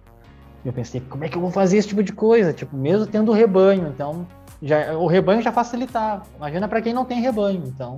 Eu 0.63 0.71
pensei, 0.71 1.01
como 1.01 1.23
é 1.23 1.29
que 1.29 1.35
eu 1.35 1.41
vou 1.41 1.49
fazer 1.49 1.77
esse 1.77 1.87
tipo 1.87 2.03
de 2.03 2.13
coisa? 2.13 2.53
Tipo, 2.53 2.77
mesmo 2.77 3.07
tendo 3.07 3.31
rebanho, 3.31 3.87
então 3.87 4.27
já, 4.61 4.97
o 4.97 5.07
rebanho 5.07 5.41
já 5.41 5.51
facilitava. 5.51 6.23
Imagina 6.37 6.67
para 6.67 6.81
quem 6.81 6.93
não 6.93 7.05
tem 7.05 7.19
rebanho, 7.19 7.63
então 7.65 7.97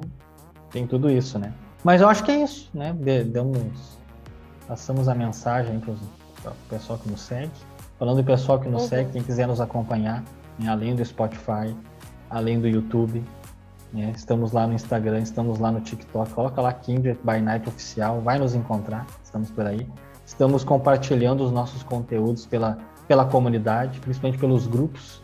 tem 0.71 0.87
tudo 0.87 1.09
isso, 1.09 1.37
né? 1.37 1.53
Mas 1.83 2.01
eu 2.01 2.07
acho 2.07 2.23
que 2.23 2.31
é 2.31 2.41
isso, 2.41 2.69
né? 2.73 2.95
Damos, 3.27 3.99
passamos 4.67 5.09
a 5.09 5.13
mensagem 5.13 5.79
para 5.79 6.51
o 6.51 6.55
pessoal 6.69 6.97
que 6.97 7.09
nos 7.09 7.21
segue. 7.21 7.51
Falando 7.99 8.17
do 8.17 8.23
pessoal 8.23 8.59
que 8.59 8.69
nos 8.69 8.83
uhum. 8.83 8.89
segue, 8.89 9.11
quem 9.11 9.23
quiser 9.23 9.47
nos 9.47 9.59
acompanhar, 9.59 10.23
né? 10.57 10.69
além 10.69 10.95
do 10.95 11.03
Spotify, 11.03 11.75
além 12.29 12.59
do 12.59 12.67
YouTube, 12.67 13.23
né? 13.91 14.11
estamos 14.15 14.51
lá 14.51 14.65
no 14.65 14.73
Instagram, 14.73 15.19
estamos 15.19 15.59
lá 15.59 15.71
no 15.71 15.81
TikTok. 15.81 16.33
Coloca 16.33 16.61
lá 16.61 16.73
Kindred 16.73 17.19
by 17.23 17.39
Night 17.39 17.67
Oficial, 17.67 18.21
vai 18.21 18.39
nos 18.39 18.55
encontrar, 18.55 19.05
estamos 19.23 19.51
por 19.51 19.65
aí. 19.65 19.87
Estamos 20.25 20.63
compartilhando 20.63 21.43
os 21.43 21.51
nossos 21.51 21.83
conteúdos 21.83 22.45
pela, 22.45 22.77
pela 23.07 23.25
comunidade, 23.25 23.99
principalmente 23.99 24.39
pelos 24.39 24.65
grupos 24.65 25.22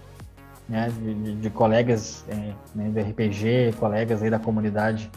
né, 0.70 0.90
de, 0.90 1.36
de 1.36 1.50
colegas 1.50 2.24
é, 2.30 2.54
né, 2.76 2.90
do 2.90 3.00
RPG, 3.00 3.74
colegas 3.80 4.22
aí 4.22 4.30
da 4.30 4.40
comunidade 4.40 5.10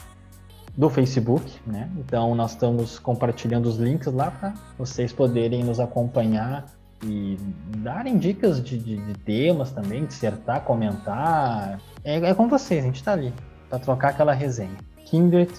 do 0.77 0.89
Facebook, 0.89 1.45
né? 1.67 1.91
Então 1.99 2.35
nós 2.35 2.53
estamos 2.53 2.99
compartilhando 2.99 3.67
os 3.67 3.77
links 3.77 4.11
lá 4.11 4.31
para 4.31 4.55
vocês 4.79 5.13
poderem 5.13 5.63
nos 5.63 5.79
acompanhar 5.79 6.65
e 7.05 7.37
darem 7.79 8.17
dicas 8.17 8.63
de, 8.63 8.79
de, 8.79 8.97
de 8.97 9.13
temas 9.21 9.71
também, 9.71 10.07
dissertar, 10.07 10.63
comentar. 10.63 11.79
É, 12.03 12.17
é 12.17 12.35
com 12.35 12.49
vocês, 12.49 12.83
a 12.83 12.87
gente 12.87 12.97
está 12.97 13.13
ali 13.13 13.35
para 13.69 13.79
trocar 13.79 14.11
aquela 14.11 14.33
resenha. 14.33 14.79
Kindred 15.05 15.53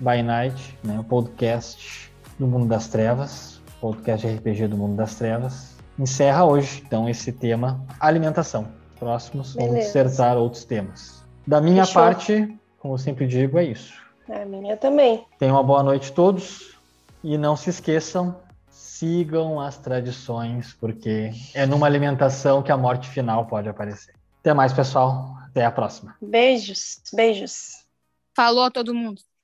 by 0.00 0.20
Night, 0.22 0.76
né, 0.82 0.98
o 0.98 1.04
podcast 1.04 2.12
do 2.36 2.48
Mundo 2.48 2.66
das 2.66 2.88
Trevas, 2.88 3.62
podcast 3.80 4.26
RPG 4.26 4.66
do 4.66 4.76
Mundo 4.76 4.96
das 4.96 5.14
Trevas, 5.14 5.76
encerra 5.96 6.44
hoje 6.44 6.82
então 6.84 7.08
esse 7.08 7.30
tema 7.30 7.80
alimentação 8.00 8.66
próximos 8.98 9.54
Beleza. 9.54 9.70
vamos 9.72 9.86
dissertar 9.86 10.36
outros 10.36 10.64
temas. 10.64 11.24
Da 11.46 11.60
minha 11.60 11.84
Fechou. 11.86 12.02
parte, 12.02 12.58
como 12.78 12.94
eu 12.94 12.98
sempre 12.98 13.26
digo, 13.26 13.58
é 13.58 13.64
isso. 13.64 13.94
A 14.28 14.44
minha 14.44 14.76
também. 14.76 15.24
Tenham 15.38 15.54
uma 15.54 15.62
boa 15.62 15.82
noite 15.82 16.12
todos 16.12 16.76
e 17.22 17.38
não 17.38 17.56
se 17.56 17.70
esqueçam, 17.70 18.36
sigam 18.68 19.60
as 19.60 19.78
tradições, 19.78 20.72
porque 20.80 21.30
é 21.54 21.66
numa 21.66 21.86
alimentação 21.86 22.62
que 22.62 22.72
a 22.72 22.76
morte 22.76 23.08
final 23.08 23.46
pode 23.46 23.68
aparecer. 23.68 24.14
Até 24.40 24.52
mais, 24.54 24.72
pessoal. 24.72 25.36
Até 25.46 25.64
a 25.64 25.70
próxima. 25.70 26.14
Beijos, 26.20 27.00
beijos. 27.12 27.86
Falou 28.34 28.64
a 28.64 28.70
todo 28.70 28.94
mundo. 28.94 29.20